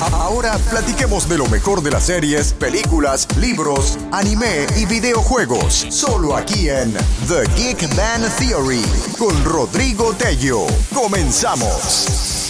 Ahora 0.00 0.58
platiquemos 0.70 1.26
de 1.26 1.38
lo 1.38 1.46
mejor 1.46 1.82
de 1.82 1.90
las 1.90 2.04
series, 2.04 2.52
películas, 2.52 3.26
libros, 3.40 3.98
anime 4.12 4.66
y 4.78 4.84
videojuegos. 4.84 5.86
Solo 5.88 6.36
aquí 6.36 6.68
en 6.68 6.92
The 7.26 7.48
Geek 7.56 7.96
Man 7.96 8.20
Theory 8.38 8.82
con 9.16 9.42
Rodrigo 9.42 10.12
Tello. 10.12 10.66
Comenzamos. 10.94 12.46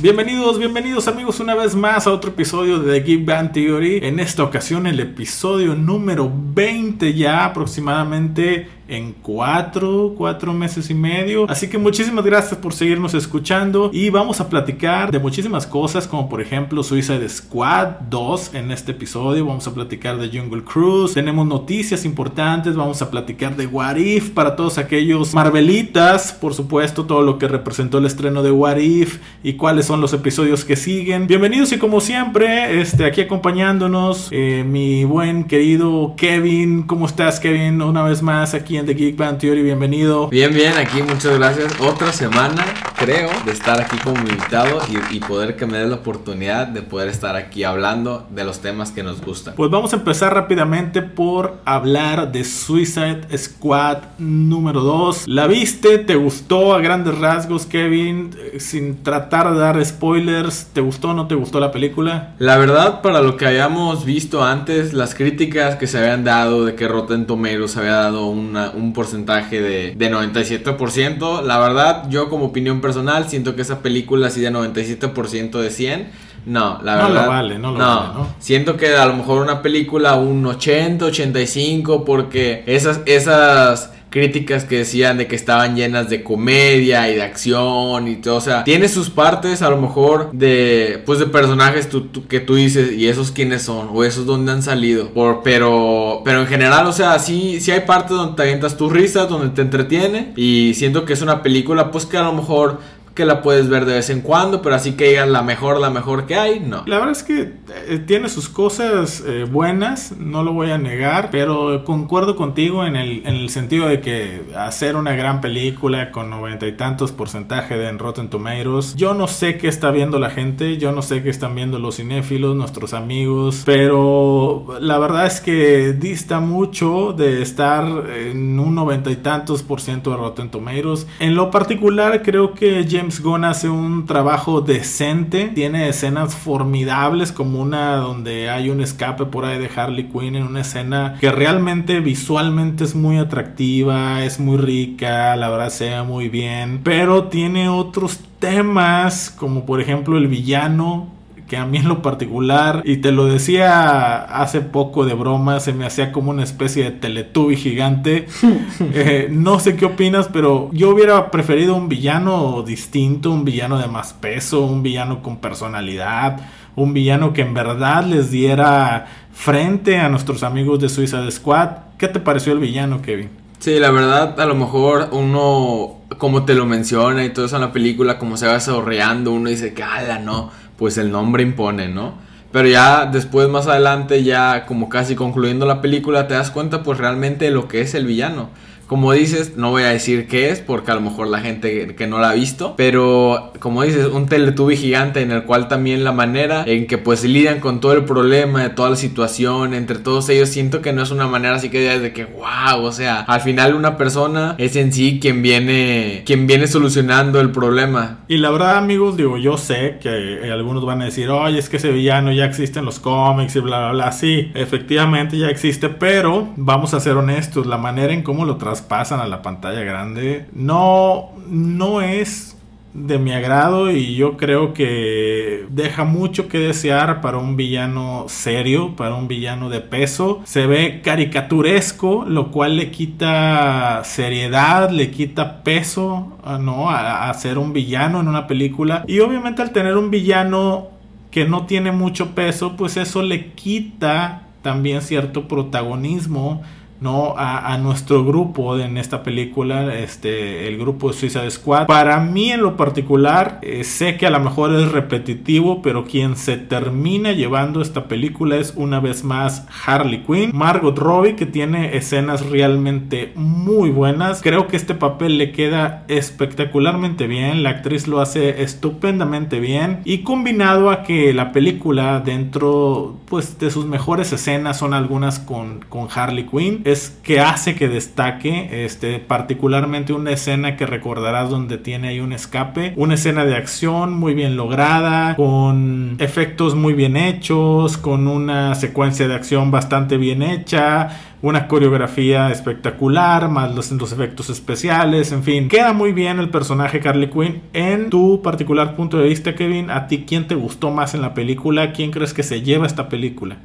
Bienvenidos, 0.00 0.58
bienvenidos 0.58 1.08
amigos 1.08 1.40
una 1.40 1.54
vez 1.54 1.74
más 1.74 2.06
a 2.06 2.12
otro 2.12 2.30
episodio 2.30 2.78
de 2.80 3.00
The 3.00 3.06
Geek 3.06 3.24
Band 3.24 3.52
Theory. 3.52 4.00
En 4.02 4.20
esta 4.20 4.44
ocasión 4.44 4.86
el 4.86 5.00
episodio 5.00 5.74
número 5.74 6.30
20 6.30 7.14
ya 7.14 7.46
aproximadamente 7.46 8.68
en 8.88 9.12
cuatro, 9.12 10.14
cuatro 10.16 10.52
meses 10.52 10.90
y 10.90 10.94
medio. 10.94 11.48
Así 11.48 11.68
que 11.68 11.78
muchísimas 11.78 12.24
gracias 12.24 12.58
por 12.58 12.72
seguirnos 12.72 13.14
escuchando 13.14 13.90
y 13.92 14.10
vamos 14.10 14.40
a 14.40 14.48
platicar 14.48 15.12
de 15.12 15.18
muchísimas 15.18 15.66
cosas 15.66 16.08
como 16.08 16.28
por 16.28 16.40
ejemplo 16.40 16.82
Suicide 16.82 17.28
Squad 17.28 18.00
2 18.08 18.54
en 18.54 18.70
este 18.70 18.92
episodio. 18.92 19.44
Vamos 19.44 19.66
a 19.66 19.74
platicar 19.74 20.18
de 20.18 20.28
Jungle 20.28 20.64
Cruise. 20.64 21.12
Tenemos 21.14 21.46
noticias 21.46 22.04
importantes. 22.04 22.76
Vamos 22.76 23.02
a 23.02 23.10
platicar 23.10 23.56
de 23.56 23.66
What 23.66 23.96
If 23.96 24.30
para 24.30 24.56
todos 24.56 24.78
aquellos 24.78 25.34
Marvelitas. 25.34 26.32
Por 26.32 26.54
supuesto, 26.54 27.04
todo 27.04 27.22
lo 27.22 27.38
que 27.38 27.46
representó 27.46 27.98
el 27.98 28.06
estreno 28.06 28.42
de 28.42 28.50
What 28.50 28.78
If 28.78 29.18
y 29.42 29.54
cuáles 29.54 29.86
son 29.86 30.00
los 30.00 30.12
episodios 30.14 30.64
que 30.64 30.76
siguen. 30.76 31.26
Bienvenidos 31.26 31.72
y 31.72 31.78
como 31.78 32.00
siempre, 32.00 32.80
este, 32.80 33.04
aquí 33.04 33.20
acompañándonos 33.20 34.28
eh, 34.30 34.64
mi 34.66 35.04
buen 35.04 35.44
querido 35.44 36.14
Kevin. 36.16 36.84
¿Cómo 36.84 37.06
estás 37.06 37.38
Kevin? 37.38 37.82
Una 37.82 38.02
vez 38.02 38.22
más 38.22 38.54
aquí 38.54 38.77
Geek 38.86 39.16
Band 39.16 39.38
Theory, 39.40 39.62
bienvenido. 39.62 40.28
Bien, 40.28 40.52
bien, 40.54 40.74
aquí 40.76 41.02
muchas 41.02 41.36
gracias. 41.38 41.72
Otra 41.80 42.12
semana, 42.12 42.64
creo, 42.98 43.28
de 43.44 43.52
estar 43.52 43.80
aquí 43.80 43.96
como 43.98 44.18
invitado 44.18 44.80
y, 44.90 45.16
y 45.16 45.20
poder 45.20 45.56
que 45.56 45.66
me 45.66 45.78
des 45.78 45.88
la 45.88 45.96
oportunidad 45.96 46.66
de 46.66 46.82
poder 46.82 47.08
estar 47.08 47.36
aquí 47.36 47.64
hablando 47.64 48.26
de 48.30 48.44
los 48.44 48.58
temas 48.60 48.90
que 48.90 49.02
nos 49.02 49.20
gustan. 49.20 49.54
Pues 49.56 49.70
vamos 49.70 49.92
a 49.92 49.96
empezar 49.96 50.34
rápidamente 50.34 51.02
por 51.02 51.58
hablar 51.64 52.32
de 52.32 52.44
Suicide 52.44 53.20
Squad 53.36 53.98
número 54.18 54.80
2. 54.80 55.28
¿La 55.28 55.46
viste? 55.46 55.98
¿Te 55.98 56.14
gustó 56.16 56.74
a 56.74 56.80
grandes 56.80 57.16
rasgos, 57.18 57.66
Kevin? 57.66 58.30
Eh, 58.52 58.60
Sin 58.60 59.02
tratar 59.02 59.52
de 59.52 59.58
dar 59.60 59.84
spoilers, 59.84 60.66
¿te 60.72 60.80
gustó 60.80 61.10
o 61.10 61.14
no 61.14 61.26
te 61.28 61.34
gustó 61.34 61.60
la 61.60 61.70
película? 61.72 62.34
La 62.38 62.56
verdad, 62.58 63.00
para 63.02 63.20
lo 63.22 63.36
que 63.36 63.46
habíamos 63.46 64.04
visto 64.04 64.44
antes, 64.44 64.92
las 64.92 65.14
críticas 65.14 65.76
que 65.76 65.86
se 65.86 65.98
habían 65.98 66.24
dado 66.24 66.64
de 66.64 66.74
que 66.74 66.88
Rotten 66.88 67.26
Tomatoes 67.26 67.76
había 67.76 67.92
dado 67.94 68.26
una- 68.26 68.70
un 68.70 68.92
porcentaje 68.92 69.60
de, 69.60 69.94
de 69.94 70.10
97%, 70.10 71.42
la 71.42 71.58
verdad, 71.58 72.08
yo 72.10 72.28
como 72.28 72.46
opinión 72.46 72.80
personal, 72.80 72.87
siento 73.28 73.54
que 73.56 73.62
esa 73.62 73.80
película 73.82 74.28
así 74.28 74.40
de 74.40 74.50
97% 74.50 75.58
de 75.60 75.70
100, 75.70 76.08
no, 76.46 76.80
la 76.82 76.96
No 76.96 77.02
lo 77.08 77.14
verdad. 77.14 77.28
vale, 77.28 77.58
no 77.58 77.72
lo 77.72 77.78
vale, 77.78 78.14
¿no? 78.14 78.28
Siento 78.38 78.76
que 78.76 78.96
a 78.96 79.04
lo 79.06 79.14
mejor 79.14 79.42
una 79.42 79.60
película 79.62 80.14
un 80.16 80.44
80, 80.46 81.04
85, 81.04 82.04
porque 82.04 82.62
esas, 82.66 83.00
esas 83.06 83.92
críticas 84.10 84.64
que 84.64 84.78
decían 84.78 85.18
de 85.18 85.26
que 85.26 85.36
estaban 85.36 85.76
llenas 85.76 86.08
de 86.08 86.22
comedia 86.22 87.10
y 87.10 87.14
de 87.14 87.22
acción 87.22 88.08
y 88.08 88.16
todo, 88.16 88.36
o 88.36 88.40
sea, 88.40 88.64
tiene 88.64 88.88
sus 88.88 89.10
partes 89.10 89.62
a 89.62 89.70
lo 89.70 89.76
mejor 89.76 90.30
de, 90.32 91.02
pues 91.04 91.18
de 91.18 91.26
personajes 91.26 91.88
que 92.28 92.40
tú 92.40 92.54
dices, 92.54 92.92
y 92.92 93.08
esos 93.08 93.30
quiénes 93.30 93.62
son, 93.62 93.90
o 93.92 94.04
esos 94.04 94.26
dónde 94.26 94.52
han 94.52 94.62
salido, 94.62 95.10
por, 95.10 95.42
pero, 95.42 96.22
pero 96.24 96.40
en 96.40 96.46
general, 96.46 96.86
o 96.86 96.92
sea, 96.92 97.18
sí, 97.18 97.60
sí 97.60 97.70
hay 97.70 97.80
partes 97.80 98.16
donde 98.16 98.36
te 98.36 98.42
avientas 98.42 98.76
tus 98.76 98.92
risas, 98.92 99.28
donde 99.28 99.50
te 99.50 99.62
entretiene, 99.62 100.32
y 100.36 100.72
siento 100.74 101.04
que 101.04 101.12
es 101.12 101.22
una 101.22 101.42
película, 101.42 101.90
pues 101.90 102.06
que 102.06 102.16
a 102.16 102.22
lo 102.22 102.32
mejor 102.32 102.80
que 103.18 103.24
la 103.24 103.42
puedes 103.42 103.68
ver 103.68 103.84
de 103.84 103.94
vez 103.94 104.10
en 104.10 104.20
cuando, 104.20 104.62
pero 104.62 104.76
así 104.76 104.92
que 104.92 105.08
digas 105.08 105.28
la 105.28 105.42
mejor, 105.42 105.80
la 105.80 105.90
mejor 105.90 106.26
que 106.26 106.36
hay, 106.36 106.60
no. 106.60 106.84
La 106.86 106.98
verdad 106.98 107.10
es 107.10 107.24
que 107.24 107.54
eh, 107.88 107.98
tiene 108.06 108.28
sus 108.28 108.48
cosas 108.48 109.24
eh, 109.26 109.42
buenas, 109.42 110.12
no 110.16 110.44
lo 110.44 110.52
voy 110.52 110.70
a 110.70 110.78
negar, 110.78 111.30
pero 111.32 111.82
concuerdo 111.84 112.36
contigo 112.36 112.86
en 112.86 112.94
el, 112.94 113.26
en 113.26 113.34
el 113.34 113.50
sentido 113.50 113.88
de 113.88 114.00
que 114.00 114.42
hacer 114.56 114.94
una 114.94 115.16
gran 115.16 115.40
película 115.40 116.12
con 116.12 116.30
noventa 116.30 116.68
y 116.68 116.76
tantos 116.76 117.10
porcentaje 117.10 117.76
de 117.76 117.88
en 117.88 117.98
Rotten 117.98 118.28
Tomatoes, 118.28 118.94
yo 118.94 119.14
no 119.14 119.26
sé 119.26 119.58
qué 119.58 119.66
está 119.66 119.90
viendo 119.90 120.20
la 120.20 120.30
gente, 120.30 120.76
yo 120.76 120.92
no 120.92 121.02
sé 121.02 121.24
qué 121.24 121.30
están 121.30 121.56
viendo 121.56 121.80
los 121.80 121.96
cinéfilos, 121.96 122.54
nuestros 122.54 122.94
amigos, 122.94 123.62
pero 123.66 124.76
la 124.80 124.98
verdad 124.98 125.26
es 125.26 125.40
que 125.40 125.92
dista 125.92 126.38
mucho 126.38 127.14
de 127.14 127.42
estar 127.42 127.84
en 128.14 128.60
un 128.60 128.76
noventa 128.76 129.10
y 129.10 129.16
tantos 129.16 129.64
por 129.64 129.80
ciento 129.80 130.10
de 130.10 130.18
Rotten 130.18 130.50
Tomatoes. 130.50 131.08
En 131.18 131.34
lo 131.34 131.50
particular 131.50 132.22
creo 132.22 132.54
que 132.54 132.86
James 132.88 133.07
Gunn 133.22 133.44
hace 133.44 133.68
un 133.68 134.06
trabajo 134.06 134.60
decente, 134.60 135.48
tiene 135.54 135.88
escenas 135.88 136.34
formidables 136.34 137.32
como 137.32 137.60
una 137.60 137.96
donde 137.96 138.50
hay 138.50 138.70
un 138.70 138.80
escape 138.80 139.26
por 139.26 139.44
ahí 139.44 139.58
de 139.58 139.70
Harley 139.74 140.08
Quinn 140.08 140.36
en 140.36 140.44
una 140.44 140.60
escena 140.60 141.16
que 141.20 141.32
realmente 141.32 142.00
visualmente 142.00 142.84
es 142.84 142.94
muy 142.94 143.18
atractiva, 143.18 144.22
es 144.24 144.38
muy 144.38 144.58
rica, 144.58 145.34
la 145.36 145.48
verdad 145.48 145.70
se 145.70 145.90
ve 145.90 146.02
muy 146.02 146.28
bien, 146.28 146.80
pero 146.84 147.24
tiene 147.24 147.68
otros 147.68 148.20
temas 148.38 149.30
como 149.30 149.64
por 149.64 149.80
ejemplo 149.80 150.18
el 150.18 150.28
villano 150.28 151.17
que 151.48 151.56
a 151.56 151.64
mí 151.64 151.78
en 151.78 151.88
lo 151.88 152.02
particular, 152.02 152.82
y 152.84 152.98
te 152.98 153.10
lo 153.10 153.24
decía 153.24 154.16
hace 154.22 154.60
poco 154.60 155.06
de 155.06 155.14
broma, 155.14 155.60
se 155.60 155.72
me 155.72 155.86
hacía 155.86 156.12
como 156.12 156.30
una 156.30 156.44
especie 156.44 156.84
de 156.84 156.90
teletubi 156.92 157.56
gigante. 157.56 158.26
Eh, 158.80 159.28
no 159.30 159.58
sé 159.60 159.76
qué 159.76 159.86
opinas, 159.86 160.28
pero 160.32 160.70
yo 160.72 160.90
hubiera 160.90 161.30
preferido 161.30 161.74
un 161.74 161.88
villano 161.88 162.62
distinto, 162.62 163.30
un 163.30 163.44
villano 163.44 163.78
de 163.78 163.86
más 163.86 164.12
peso, 164.12 164.64
un 164.64 164.82
villano 164.82 165.22
con 165.22 165.38
personalidad, 165.38 166.40
un 166.74 166.94
villano 166.94 167.32
que 167.32 167.42
en 167.42 167.54
verdad 167.54 168.04
les 168.04 168.30
diera 168.30 169.06
frente 169.32 169.98
a 169.98 170.08
nuestros 170.08 170.42
amigos 170.42 170.80
de 170.80 170.88
Suicide 170.88 171.30
Squad. 171.30 171.70
¿Qué 171.96 172.08
te 172.08 172.20
pareció 172.20 172.52
el 172.52 172.58
villano, 172.58 173.02
Kevin? 173.02 173.30
Sí, 173.58 173.78
la 173.78 173.90
verdad, 173.90 174.40
a 174.40 174.46
lo 174.46 174.54
mejor 174.54 175.08
uno, 175.12 175.96
como 176.18 176.44
te 176.44 176.54
lo 176.54 176.64
menciona 176.66 177.24
y 177.24 177.30
todo 177.30 177.46
eso 177.46 177.56
en 177.56 177.62
la 177.62 177.72
película, 177.72 178.18
como 178.18 178.36
se 178.36 178.46
va 178.46 178.54
desarrollando, 178.54 179.32
uno 179.32 179.50
dice 179.50 179.74
que, 179.74 179.82
ala, 179.82 180.18
no, 180.20 180.50
pues 180.78 180.96
el 180.96 181.10
nombre 181.10 181.42
impone, 181.42 181.88
¿no? 181.88 182.14
Pero 182.50 182.68
ya 182.68 183.04
después, 183.04 183.48
más 183.48 183.66
adelante, 183.66 184.24
ya 184.24 184.64
como 184.64 184.88
casi 184.88 185.14
concluyendo 185.14 185.66
la 185.66 185.82
película, 185.82 186.28
te 186.28 186.34
das 186.34 186.50
cuenta, 186.50 186.82
pues 186.82 186.96
realmente 186.96 187.44
de 187.44 187.50
lo 187.50 187.68
que 187.68 187.82
es 187.82 187.94
el 187.94 188.06
villano. 188.06 188.48
Como 188.88 189.12
dices, 189.12 189.56
no 189.56 189.70
voy 189.70 189.82
a 189.82 189.88
decir 189.88 190.26
qué 190.28 190.48
es, 190.48 190.60
porque 190.60 190.90
a 190.90 190.94
lo 190.94 191.02
mejor 191.02 191.28
la 191.28 191.40
gente 191.40 191.94
que 191.94 192.06
no 192.06 192.18
la 192.18 192.30
ha 192.30 192.34
visto, 192.34 192.74
pero 192.76 193.52
como 193.60 193.82
dices, 193.82 194.06
un 194.06 194.26
teletubi 194.26 194.76
gigante 194.76 195.20
en 195.20 195.30
el 195.30 195.44
cual 195.44 195.68
también 195.68 196.04
la 196.04 196.12
manera 196.12 196.64
en 196.66 196.86
que 196.86 196.96
pues 196.96 197.22
lidian 197.22 197.60
con 197.60 197.80
todo 197.80 197.92
el 197.92 198.04
problema, 198.04 198.62
de 198.62 198.70
toda 198.70 198.88
la 198.88 198.96
situación, 198.96 199.74
entre 199.74 199.98
todos 199.98 200.28
ellos, 200.30 200.48
siento 200.48 200.80
que 200.80 200.94
no 200.94 201.02
es 201.02 201.10
una 201.10 201.26
manera 201.26 201.56
así 201.56 201.68
que 201.68 201.98
de 201.98 202.12
que, 202.14 202.24
wow, 202.24 202.82
o 202.82 202.92
sea, 202.92 203.20
al 203.20 203.42
final 203.42 203.74
una 203.74 203.98
persona 203.98 204.54
es 204.56 204.74
en 204.76 204.90
sí 204.90 205.18
quien 205.20 205.42
viene, 205.42 206.22
quien 206.24 206.46
viene 206.46 206.66
solucionando 206.66 207.40
el 207.40 207.50
problema. 207.50 208.20
Y 208.26 208.38
la 208.38 208.50
verdad, 208.50 208.78
amigos, 208.78 209.18
digo, 209.18 209.36
yo 209.36 209.58
sé 209.58 209.98
que 210.00 210.46
eh, 210.46 210.50
algunos 210.50 210.84
van 210.86 211.02
a 211.02 211.06
decir, 211.06 211.28
oye, 211.28 211.58
es 211.58 211.68
que 211.68 211.76
ese 211.76 211.90
villano 211.90 212.32
ya 212.32 212.46
existe 212.46 212.78
en 212.78 212.86
los 212.86 213.00
cómics 213.00 213.54
y 213.56 213.60
bla, 213.60 213.80
bla, 213.80 213.92
bla. 213.92 214.12
Sí, 214.12 214.50
efectivamente 214.54 215.36
ya 215.36 215.48
existe, 215.48 215.90
pero 215.90 216.48
vamos 216.56 216.94
a 216.94 217.00
ser 217.00 217.16
honestos, 217.16 217.66
la 217.66 217.76
manera 217.76 218.12
en 218.12 218.22
cómo 218.22 218.44
lo 218.44 218.56
traspasan 218.78 219.20
a 219.20 219.26
la 219.26 219.42
pantalla 219.42 219.80
grande 219.80 220.46
no, 220.52 221.30
no 221.48 222.00
es 222.00 222.56
de 222.94 223.18
mi 223.18 223.32
agrado 223.32 223.90
y 223.90 224.14
yo 224.14 224.36
creo 224.36 224.72
que 224.72 225.66
deja 225.68 226.04
mucho 226.04 226.48
que 226.48 226.58
desear 226.58 227.20
para 227.20 227.38
un 227.38 227.56
villano 227.56 228.24
serio, 228.28 228.96
para 228.96 229.14
un 229.14 229.28
villano 229.28 229.68
de 229.68 229.80
peso. 229.80 230.40
Se 230.44 230.66
ve 230.66 231.00
caricaturesco, 231.02 232.24
lo 232.26 232.50
cual 232.50 232.76
le 232.76 232.90
quita 232.90 234.02
seriedad, 234.04 234.90
le 234.90 235.10
quita 235.10 235.62
peso, 235.62 236.38
ah, 236.42 236.58
¿no? 236.58 236.90
A, 236.90 237.28
a 237.28 237.34
ser 237.34 237.58
un 237.58 237.72
villano 237.72 238.20
en 238.20 238.26
una 238.26 238.46
película. 238.46 239.04
Y 239.06 239.20
obviamente 239.20 239.62
al 239.62 239.70
tener 239.70 239.96
un 239.96 240.10
villano 240.10 240.88
que 241.30 241.44
no 241.44 241.66
tiene 241.66 241.92
mucho 241.92 242.34
peso, 242.34 242.74
pues 242.76 242.96
eso 242.96 243.22
le 243.22 243.52
quita 243.52 244.42
también 244.62 245.02
cierto 245.02 245.46
protagonismo 245.46 246.62
¿no? 247.00 247.34
A, 247.36 247.72
a, 247.72 247.78
nuestro 247.78 248.24
grupo 248.24 248.76
en 248.78 248.98
esta 248.98 249.22
película, 249.22 249.94
este, 249.94 250.66
el 250.66 250.78
grupo 250.78 251.08
de 251.08 251.14
Suicide 251.14 251.50
Squad. 251.50 251.86
Para 251.86 252.18
mí 252.20 252.50
en 252.50 252.62
lo 252.62 252.76
particular, 252.76 253.60
eh, 253.62 253.84
sé 253.84 254.16
que 254.16 254.26
a 254.26 254.30
lo 254.30 254.40
mejor 254.40 254.74
es 254.74 254.90
repetitivo, 254.90 255.80
pero 255.80 256.04
quien 256.04 256.36
se 256.36 256.56
termina 256.56 257.32
llevando 257.32 257.80
esta 257.80 258.08
película 258.08 258.56
es 258.56 258.72
una 258.76 259.00
vez 259.00 259.22
más 259.22 259.66
Harley 259.86 260.24
Quinn, 260.24 260.50
Margot 260.52 260.98
Robbie, 260.98 261.36
que 261.36 261.46
tiene 261.46 261.96
escenas 261.96 262.46
realmente 262.46 263.32
muy 263.36 263.90
buenas. 263.90 264.42
Creo 264.42 264.66
que 264.66 264.76
este 264.76 264.94
papel 264.94 265.38
le 265.38 265.52
queda 265.52 266.04
espectacularmente 266.08 267.26
bien, 267.26 267.62
la 267.62 267.70
actriz 267.70 268.08
lo 268.08 268.20
hace 268.20 268.62
estupendamente 268.62 269.60
bien 269.60 270.00
y 270.04 270.18
combinado 270.18 270.90
a 270.90 271.02
que 271.02 271.32
la 271.32 271.52
película 271.52 272.20
dentro 272.20 273.18
pues 273.28 273.58
de 273.58 273.70
sus 273.70 273.86
mejores 273.86 274.32
escenas 274.32 274.78
son 274.78 274.94
algunas 274.94 275.38
con, 275.38 275.84
con 275.88 276.08
Harley 276.12 276.46
Quinn 276.46 276.82
es 276.92 277.16
que 277.22 277.40
hace 277.40 277.74
que 277.74 277.88
destaque, 277.88 278.84
este, 278.84 279.18
particularmente 279.18 280.12
una 280.12 280.30
escena 280.30 280.76
que 280.76 280.86
recordarás 280.86 281.50
donde 281.50 281.78
tiene 281.78 282.08
ahí 282.08 282.20
un 282.20 282.32
escape, 282.32 282.92
una 282.96 283.14
escena 283.14 283.44
de 283.44 283.56
acción 283.56 284.12
muy 284.14 284.34
bien 284.34 284.56
lograda, 284.56 285.36
con 285.36 286.16
efectos 286.18 286.74
muy 286.74 286.94
bien 286.94 287.16
hechos, 287.16 287.98
con 287.98 288.26
una 288.26 288.74
secuencia 288.74 289.28
de 289.28 289.34
acción 289.34 289.70
bastante 289.70 290.16
bien 290.16 290.42
hecha, 290.42 291.10
una 291.42 291.68
coreografía 291.68 292.50
espectacular, 292.50 293.48
más 293.48 293.74
los, 293.74 293.90
los, 293.92 294.12
efectos 294.12 294.50
especiales, 294.50 295.30
en 295.32 295.42
fin, 295.42 295.68
queda 295.68 295.92
muy 295.92 296.12
bien 296.12 296.38
el 296.38 296.48
personaje 296.48 297.00
Carly 297.00 297.28
Quinn. 297.28 297.62
En 297.72 298.10
tu 298.10 298.42
particular 298.42 298.96
punto 298.96 299.18
de 299.18 299.28
vista, 299.28 299.54
Kevin, 299.54 299.90
¿a 299.90 300.08
ti 300.08 300.24
quién 300.26 300.48
te 300.48 300.54
gustó 300.54 300.90
más 300.90 301.14
en 301.14 301.22
la 301.22 301.34
película? 301.34 301.92
¿Quién 301.92 302.10
crees 302.10 302.34
que 302.34 302.42
se 302.42 302.62
lleva 302.62 302.86
esta 302.86 303.08
película? 303.08 303.58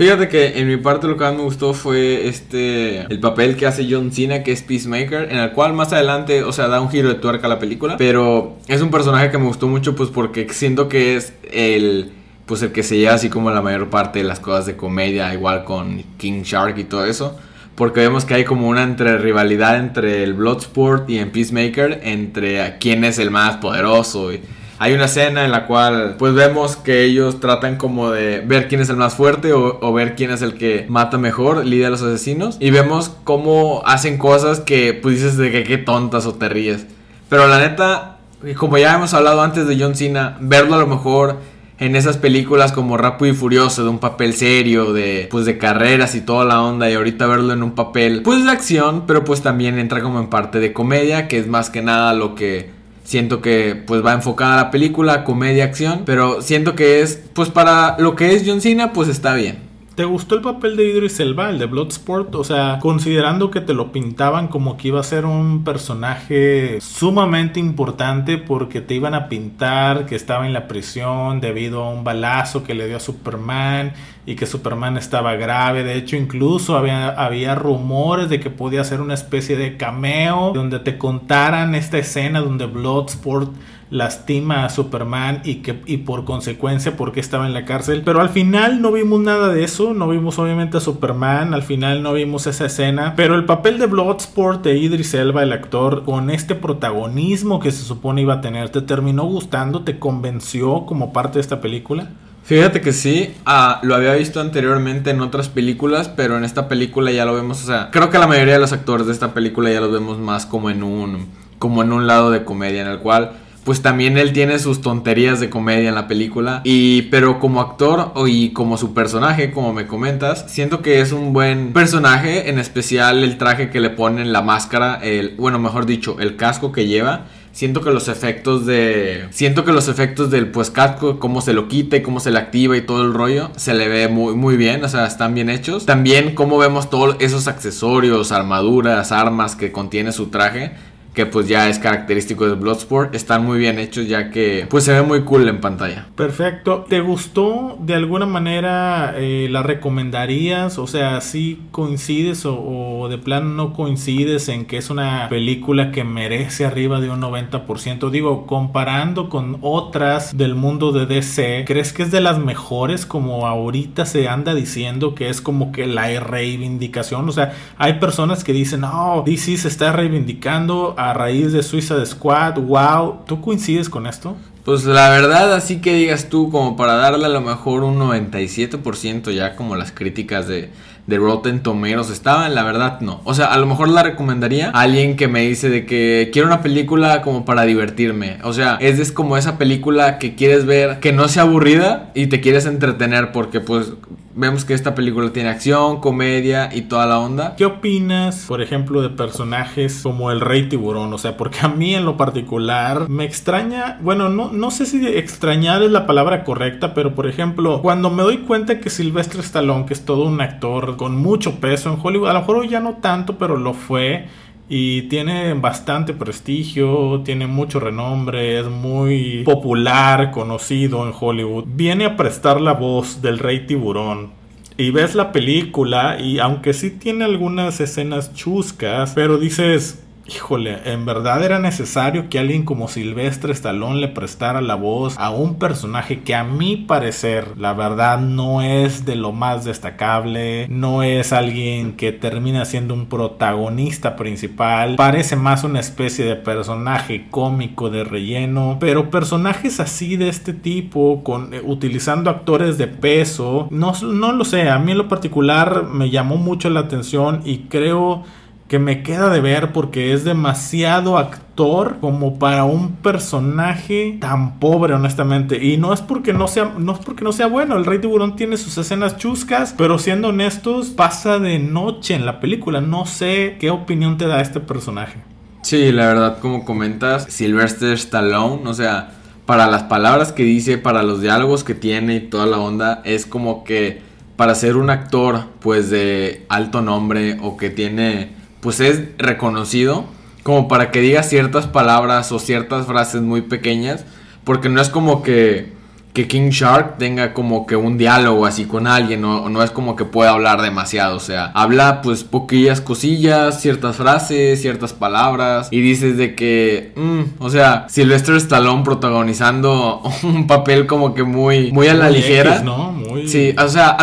Fíjate 0.00 0.28
que 0.28 0.58
en 0.58 0.66
mi 0.66 0.78
parte 0.78 1.06
lo 1.06 1.18
que 1.18 1.24
más 1.24 1.34
me 1.34 1.42
gustó 1.42 1.74
fue 1.74 2.26
este 2.26 3.00
el 3.00 3.20
papel 3.20 3.54
que 3.54 3.66
hace 3.66 3.86
John 3.86 4.10
Cena, 4.12 4.42
que 4.42 4.50
es 4.50 4.62
Peacemaker, 4.62 5.30
en 5.30 5.36
el 5.36 5.52
cual 5.52 5.74
más 5.74 5.92
adelante, 5.92 6.42
o 6.42 6.52
sea, 6.52 6.68
da 6.68 6.80
un 6.80 6.88
giro 6.88 7.10
de 7.10 7.16
tuerca 7.16 7.48
a 7.48 7.50
la 7.50 7.58
película, 7.58 7.98
pero 7.98 8.56
es 8.66 8.80
un 8.80 8.90
personaje 8.90 9.30
que 9.30 9.36
me 9.36 9.44
gustó 9.44 9.68
mucho 9.68 9.94
pues 9.94 10.08
porque 10.08 10.48
siento 10.54 10.88
que 10.88 11.16
es 11.16 11.34
el 11.52 12.12
pues 12.46 12.62
el 12.62 12.72
que 12.72 12.82
se 12.82 12.96
lleva 12.96 13.12
así 13.12 13.28
como 13.28 13.50
la 13.50 13.60
mayor 13.60 13.90
parte 13.90 14.20
de 14.20 14.24
las 14.24 14.40
cosas 14.40 14.64
de 14.64 14.74
comedia, 14.74 15.34
igual 15.34 15.64
con 15.64 16.02
King 16.16 16.44
Shark 16.44 16.78
y 16.78 16.84
todo 16.84 17.04
eso. 17.04 17.38
Porque 17.74 18.00
vemos 18.00 18.24
que 18.24 18.32
hay 18.32 18.44
como 18.44 18.70
una 18.70 18.82
entre 18.84 19.18
rivalidad 19.18 19.78
entre 19.78 20.22
el 20.22 20.32
Bloodsport 20.32 21.10
y 21.10 21.18
en 21.18 21.30
Peacemaker, 21.30 22.00
entre 22.04 22.78
quién 22.78 23.04
es 23.04 23.18
el 23.18 23.30
más 23.30 23.58
poderoso. 23.58 24.32
Y 24.32 24.40
hay 24.82 24.94
una 24.94 25.04
escena 25.04 25.44
en 25.44 25.50
la 25.50 25.66
cual 25.66 26.16
pues 26.18 26.32
vemos 26.32 26.76
que 26.76 27.04
ellos 27.04 27.38
tratan 27.38 27.76
como 27.76 28.10
de 28.10 28.40
ver 28.40 28.66
quién 28.66 28.80
es 28.80 28.88
el 28.88 28.96
más 28.96 29.12
fuerte 29.12 29.52
o, 29.52 29.92
ver 29.92 30.16
quién 30.16 30.30
es 30.30 30.40
el 30.40 30.54
que 30.54 30.86
mata 30.88 31.18
mejor, 31.18 31.66
lidia 31.66 31.88
a 31.88 31.90
los 31.90 32.00
asesinos. 32.00 32.56
Y 32.60 32.70
vemos 32.70 33.14
cómo 33.24 33.82
hacen 33.84 34.16
cosas 34.16 34.60
que 34.60 34.94
pues 34.94 35.16
dices 35.16 35.36
de 35.36 35.52
que 35.52 35.64
qué 35.64 35.76
tontas 35.76 36.24
o 36.24 36.32
te 36.32 36.48
ríes. 36.48 36.86
Pero 37.28 37.46
la 37.46 37.58
neta, 37.58 38.20
como 38.56 38.78
ya 38.78 38.94
hemos 38.94 39.12
hablado 39.12 39.42
antes 39.42 39.66
de 39.66 39.78
John 39.78 39.94
Cena, 39.94 40.38
verlo 40.40 40.76
a 40.76 40.78
lo 40.78 40.86
mejor 40.86 41.36
en 41.78 41.94
esas 41.94 42.16
películas 42.16 42.72
como 42.72 42.96
Rápido 42.96 43.30
y 43.30 43.36
Furioso, 43.36 43.84
de 43.84 43.90
un 43.90 43.98
papel 43.98 44.32
serio, 44.32 44.94
de 44.94 45.28
pues 45.30 45.44
de 45.44 45.58
carreras 45.58 46.14
y 46.14 46.22
toda 46.22 46.46
la 46.46 46.62
onda, 46.62 46.88
y 46.88 46.94
ahorita 46.94 47.26
verlo 47.26 47.52
en 47.52 47.62
un 47.62 47.72
papel 47.72 48.22
pues 48.22 48.42
de 48.46 48.50
acción, 48.50 49.04
pero 49.06 49.24
pues 49.24 49.42
también 49.42 49.78
entra 49.78 50.00
como 50.00 50.20
en 50.20 50.28
parte 50.28 50.58
de 50.58 50.72
comedia, 50.72 51.28
que 51.28 51.36
es 51.36 51.48
más 51.48 51.68
que 51.68 51.82
nada 51.82 52.14
lo 52.14 52.34
que 52.34 52.79
siento 53.10 53.42
que 53.42 53.74
pues 53.74 54.06
va 54.06 54.12
enfocada 54.12 54.54
la 54.54 54.70
película, 54.70 55.24
comedia, 55.24 55.64
acción, 55.64 56.02
pero 56.06 56.42
siento 56.42 56.76
que 56.76 57.02
es 57.02 57.20
pues 57.32 57.48
para 57.48 57.98
lo 57.98 58.14
que 58.14 58.36
es 58.36 58.44
John 58.46 58.60
Cena, 58.60 58.92
pues 58.92 59.08
está 59.08 59.34
bien. 59.34 59.69
¿Te 60.00 60.06
gustó 60.06 60.34
el 60.34 60.40
papel 60.40 60.78
de 60.78 60.88
Idris 60.88 61.20
Elba, 61.20 61.50
el 61.50 61.58
de 61.58 61.66
Bloodsport? 61.66 62.34
O 62.34 62.42
sea, 62.42 62.78
considerando 62.80 63.50
que 63.50 63.60
te 63.60 63.74
lo 63.74 63.92
pintaban 63.92 64.48
como 64.48 64.78
que 64.78 64.88
iba 64.88 64.98
a 64.98 65.02
ser 65.02 65.26
un 65.26 65.62
personaje 65.62 66.80
sumamente 66.80 67.60
importante 67.60 68.38
porque 68.38 68.80
te 68.80 68.94
iban 68.94 69.12
a 69.12 69.28
pintar 69.28 70.06
que 70.06 70.16
estaba 70.16 70.46
en 70.46 70.54
la 70.54 70.68
prisión 70.68 71.42
debido 71.42 71.84
a 71.84 71.90
un 71.90 72.02
balazo 72.02 72.64
que 72.64 72.72
le 72.72 72.86
dio 72.86 72.96
a 72.96 73.00
Superman 73.00 73.92
y 74.24 74.36
que 74.36 74.46
Superman 74.46 74.96
estaba 74.96 75.34
grave. 75.34 75.84
De 75.84 75.96
hecho, 75.96 76.16
incluso 76.16 76.78
había, 76.78 77.10
había 77.10 77.54
rumores 77.54 78.30
de 78.30 78.40
que 78.40 78.48
podía 78.48 78.82
ser 78.84 79.02
una 79.02 79.12
especie 79.12 79.58
de 79.58 79.76
cameo 79.76 80.52
donde 80.54 80.78
te 80.78 80.96
contaran 80.96 81.74
esta 81.74 81.98
escena 81.98 82.40
donde 82.40 82.64
Bloodsport 82.64 83.52
lastima 83.90 84.64
a 84.64 84.70
Superman 84.70 85.42
y 85.44 85.56
que 85.56 85.82
y 85.86 85.98
por 85.98 86.24
consecuencia 86.24 86.96
porque 86.96 87.20
estaba 87.20 87.46
en 87.46 87.54
la 87.54 87.64
cárcel. 87.64 88.02
Pero 88.04 88.20
al 88.20 88.30
final 88.30 88.80
no 88.80 88.92
vimos 88.92 89.20
nada 89.20 89.48
de 89.48 89.64
eso, 89.64 89.94
no 89.94 90.08
vimos 90.08 90.38
obviamente 90.38 90.76
a 90.78 90.80
Superman, 90.80 91.54
al 91.54 91.62
final 91.62 92.02
no 92.02 92.12
vimos 92.12 92.46
esa 92.46 92.66
escena, 92.66 93.14
pero 93.16 93.34
el 93.34 93.44
papel 93.44 93.78
de 93.78 93.86
Bloodsport 93.86 94.62
de 94.64 94.78
Idris 94.78 95.14
Elba, 95.14 95.42
el 95.42 95.52
actor, 95.52 96.04
con 96.04 96.30
este 96.30 96.54
protagonismo 96.54 97.60
que 97.60 97.72
se 97.72 97.84
supone 97.84 98.22
iba 98.22 98.34
a 98.34 98.40
tener, 98.40 98.70
¿te 98.70 98.82
terminó 98.82 99.24
gustando? 99.24 99.82
¿Te 99.82 99.98
convenció 99.98 100.86
como 100.86 101.12
parte 101.12 101.34
de 101.34 101.42
esta 101.42 101.60
película? 101.60 102.10
Fíjate 102.42 102.80
que 102.80 102.92
sí, 102.92 103.34
ah, 103.46 103.80
lo 103.82 103.94
había 103.94 104.14
visto 104.14 104.40
anteriormente 104.40 105.10
en 105.10 105.20
otras 105.20 105.48
películas, 105.48 106.08
pero 106.08 106.36
en 106.36 106.44
esta 106.44 106.68
película 106.68 107.12
ya 107.12 107.24
lo 107.24 107.34
vemos, 107.34 107.62
o 107.62 107.66
sea, 107.66 107.90
creo 107.92 108.10
que 108.10 108.18
la 108.18 108.26
mayoría 108.26 108.54
de 108.54 108.60
los 108.60 108.72
actores 108.72 109.06
de 109.06 109.12
esta 109.12 109.34
película 109.34 109.70
ya 109.70 109.80
los 109.80 109.92
vemos 109.92 110.18
más 110.18 110.46
como 110.46 110.70
en 110.70 110.82
un 110.82 111.28
como 111.60 111.82
en 111.82 111.92
un 111.92 112.06
lado 112.06 112.30
de 112.30 112.42
comedia 112.42 112.80
en 112.80 112.88
el 112.88 113.00
cual 113.00 113.32
pues 113.64 113.82
también 113.82 114.16
él 114.16 114.32
tiene 114.32 114.58
sus 114.58 114.80
tonterías 114.80 115.40
de 115.40 115.50
comedia 115.50 115.88
en 115.88 115.94
la 115.94 116.08
película. 116.08 116.62
Y, 116.64 117.02
pero 117.02 117.38
como 117.38 117.60
actor 117.60 118.12
y 118.26 118.50
como 118.50 118.76
su 118.76 118.94
personaje, 118.94 119.52
como 119.52 119.72
me 119.72 119.86
comentas, 119.86 120.44
siento 120.48 120.82
que 120.82 121.00
es 121.00 121.12
un 121.12 121.32
buen 121.32 121.72
personaje, 121.72 122.48
en 122.50 122.58
especial 122.58 123.22
el 123.22 123.38
traje 123.38 123.70
que 123.70 123.80
le 123.80 123.90
ponen, 123.90 124.32
la 124.32 124.42
máscara, 124.42 125.00
el, 125.02 125.34
bueno, 125.36 125.58
mejor 125.58 125.86
dicho, 125.86 126.16
el 126.20 126.36
casco 126.36 126.72
que 126.72 126.86
lleva. 126.86 127.26
Siento 127.52 127.80
que 127.82 127.90
los 127.90 128.06
efectos 128.06 128.64
de. 128.64 129.26
Siento 129.30 129.64
que 129.64 129.72
los 129.72 129.88
efectos 129.88 130.30
del 130.30 130.52
pues 130.52 130.70
casco, 130.70 131.18
cómo 131.18 131.40
se 131.40 131.52
lo 131.52 131.66
quita 131.66 131.96
y 131.96 132.02
cómo 132.02 132.20
se 132.20 132.30
le 132.30 132.38
activa 132.38 132.76
y 132.76 132.82
todo 132.82 133.02
el 133.02 133.12
rollo, 133.12 133.50
se 133.56 133.74
le 133.74 133.88
ve 133.88 134.06
muy, 134.06 134.36
muy 134.36 134.56
bien, 134.56 134.84
o 134.84 134.88
sea, 134.88 135.04
están 135.04 135.34
bien 135.34 135.50
hechos. 135.50 135.84
También 135.84 136.36
cómo 136.36 136.58
vemos 136.58 136.90
todos 136.90 137.16
esos 137.18 137.48
accesorios, 137.48 138.30
armaduras, 138.30 139.10
armas 139.10 139.56
que 139.56 139.72
contiene 139.72 140.12
su 140.12 140.28
traje 140.28 140.72
que 141.14 141.26
pues 141.26 141.48
ya 141.48 141.68
es 141.68 141.78
característico 141.78 142.46
de 142.46 142.54
Bloodsport, 142.54 143.14
están 143.14 143.44
muy 143.44 143.58
bien 143.58 143.78
hechos 143.78 144.06
ya 144.06 144.30
que 144.30 144.66
pues 144.68 144.84
se 144.84 144.92
ve 144.92 145.02
muy 145.02 145.22
cool 145.22 145.48
en 145.48 145.60
pantalla. 145.60 146.06
Perfecto. 146.14 146.84
¿Te 146.88 147.00
gustó 147.00 147.76
de 147.80 147.94
alguna 147.94 148.26
manera? 148.26 149.14
Eh, 149.16 149.48
¿La 149.50 149.62
recomendarías? 149.62 150.78
O 150.78 150.86
sea, 150.86 151.20
si 151.20 151.60
coincides 151.70 152.44
o, 152.46 153.08
de 153.10 153.18
plano 153.18 153.50
no 153.50 153.72
coincides 153.72 154.48
en 154.48 154.66
que 154.66 154.76
es 154.76 154.90
una 154.90 155.28
película 155.28 155.90
que 155.90 156.04
merece 156.04 156.64
arriba 156.64 157.00
de 157.00 157.10
un 157.10 157.20
90%? 157.20 158.10
Digo, 158.10 158.46
comparando 158.46 159.28
con 159.28 159.58
otras 159.62 160.36
del 160.36 160.54
mundo 160.54 160.92
de 160.92 161.06
DC, 161.06 161.64
¿crees 161.66 161.92
que 161.92 162.04
es 162.04 162.10
de 162.10 162.20
las 162.20 162.38
mejores 162.38 163.06
como 163.06 163.46
ahorita 163.46 164.06
se 164.06 164.28
anda 164.28 164.54
diciendo 164.54 165.14
que 165.14 165.28
es 165.28 165.40
como 165.40 165.72
que 165.72 165.86
la 165.86 166.08
reivindicación? 166.20 167.28
O 167.28 167.32
sea, 167.32 167.54
hay 167.78 167.94
personas 167.94 168.44
que 168.44 168.52
dicen, 168.52 168.80
no, 168.80 169.22
DC 169.26 169.56
se 169.56 169.68
está 169.68 169.92
reivindicando 169.92 170.94
a 171.08 171.14
raíz 171.14 171.52
de 171.52 171.62
Suiza 171.62 172.04
Squad, 172.04 172.58
wow, 172.58 173.20
¿tú 173.26 173.40
coincides 173.40 173.88
con 173.88 174.06
esto? 174.06 174.36
Pues 174.64 174.84
la 174.84 175.08
verdad, 175.08 175.54
así 175.54 175.80
que 175.80 175.94
digas 175.94 176.28
tú, 176.28 176.50
como 176.50 176.76
para 176.76 176.94
darle 176.94 177.24
a 177.24 177.30
lo 177.30 177.40
mejor 177.40 177.82
un 177.82 177.98
97% 177.98 179.32
ya 179.32 179.56
como 179.56 179.76
las 179.76 179.90
críticas 179.90 180.46
de, 180.46 180.68
de 181.06 181.16
Rotten 181.16 181.62
Tomatoes 181.62 182.10
estaban, 182.10 182.54
la 182.54 182.62
verdad 182.62 183.00
no. 183.00 183.22
O 183.24 183.32
sea, 183.32 183.46
a 183.46 183.58
lo 183.58 183.66
mejor 183.66 183.88
la 183.88 184.02
recomendaría 184.02 184.68
a 184.68 184.82
alguien 184.82 185.16
que 185.16 185.28
me 185.28 185.40
dice 185.40 185.70
de 185.70 185.86
que 185.86 186.28
quiero 186.32 186.46
una 186.46 186.60
película 186.60 187.22
como 187.22 187.46
para 187.46 187.62
divertirme. 187.62 188.38
O 188.44 188.52
sea, 188.52 188.76
es, 188.80 188.98
es 188.98 189.10
como 189.10 189.38
esa 189.38 189.56
película 189.56 190.18
que 190.18 190.34
quieres 190.34 190.66
ver 190.66 191.00
que 191.00 191.12
no 191.12 191.28
sea 191.28 191.44
aburrida 191.44 192.10
y 192.14 192.26
te 192.26 192.42
quieres 192.42 192.66
entretener 192.66 193.32
porque 193.32 193.60
pues 193.60 193.94
Vemos 194.32 194.64
que 194.64 194.74
esta 194.74 194.94
película 194.94 195.32
tiene 195.32 195.48
acción, 195.48 196.00
comedia 196.00 196.68
y 196.72 196.82
toda 196.82 197.04
la 197.06 197.18
onda. 197.18 197.56
¿Qué 197.56 197.64
opinas, 197.64 198.44
por 198.46 198.62
ejemplo, 198.62 199.02
de 199.02 199.10
personajes 199.10 200.02
como 200.04 200.30
el 200.30 200.40
Rey 200.40 200.68
Tiburón? 200.68 201.12
O 201.12 201.18
sea, 201.18 201.36
porque 201.36 201.58
a 201.62 201.68
mí 201.68 201.96
en 201.96 202.04
lo 202.04 202.16
particular 202.16 203.08
me 203.08 203.24
extraña, 203.24 203.98
bueno, 204.02 204.28
no, 204.28 204.52
no 204.52 204.70
sé 204.70 204.86
si 204.86 205.04
extrañar 205.04 205.82
es 205.82 205.90
la 205.90 206.06
palabra 206.06 206.44
correcta, 206.44 206.94
pero 206.94 207.14
por 207.16 207.26
ejemplo, 207.26 207.82
cuando 207.82 208.08
me 208.10 208.22
doy 208.22 208.38
cuenta 208.38 208.78
que 208.78 208.88
Sylvester 208.88 209.40
Stallone, 209.40 209.86
que 209.86 209.94
es 209.94 210.04
todo 210.04 210.24
un 210.24 210.40
actor 210.40 210.96
con 210.96 211.16
mucho 211.16 211.58
peso 211.58 211.92
en 211.92 211.98
Hollywood, 212.00 212.28
a 212.28 212.34
lo 212.34 212.40
mejor 212.40 212.68
ya 212.68 212.78
no 212.78 212.98
tanto, 212.98 213.36
pero 213.36 213.56
lo 213.56 213.74
fue 213.74 214.28
y 214.72 215.02
tiene 215.08 215.52
bastante 215.54 216.14
prestigio, 216.14 217.22
tiene 217.24 217.48
mucho 217.48 217.80
renombre, 217.80 218.60
es 218.60 218.68
muy 218.68 219.42
popular, 219.44 220.30
conocido 220.30 221.04
en 221.04 221.12
Hollywood. 221.18 221.64
Viene 221.66 222.04
a 222.04 222.16
prestar 222.16 222.60
la 222.60 222.74
voz 222.74 223.20
del 223.20 223.40
rey 223.40 223.66
tiburón. 223.66 224.30
Y 224.76 224.92
ves 224.92 225.16
la 225.16 225.32
película 225.32 226.20
y 226.20 226.38
aunque 226.38 226.72
sí 226.72 226.90
tiene 226.90 227.24
algunas 227.24 227.80
escenas 227.80 228.32
chuscas, 228.32 229.10
pero 229.12 229.38
dices, 229.38 230.04
Híjole, 230.32 230.78
en 230.84 231.06
verdad 231.06 231.42
era 231.42 231.58
necesario 231.58 232.28
que 232.28 232.38
alguien 232.38 232.64
como 232.64 232.86
Silvestre 232.86 233.52
Stallone 233.52 234.00
le 234.00 234.06
prestara 234.06 234.60
la 234.60 234.76
voz 234.76 235.18
a 235.18 235.30
un 235.30 235.56
personaje 235.56 236.20
que 236.20 236.36
a 236.36 236.44
mi 236.44 236.76
parecer, 236.76 237.58
la 237.58 237.72
verdad, 237.72 238.20
no 238.20 238.62
es 238.62 239.04
de 239.04 239.16
lo 239.16 239.32
más 239.32 239.64
destacable, 239.64 240.68
no 240.68 241.02
es 241.02 241.32
alguien 241.32 241.96
que 241.96 242.12
termina 242.12 242.64
siendo 242.64 242.94
un 242.94 243.06
protagonista 243.06 244.14
principal, 244.14 244.94
parece 244.94 245.34
más 245.34 245.64
una 245.64 245.80
especie 245.80 246.24
de 246.24 246.36
personaje 246.36 247.26
cómico 247.28 247.90
de 247.90 248.04
relleno, 248.04 248.76
pero 248.78 249.10
personajes 249.10 249.80
así 249.80 250.16
de 250.16 250.28
este 250.28 250.52
tipo, 250.52 251.24
con, 251.24 251.54
eh, 251.54 251.60
utilizando 251.64 252.30
actores 252.30 252.78
de 252.78 252.86
peso, 252.86 253.66
no, 253.72 253.94
no 254.00 254.30
lo 254.30 254.44
sé, 254.44 254.70
a 254.70 254.78
mí 254.78 254.92
en 254.92 254.98
lo 254.98 255.08
particular 255.08 255.86
me 255.86 256.08
llamó 256.08 256.36
mucho 256.36 256.70
la 256.70 256.80
atención 256.80 257.40
y 257.44 257.62
creo 257.68 258.22
que 258.70 258.78
me 258.78 259.02
queda 259.02 259.30
de 259.30 259.40
ver 259.40 259.72
porque 259.72 260.12
es 260.12 260.22
demasiado 260.22 261.18
actor 261.18 261.96
como 262.00 262.38
para 262.38 262.62
un 262.62 262.92
personaje 262.92 264.16
tan 264.20 264.60
pobre 264.60 264.94
honestamente. 264.94 265.60
Y 265.60 265.76
no 265.76 265.92
es 265.92 266.00
porque 266.00 266.32
no 266.32 266.46
sea 266.46 266.72
no 266.78 266.92
es 266.92 267.00
porque 267.00 267.24
no 267.24 267.32
sea 267.32 267.48
bueno. 267.48 267.76
El 267.76 267.84
rey 267.84 267.98
tiburón 267.98 268.36
tiene 268.36 268.56
sus 268.56 268.78
escenas 268.78 269.16
chuscas 269.16 269.74
pero 269.76 269.98
siendo 269.98 270.28
honestos 270.28 270.90
pasa 270.90 271.40
de 271.40 271.58
noche 271.58 272.14
en 272.14 272.24
la 272.24 272.38
película. 272.38 272.80
No 272.80 273.06
sé 273.06 273.56
qué 273.58 273.70
opinión 273.70 274.18
te 274.18 274.28
da 274.28 274.40
este 274.40 274.60
personaje. 274.60 275.18
Sí 275.62 275.90
la 275.90 276.06
verdad 276.06 276.38
como 276.38 276.64
comentas 276.64 277.24
Sylvester 277.24 277.94
Stallone 277.94 278.68
o 278.68 278.72
sea 278.72 279.14
para 279.46 279.66
las 279.66 279.82
palabras 279.82 280.30
que 280.30 280.44
dice 280.44 280.78
para 280.78 281.02
los 281.02 281.20
diálogos 281.20 281.64
que 281.64 281.74
tiene 281.74 282.14
y 282.14 282.20
toda 282.20 282.46
la 282.46 282.60
onda 282.60 283.02
es 283.04 283.26
como 283.26 283.64
que 283.64 284.00
para 284.36 284.54
ser 284.54 284.76
un 284.76 284.90
actor 284.90 285.46
pues 285.58 285.90
de 285.90 286.46
alto 286.48 286.82
nombre 286.82 287.36
o 287.42 287.56
que 287.56 287.68
tiene 287.68 288.38
pues 288.60 288.80
es 288.80 289.02
reconocido 289.18 290.06
como 290.42 290.68
para 290.68 290.90
que 290.90 291.00
diga 291.00 291.22
ciertas 291.22 291.66
palabras 291.66 292.32
o 292.32 292.38
ciertas 292.38 292.86
frases 292.86 293.22
muy 293.22 293.42
pequeñas, 293.42 294.04
porque 294.44 294.68
no 294.68 294.80
es 294.80 294.88
como 294.88 295.22
que, 295.22 295.72
que 296.14 296.26
King 296.26 296.48
Shark 296.48 296.96
tenga 296.98 297.34
como 297.34 297.66
que 297.66 297.76
un 297.76 297.98
diálogo 297.98 298.46
así 298.46 298.64
con 298.64 298.86
alguien, 298.86 299.22
o 299.24 299.48
no 299.50 299.62
es 299.62 299.70
como 299.70 299.96
que 299.96 300.06
pueda 300.06 300.30
hablar 300.30 300.62
demasiado, 300.62 301.16
o 301.16 301.20
sea, 301.20 301.52
habla 301.54 302.00
pues 302.00 302.24
poquillas 302.24 302.80
cosillas, 302.80 303.60
ciertas 303.60 303.96
frases, 303.96 304.60
ciertas 304.62 304.94
palabras, 304.94 305.68
y 305.70 305.82
dices 305.82 306.16
de 306.16 306.34
que, 306.34 306.92
mm, 306.96 307.42
o 307.42 307.50
sea, 307.50 307.86
Sylvester 307.90 308.36
Stallone 308.36 308.82
protagonizando 308.82 310.02
un 310.22 310.46
papel 310.46 310.86
como 310.86 311.12
que 311.12 311.22
muy, 311.22 311.70
muy 311.70 311.88
a 311.88 311.94
la 311.94 312.08
ligera. 312.08 312.62
¿no? 312.62 312.92
Muy... 312.92 313.28
Sí, 313.28 313.54
o 313.62 313.68
sea, 313.68 313.96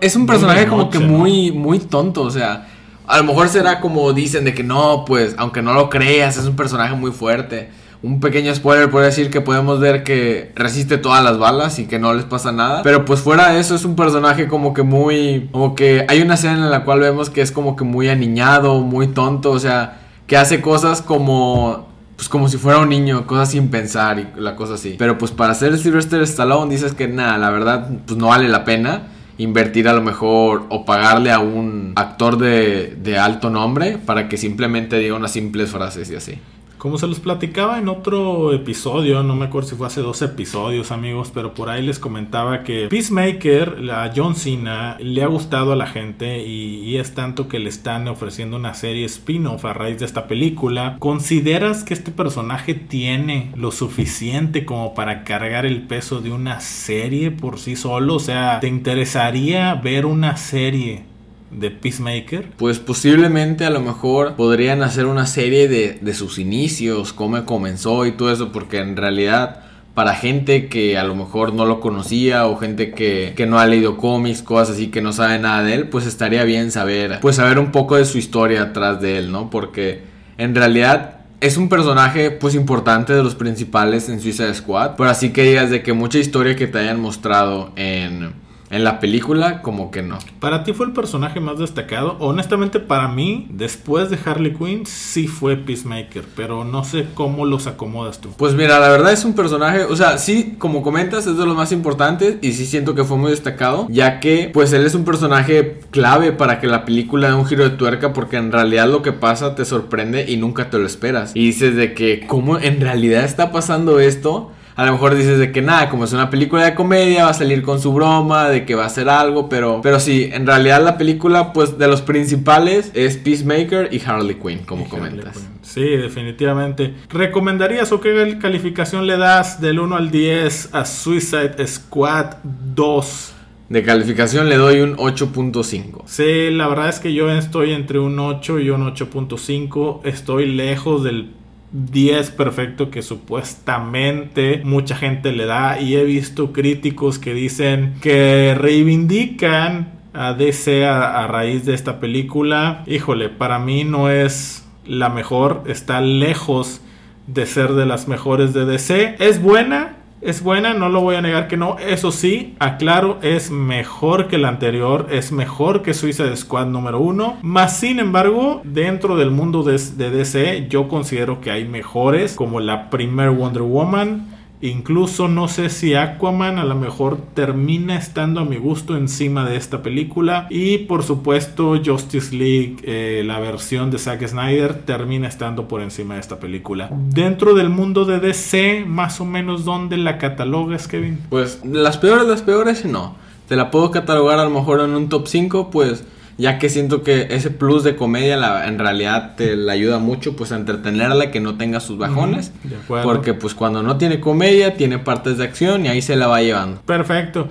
es 0.00 0.16
un 0.16 0.26
personaje 0.26 0.66
como 0.66 0.88
que 0.88 0.98
muy, 0.98 1.52
muy 1.52 1.78
tonto, 1.78 2.22
o 2.22 2.30
sea 2.30 2.68
a 3.06 3.18
lo 3.18 3.24
mejor 3.24 3.48
será 3.48 3.80
como 3.80 4.12
dicen 4.12 4.44
de 4.44 4.54
que 4.54 4.62
no, 4.62 5.04
pues, 5.06 5.34
aunque 5.38 5.62
no 5.62 5.74
lo 5.74 5.90
creas, 5.90 6.36
es 6.36 6.46
un 6.46 6.56
personaje 6.56 6.94
muy 6.94 7.12
fuerte. 7.12 7.70
Un 8.02 8.20
pequeño 8.20 8.54
spoiler 8.54 8.90
puede 8.90 9.06
decir 9.06 9.30
que 9.30 9.40
podemos 9.40 9.80
ver 9.80 10.04
que 10.04 10.52
resiste 10.54 10.98
todas 10.98 11.24
las 11.24 11.38
balas 11.38 11.78
y 11.78 11.86
que 11.86 11.98
no 11.98 12.12
les 12.12 12.24
pasa 12.24 12.52
nada. 12.52 12.82
Pero 12.82 13.06
pues 13.06 13.20
fuera 13.20 13.50
de 13.50 13.60
eso 13.60 13.74
es 13.74 13.84
un 13.86 13.96
personaje 13.96 14.46
como 14.46 14.74
que 14.74 14.82
muy... 14.82 15.48
Como 15.52 15.74
que 15.74 16.04
hay 16.08 16.20
una 16.20 16.34
escena 16.34 16.54
en 16.54 16.70
la 16.70 16.84
cual 16.84 17.00
vemos 17.00 17.30
que 17.30 17.40
es 17.40 17.50
como 17.50 17.76
que 17.76 17.84
muy 17.84 18.08
aniñado, 18.08 18.80
muy 18.80 19.06
tonto, 19.06 19.52
o 19.52 19.58
sea, 19.58 20.00
que 20.26 20.36
hace 20.36 20.60
cosas 20.60 21.00
como... 21.00 21.88
Pues 22.16 22.28
como 22.28 22.48
si 22.48 22.58
fuera 22.58 22.78
un 22.78 22.90
niño, 22.90 23.26
cosas 23.26 23.50
sin 23.50 23.70
pensar 23.70 24.18
y 24.18 24.28
la 24.40 24.54
cosa 24.54 24.74
así. 24.74 24.96
Pero 24.98 25.18
pues 25.18 25.32
para 25.32 25.52
ser 25.54 25.76
Sylvester 25.78 26.22
Stallone 26.22 26.70
dices 26.70 26.92
que 26.92 27.08
nada, 27.08 27.38
la 27.38 27.50
verdad 27.50 27.88
pues 28.06 28.16
no 28.18 28.28
vale 28.28 28.48
la 28.48 28.64
pena 28.64 29.13
invertir 29.38 29.88
a 29.88 29.92
lo 29.92 30.02
mejor 30.02 30.66
o 30.68 30.84
pagarle 30.84 31.32
a 31.32 31.38
un 31.38 31.92
actor 31.96 32.38
de, 32.38 32.96
de 32.96 33.18
alto 33.18 33.50
nombre 33.50 33.98
para 33.98 34.28
que 34.28 34.36
simplemente 34.36 34.98
diga 34.98 35.14
unas 35.14 35.32
simples 35.32 35.70
frases 35.70 36.10
y 36.10 36.16
así. 36.16 36.38
Como 36.84 36.98
se 36.98 37.06
los 37.06 37.18
platicaba 37.18 37.78
en 37.78 37.88
otro 37.88 38.52
episodio, 38.52 39.22
no 39.22 39.34
me 39.34 39.46
acuerdo 39.46 39.70
si 39.70 39.74
fue 39.74 39.86
hace 39.86 40.02
dos 40.02 40.20
episodios, 40.20 40.92
amigos, 40.92 41.30
pero 41.32 41.54
por 41.54 41.70
ahí 41.70 41.82
les 41.82 41.98
comentaba 41.98 42.62
que 42.62 42.88
Peacemaker, 42.88 43.80
la 43.80 44.12
John 44.14 44.36
Cena, 44.36 44.98
le 45.00 45.22
ha 45.22 45.26
gustado 45.28 45.72
a 45.72 45.76
la 45.76 45.86
gente 45.86 46.46
y, 46.46 46.98
es 46.98 47.14
tanto 47.14 47.48
que 47.48 47.58
le 47.58 47.70
están 47.70 48.06
ofreciendo 48.06 48.58
una 48.58 48.74
serie 48.74 49.06
spin-off 49.06 49.64
a 49.64 49.72
raíz 49.72 49.98
de 49.98 50.04
esta 50.04 50.28
película. 50.28 50.96
¿Consideras 50.98 51.84
que 51.84 51.94
este 51.94 52.10
personaje 52.10 52.74
tiene 52.74 53.50
lo 53.56 53.70
suficiente 53.70 54.66
como 54.66 54.92
para 54.92 55.24
cargar 55.24 55.64
el 55.64 55.86
peso 55.86 56.20
de 56.20 56.32
una 56.32 56.60
serie 56.60 57.30
por 57.30 57.58
sí 57.58 57.76
solo? 57.76 58.16
O 58.16 58.20
sea, 58.20 58.60
¿te 58.60 58.68
interesaría 58.68 59.74
ver 59.74 60.04
una 60.04 60.36
serie 60.36 61.13
de 61.54 61.70
Peacemaker? 61.70 62.50
Pues 62.56 62.78
posiblemente 62.78 63.64
a 63.64 63.70
lo 63.70 63.80
mejor 63.80 64.34
podrían 64.34 64.82
hacer 64.82 65.06
una 65.06 65.26
serie 65.26 65.68
de, 65.68 66.14
sus 66.14 66.38
inicios, 66.38 67.12
cómo 67.12 67.44
comenzó 67.44 68.06
y 68.06 68.12
todo 68.12 68.32
eso, 68.32 68.52
porque 68.52 68.78
en 68.78 68.96
realidad 68.96 69.60
para 69.94 70.14
gente 70.14 70.68
que 70.68 70.98
a 70.98 71.04
lo 71.04 71.14
mejor 71.14 71.54
no 71.54 71.66
lo 71.66 71.80
conocía 71.80 72.46
o 72.46 72.56
gente 72.56 72.90
que, 72.92 73.32
que, 73.36 73.46
no 73.46 73.60
ha 73.60 73.66
leído 73.66 73.96
cómics, 73.96 74.42
cosas 74.42 74.74
así 74.74 74.88
que 74.88 75.00
no 75.00 75.12
sabe 75.12 75.38
nada 75.38 75.62
de 75.62 75.74
él, 75.74 75.88
pues 75.88 76.06
estaría 76.06 76.42
bien 76.42 76.72
saber, 76.72 77.20
pues 77.20 77.36
saber 77.36 77.60
un 77.60 77.70
poco 77.70 77.96
de 77.96 78.04
su 78.04 78.18
historia 78.18 78.62
atrás 78.62 79.00
de 79.00 79.18
él, 79.18 79.30
¿no? 79.30 79.50
Porque 79.50 80.02
en 80.36 80.54
realidad 80.54 81.20
es 81.40 81.56
un 81.56 81.68
personaje 81.68 82.30
pues 82.30 82.54
importante 82.54 83.12
de 83.12 83.22
los 83.22 83.34
principales 83.34 84.08
en 84.08 84.20
Suicide 84.20 84.54
Squad, 84.54 84.92
pero 84.96 85.10
así 85.10 85.30
que 85.30 85.42
digas 85.42 85.70
de 85.70 85.82
que 85.82 85.92
mucha 85.92 86.18
historia 86.18 86.56
que 86.56 86.66
te 86.66 86.78
hayan 86.78 87.00
mostrado 87.00 87.72
en 87.76 88.32
en 88.74 88.82
la 88.82 88.98
película, 88.98 89.62
como 89.62 89.92
que 89.92 90.02
no. 90.02 90.18
¿Para 90.40 90.64
ti 90.64 90.72
fue 90.72 90.86
el 90.86 90.92
personaje 90.92 91.38
más 91.38 91.60
destacado? 91.60 92.16
Honestamente, 92.18 92.80
para 92.80 93.06
mí, 93.06 93.46
después 93.50 94.10
de 94.10 94.18
Harley 94.24 94.52
Quinn, 94.52 94.84
sí 94.84 95.28
fue 95.28 95.56
Peacemaker. 95.56 96.24
Pero 96.34 96.64
no 96.64 96.82
sé 96.82 97.06
cómo 97.14 97.46
los 97.46 97.68
acomodas 97.68 98.20
tú. 98.20 98.30
Pues 98.36 98.54
mira, 98.54 98.80
la 98.80 98.88
verdad 98.88 99.12
es 99.12 99.24
un 99.24 99.34
personaje, 99.34 99.84
o 99.84 99.94
sea, 99.94 100.18
sí, 100.18 100.56
como 100.58 100.82
comentas, 100.82 101.26
es 101.28 101.38
de 101.38 101.46
los 101.46 101.56
más 101.56 101.70
importantes. 101.70 102.38
Y 102.42 102.52
sí 102.52 102.66
siento 102.66 102.96
que 102.96 103.04
fue 103.04 103.16
muy 103.16 103.30
destacado. 103.30 103.86
Ya 103.90 104.18
que, 104.18 104.50
pues 104.52 104.72
él 104.72 104.84
es 104.84 104.96
un 104.96 105.04
personaje 105.04 105.80
clave 105.92 106.32
para 106.32 106.58
que 106.58 106.66
la 106.66 106.84
película 106.84 107.28
dé 107.28 107.34
un 107.34 107.46
giro 107.46 107.62
de 107.62 107.76
tuerca. 107.76 108.12
Porque 108.12 108.38
en 108.38 108.50
realidad 108.50 108.88
lo 108.88 109.02
que 109.02 109.12
pasa 109.12 109.54
te 109.54 109.64
sorprende 109.64 110.28
y 110.28 110.36
nunca 110.36 110.68
te 110.68 110.78
lo 110.78 110.86
esperas. 110.86 111.30
Y 111.36 111.46
dices 111.46 111.76
de 111.76 111.94
que, 111.94 112.26
¿cómo 112.26 112.58
en 112.58 112.80
realidad 112.80 113.22
está 113.22 113.52
pasando 113.52 114.00
esto? 114.00 114.50
A 114.76 114.84
lo 114.84 114.92
mejor 114.92 115.14
dices 115.14 115.38
de 115.38 115.52
que 115.52 115.62
nada, 115.62 115.88
como 115.88 116.04
es 116.04 116.12
una 116.12 116.30
película 116.30 116.64
de 116.64 116.74
comedia, 116.74 117.24
va 117.24 117.30
a 117.30 117.34
salir 117.34 117.62
con 117.62 117.80
su 117.80 117.92
broma, 117.92 118.48
de 118.48 118.64
que 118.64 118.74
va 118.74 118.84
a 118.84 118.86
hacer 118.86 119.08
algo, 119.08 119.48
pero, 119.48 119.80
pero 119.82 120.00
sí, 120.00 120.30
en 120.32 120.46
realidad 120.46 120.82
la 120.82 120.98
película, 120.98 121.52
pues 121.52 121.78
de 121.78 121.86
los 121.86 122.02
principales 122.02 122.90
es 122.94 123.16
Peacemaker 123.16 123.88
y 123.92 124.02
Harley 124.04 124.36
Quinn, 124.36 124.60
como 124.66 124.88
comentas. 124.88 125.46
Sí, 125.62 125.84
definitivamente. 125.84 126.94
¿Recomendarías 127.08 127.90
o 127.92 128.00
qué 128.00 128.38
calificación 128.40 129.06
le 129.06 129.16
das 129.16 129.60
del 129.60 129.78
1 129.78 129.96
al 129.96 130.10
10 130.10 130.70
a 130.74 130.84
Suicide 130.84 131.66
Squad 131.66 132.36
2? 132.42 133.32
De 133.68 133.82
calificación 133.82 134.48
le 134.48 134.56
doy 134.56 134.80
un 134.80 134.96
8.5. 134.96 136.02
Sí, 136.06 136.50
la 136.50 136.68
verdad 136.68 136.90
es 136.90 137.00
que 137.00 137.14
yo 137.14 137.30
estoy 137.30 137.72
entre 137.72 137.98
un 137.98 138.18
8 138.18 138.60
y 138.60 138.70
un 138.70 138.82
8.5. 138.82 140.00
Estoy 140.04 140.46
lejos 140.46 141.02
del 141.02 141.30
10 141.74 142.30
perfecto 142.30 142.88
que 142.88 143.02
supuestamente 143.02 144.62
mucha 144.64 144.94
gente 144.94 145.32
le 145.32 145.44
da 145.44 145.80
y 145.80 145.96
he 145.96 146.04
visto 146.04 146.52
críticos 146.52 147.18
que 147.18 147.34
dicen 147.34 147.94
que 148.00 148.54
reivindican 148.56 149.92
a 150.12 150.34
DC 150.34 150.86
a, 150.86 151.26
raíz 151.26 151.64
de 151.64 151.74
esta 151.74 151.98
película. 151.98 152.84
Híjole, 152.86 153.28
para 153.28 153.58
mí 153.58 153.82
no 153.82 154.08
es 154.08 154.64
la 154.86 155.08
mejor, 155.08 155.64
está 155.66 156.00
lejos 156.00 156.80
de 157.26 157.44
ser 157.46 157.72
de 157.72 157.86
las 157.86 158.06
mejores 158.06 158.54
de 158.54 158.64
DC. 158.64 159.16
Es 159.18 159.42
buena, 159.42 159.96
es 160.24 160.42
buena, 160.42 160.74
no 160.74 160.88
lo 160.88 161.00
voy 161.00 161.16
a 161.16 161.22
negar 161.22 161.48
que 161.48 161.56
no. 161.56 161.76
Eso 161.78 162.10
sí, 162.10 162.54
aclaro, 162.58 163.18
es 163.22 163.50
mejor 163.50 164.26
que 164.26 164.38
la 164.38 164.48
anterior, 164.48 165.08
es 165.10 165.32
mejor 165.32 165.82
que 165.82 165.94
Suicide 165.94 166.36
Squad 166.36 166.66
número 166.66 166.98
uno. 166.98 167.36
Más 167.42 167.78
sin 167.78 168.00
embargo, 168.00 168.60
dentro 168.64 169.16
del 169.16 169.30
mundo 169.30 169.62
de, 169.62 169.78
de 169.78 170.10
DC, 170.10 170.66
yo 170.68 170.88
considero 170.88 171.40
que 171.40 171.50
hay 171.50 171.66
mejores, 171.66 172.34
como 172.34 172.60
la 172.60 172.90
primer 172.90 173.30
Wonder 173.30 173.62
Woman 173.62 174.33
Incluso 174.60 175.28
no 175.28 175.48
sé 175.48 175.68
si 175.68 175.94
Aquaman 175.94 176.58
a 176.58 176.64
lo 176.64 176.74
mejor 176.74 177.18
termina 177.34 177.96
estando 177.96 178.40
a 178.40 178.44
mi 178.44 178.56
gusto 178.56 178.96
encima 178.96 179.44
de 179.44 179.56
esta 179.56 179.82
película. 179.82 180.46
Y 180.48 180.78
por 180.78 181.02
supuesto 181.02 181.80
Justice 181.84 182.34
League, 182.34 182.76
eh, 182.84 183.22
la 183.26 183.40
versión 183.40 183.90
de 183.90 183.98
Zack 183.98 184.26
Snyder, 184.26 184.74
termina 184.84 185.28
estando 185.28 185.68
por 185.68 185.82
encima 185.82 186.14
de 186.14 186.20
esta 186.20 186.38
película. 186.40 186.88
Dentro 187.10 187.54
del 187.54 187.68
mundo 187.68 188.04
de 188.04 188.20
DC, 188.20 188.84
más 188.86 189.20
o 189.20 189.24
menos, 189.24 189.64
¿dónde 189.64 189.96
la 189.96 190.18
catalogas, 190.18 190.88
Kevin? 190.88 191.20
Pues 191.28 191.60
las 191.64 191.98
peores, 191.98 192.26
las 192.26 192.42
peores, 192.42 192.84
no. 192.84 193.16
Te 193.48 193.56
la 193.56 193.70
puedo 193.70 193.90
catalogar 193.90 194.38
a 194.38 194.44
lo 194.44 194.50
mejor 194.50 194.80
en 194.80 194.90
un 194.90 195.10
top 195.10 195.26
5, 195.26 195.70
pues 195.70 196.04
ya 196.36 196.58
que 196.58 196.68
siento 196.68 197.02
que 197.02 197.28
ese 197.30 197.50
plus 197.50 197.84
de 197.84 197.96
comedia 197.96 198.36
la, 198.36 198.66
en 198.66 198.78
realidad 198.78 199.34
te 199.36 199.56
la 199.56 199.72
ayuda 199.72 199.98
mucho 199.98 200.36
pues 200.36 200.52
a 200.52 200.56
entretenerla 200.56 201.30
que 201.30 201.40
no 201.40 201.56
tenga 201.56 201.80
sus 201.80 201.98
bajones. 201.98 202.52
porque 202.88 203.34
pues 203.34 203.54
cuando 203.54 203.82
no 203.82 203.96
tiene 203.96 204.20
comedia 204.20 204.76
tiene 204.76 204.98
partes 204.98 205.38
de 205.38 205.44
acción 205.44 205.86
y 205.86 205.88
ahí 205.88 206.02
se 206.02 206.16
la 206.16 206.26
va 206.26 206.42
llevando. 206.42 206.80
Perfecto. 206.82 207.48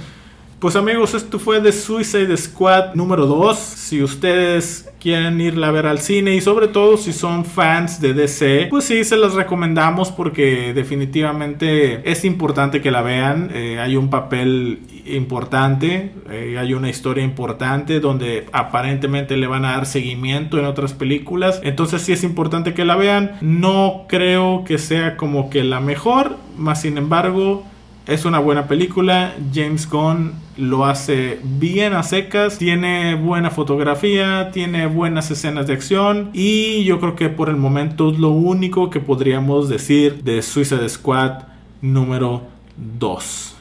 Pues 0.60 0.78
amigos 0.78 1.14
esto 1.14 1.40
fue 1.40 1.60
de 1.60 1.74
Suicide 1.74 2.38
Squad 2.38 2.94
número 2.94 3.26
2 3.26 3.58
si 3.58 4.02
ustedes 4.02 4.90
quieren 5.04 5.42
irla 5.42 5.68
a 5.68 5.72
ver 5.72 5.86
al 5.86 6.00
cine 6.00 6.34
y 6.34 6.40
sobre 6.40 6.70
todo 6.70 6.96
si 6.96 7.12
son 7.12 7.44
fans 7.44 8.00
de 8.00 8.14
DC, 8.14 8.68
pues 8.70 8.86
sí, 8.86 9.04
se 9.04 9.18
las 9.18 9.34
recomendamos 9.34 10.10
porque 10.10 10.74
definitivamente 10.74 12.10
es 12.10 12.24
importante 12.24 12.80
que 12.80 12.90
la 12.90 13.02
vean. 13.02 13.52
Eh, 13.54 13.78
hay 13.82 13.98
un 13.98 14.10
papel 14.10 14.80
importante, 15.06 16.12
eh, 16.30 16.58
hay 16.60 16.74
una 16.74 16.90
historia 16.90 17.24
importante 17.24 18.00
donde 18.00 18.48
aparentemente 18.52 19.38
le 19.38 19.48
van 19.48 19.66
a 19.66 19.72
dar 19.72 19.86
seguimiento 19.86 20.58
en 20.60 20.66
otras 20.66 20.94
películas. 20.94 21.60
Entonces 21.64 22.02
sí 22.02 22.14
es 22.14 22.24
importante 22.24 22.74
que 22.74 22.86
la 22.86 22.96
vean. 22.96 23.38
No 23.42 24.06
creo 24.08 24.64
que 24.66 24.78
sea 24.78 25.18
como 25.18 25.50
que 25.50 25.64
la 25.64 25.80
mejor, 25.80 26.38
más 26.58 26.82
sin 26.82 26.98
embargo 26.98 27.64
es 28.08 28.26
una 28.26 28.40
buena 28.40 28.68
película. 28.68 29.34
James 29.54 29.90
Gunn 29.90 30.34
lo 30.58 30.86
hace 30.86 31.40
bien 31.44 31.94
a 31.94 32.04
secas. 32.04 32.58
Tiene 32.58 33.16
buena 33.16 33.50
fotografía, 33.50 34.52
tiene 34.52 34.88
buenas 34.88 35.32
escenas 35.32 35.68
de 35.68 35.74
acción. 35.74 36.30
Y 36.34 36.84
yo 36.84 37.00
creo 37.00 37.16
que 37.16 37.30
por 37.30 37.50
el 37.50 37.56
momento 37.56 38.12
es 38.12 38.20
lo 38.20 38.30
único 38.30 38.90
que 38.90 39.00
podríamos 39.00 39.70
decir 39.70 40.24
de 40.24 40.42
Suicide 40.42 40.90
Squad 40.90 41.44
número 41.82 42.44
2. 42.78 43.53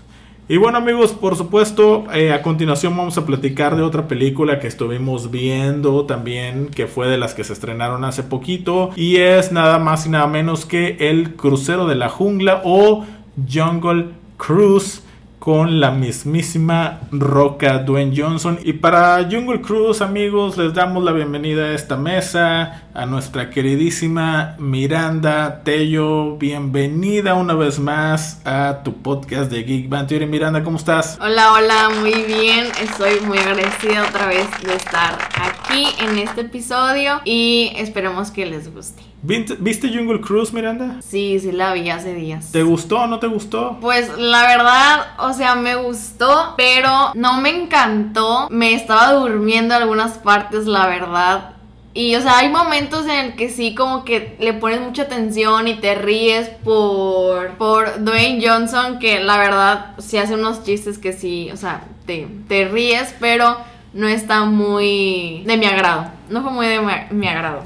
Y 0.49 0.57
bueno 0.57 0.79
amigos, 0.79 1.13
por 1.13 1.37
supuesto, 1.37 2.05
eh, 2.13 2.33
a 2.33 2.43
continuación 2.43 2.97
vamos 2.97 3.17
a 3.17 3.25
platicar 3.25 3.77
de 3.77 3.83
otra 3.83 4.09
película 4.09 4.59
que 4.59 4.67
estuvimos 4.67 5.31
viendo 5.31 6.05
también, 6.05 6.67
que 6.67 6.89
fue 6.89 7.07
de 7.07 7.17
las 7.17 7.33
que 7.33 7.45
se 7.45 7.53
estrenaron 7.53 8.05
hace 8.05 8.25
poquito, 8.25 8.91
y 8.97 9.19
es 9.19 9.53
nada 9.53 9.79
más 9.79 10.05
y 10.05 10.11
nada 10.11 10.27
menos 10.27 10.67
que 10.67 10.97
El 10.99 11.37
Crucero 11.37 11.87
de 11.87 11.95
la 11.95 12.09
Jungla 12.09 12.61
o 12.65 13.07
Jungle 13.51 14.09
Cruise 14.37 15.03
con 15.43 15.81
la 15.81 15.91
mismísima 15.91 17.01
Roca 17.11 17.79
Dwayne 17.79 18.15
Johnson. 18.17 18.61
Y 18.63 18.75
para 18.75 19.29
Jungle 19.29 19.61
Cruise, 19.61 20.01
amigos, 20.01 20.57
les 20.57 20.73
damos 20.73 21.03
la 21.03 21.11
bienvenida 21.11 21.65
a 21.65 21.73
esta 21.73 21.97
mesa, 21.97 22.85
a 22.95 23.07
nuestra 23.07 23.51
queridísima 23.51 24.55
Miranda 24.61 25.65
Tello. 25.65 26.37
Bienvenida 26.37 27.35
una 27.35 27.55
vez 27.55 27.81
más 27.81 28.41
a 28.45 28.85
tu 28.85 29.03
podcast 29.03 29.51
de 29.51 29.65
Geek 29.65 29.89
Band 29.89 30.13
Miranda, 30.29 30.63
¿cómo 30.63 30.77
estás? 30.77 31.19
Hola, 31.21 31.55
hola, 31.55 31.91
muy 32.01 32.23
bien. 32.23 32.69
Estoy 32.81 33.19
muy 33.27 33.39
agradecida 33.39 34.05
otra 34.09 34.27
vez 34.27 34.47
de 34.65 34.77
estar 34.77 35.19
aquí 35.41 35.62
en 35.73 36.19
este 36.19 36.43
episodio 36.43 37.21
y 37.25 37.73
esperemos 37.77 38.31
que 38.31 38.47
les 38.47 38.73
guste. 38.73 39.03
¿Viste 39.23 39.89
Jungle 39.89 40.21
Cruise, 40.21 40.53
Miranda? 40.53 40.97
Sí, 41.01 41.39
sí 41.41 41.53
la 41.53 41.73
vi 41.73 41.89
hace 41.89 42.15
días. 42.15 42.53
¿Te 42.53 42.63
gustó 42.63 43.01
o 43.01 43.07
no 43.07 43.19
te 43.19 43.29
gustó? 43.29 43.79
Pues 43.81 44.17
la 44.19 44.47
verdad, 44.47 45.07
o 45.19 45.33
sea, 45.33 45.55
me 45.55 45.77
gustó, 45.77 46.55
pero 46.57 47.13
no 47.15 47.41
me 47.41 47.51
encantó. 47.51 48.49
Me 48.51 48.75
estaba 48.75 49.13
durmiendo 49.13 49.75
algunas 49.75 50.19
partes, 50.19 50.67
la 50.67 50.87
verdad. 50.87 51.55
Y, 51.95 52.15
o 52.17 52.21
sea, 52.21 52.39
hay 52.39 52.49
momentos 52.49 53.05
en 53.05 53.27
el 53.27 53.37
que 53.37 53.51
sí, 53.51 53.75
como 53.75 54.05
que 54.05 54.37
le 54.41 54.55
pones 54.55 54.81
mucha 54.81 55.03
atención 55.03 55.69
y 55.69 55.75
te 55.75 55.95
ríes 55.95 56.49
por, 56.65 57.51
por 57.59 58.03
Dwayne 58.03 58.47
Johnson, 58.47 58.99
que 58.99 59.21
la 59.21 59.37
verdad 59.37 59.95
sí 59.99 60.17
hace 60.17 60.35
unos 60.35 60.65
chistes 60.65 60.99
que 60.99 61.13
sí, 61.13 61.51
o 61.53 61.57
sea, 61.57 61.85
te, 62.07 62.27
te 62.49 62.67
ríes, 62.67 63.15
pero 63.21 63.59
no 63.95 64.09
está 64.09 64.45
muy 64.45 65.43
de 65.47 65.57
mi 65.57 65.67
agrado. 65.67 66.07
No 66.31 66.43
fue 66.43 66.53
muy 66.53 66.67
de 66.67 66.81
mi 67.11 67.29
agrado. 67.29 67.63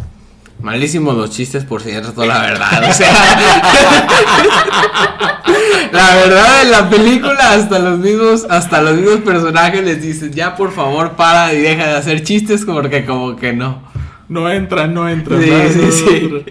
Malísimos 0.61 1.17
los 1.17 1.31
chistes, 1.31 1.65
por 1.65 1.83
cierto, 1.83 2.25
la 2.25 2.41
verdad. 2.41 2.89
O 2.89 2.93
sea, 2.93 3.13
la 5.93 6.17
verdad 6.17 6.63
en 6.63 6.71
la 6.71 6.89
película 6.89 7.53
hasta 7.53 7.79
los 7.79 7.99
mismos, 7.99 8.47
hasta 8.49 8.81
los 8.81 8.97
mismos 8.97 9.21
personajes 9.21 9.85
les 9.85 10.01
dicen 10.01 10.33
ya 10.33 10.57
por 10.57 10.73
favor 10.73 11.13
para 11.13 11.53
y 11.53 11.61
deja 11.61 11.87
de 11.87 11.97
hacer 11.97 12.25
chistes 12.25 12.65
porque 12.65 13.05
como 13.05 13.37
que 13.37 13.53
no. 13.53 13.83
No 14.29 14.51
entran, 14.51 14.93
no 14.93 15.09
entran. 15.09 15.41
Sí, 15.41 15.53
sí, 15.73 15.93
sí. 15.93 16.45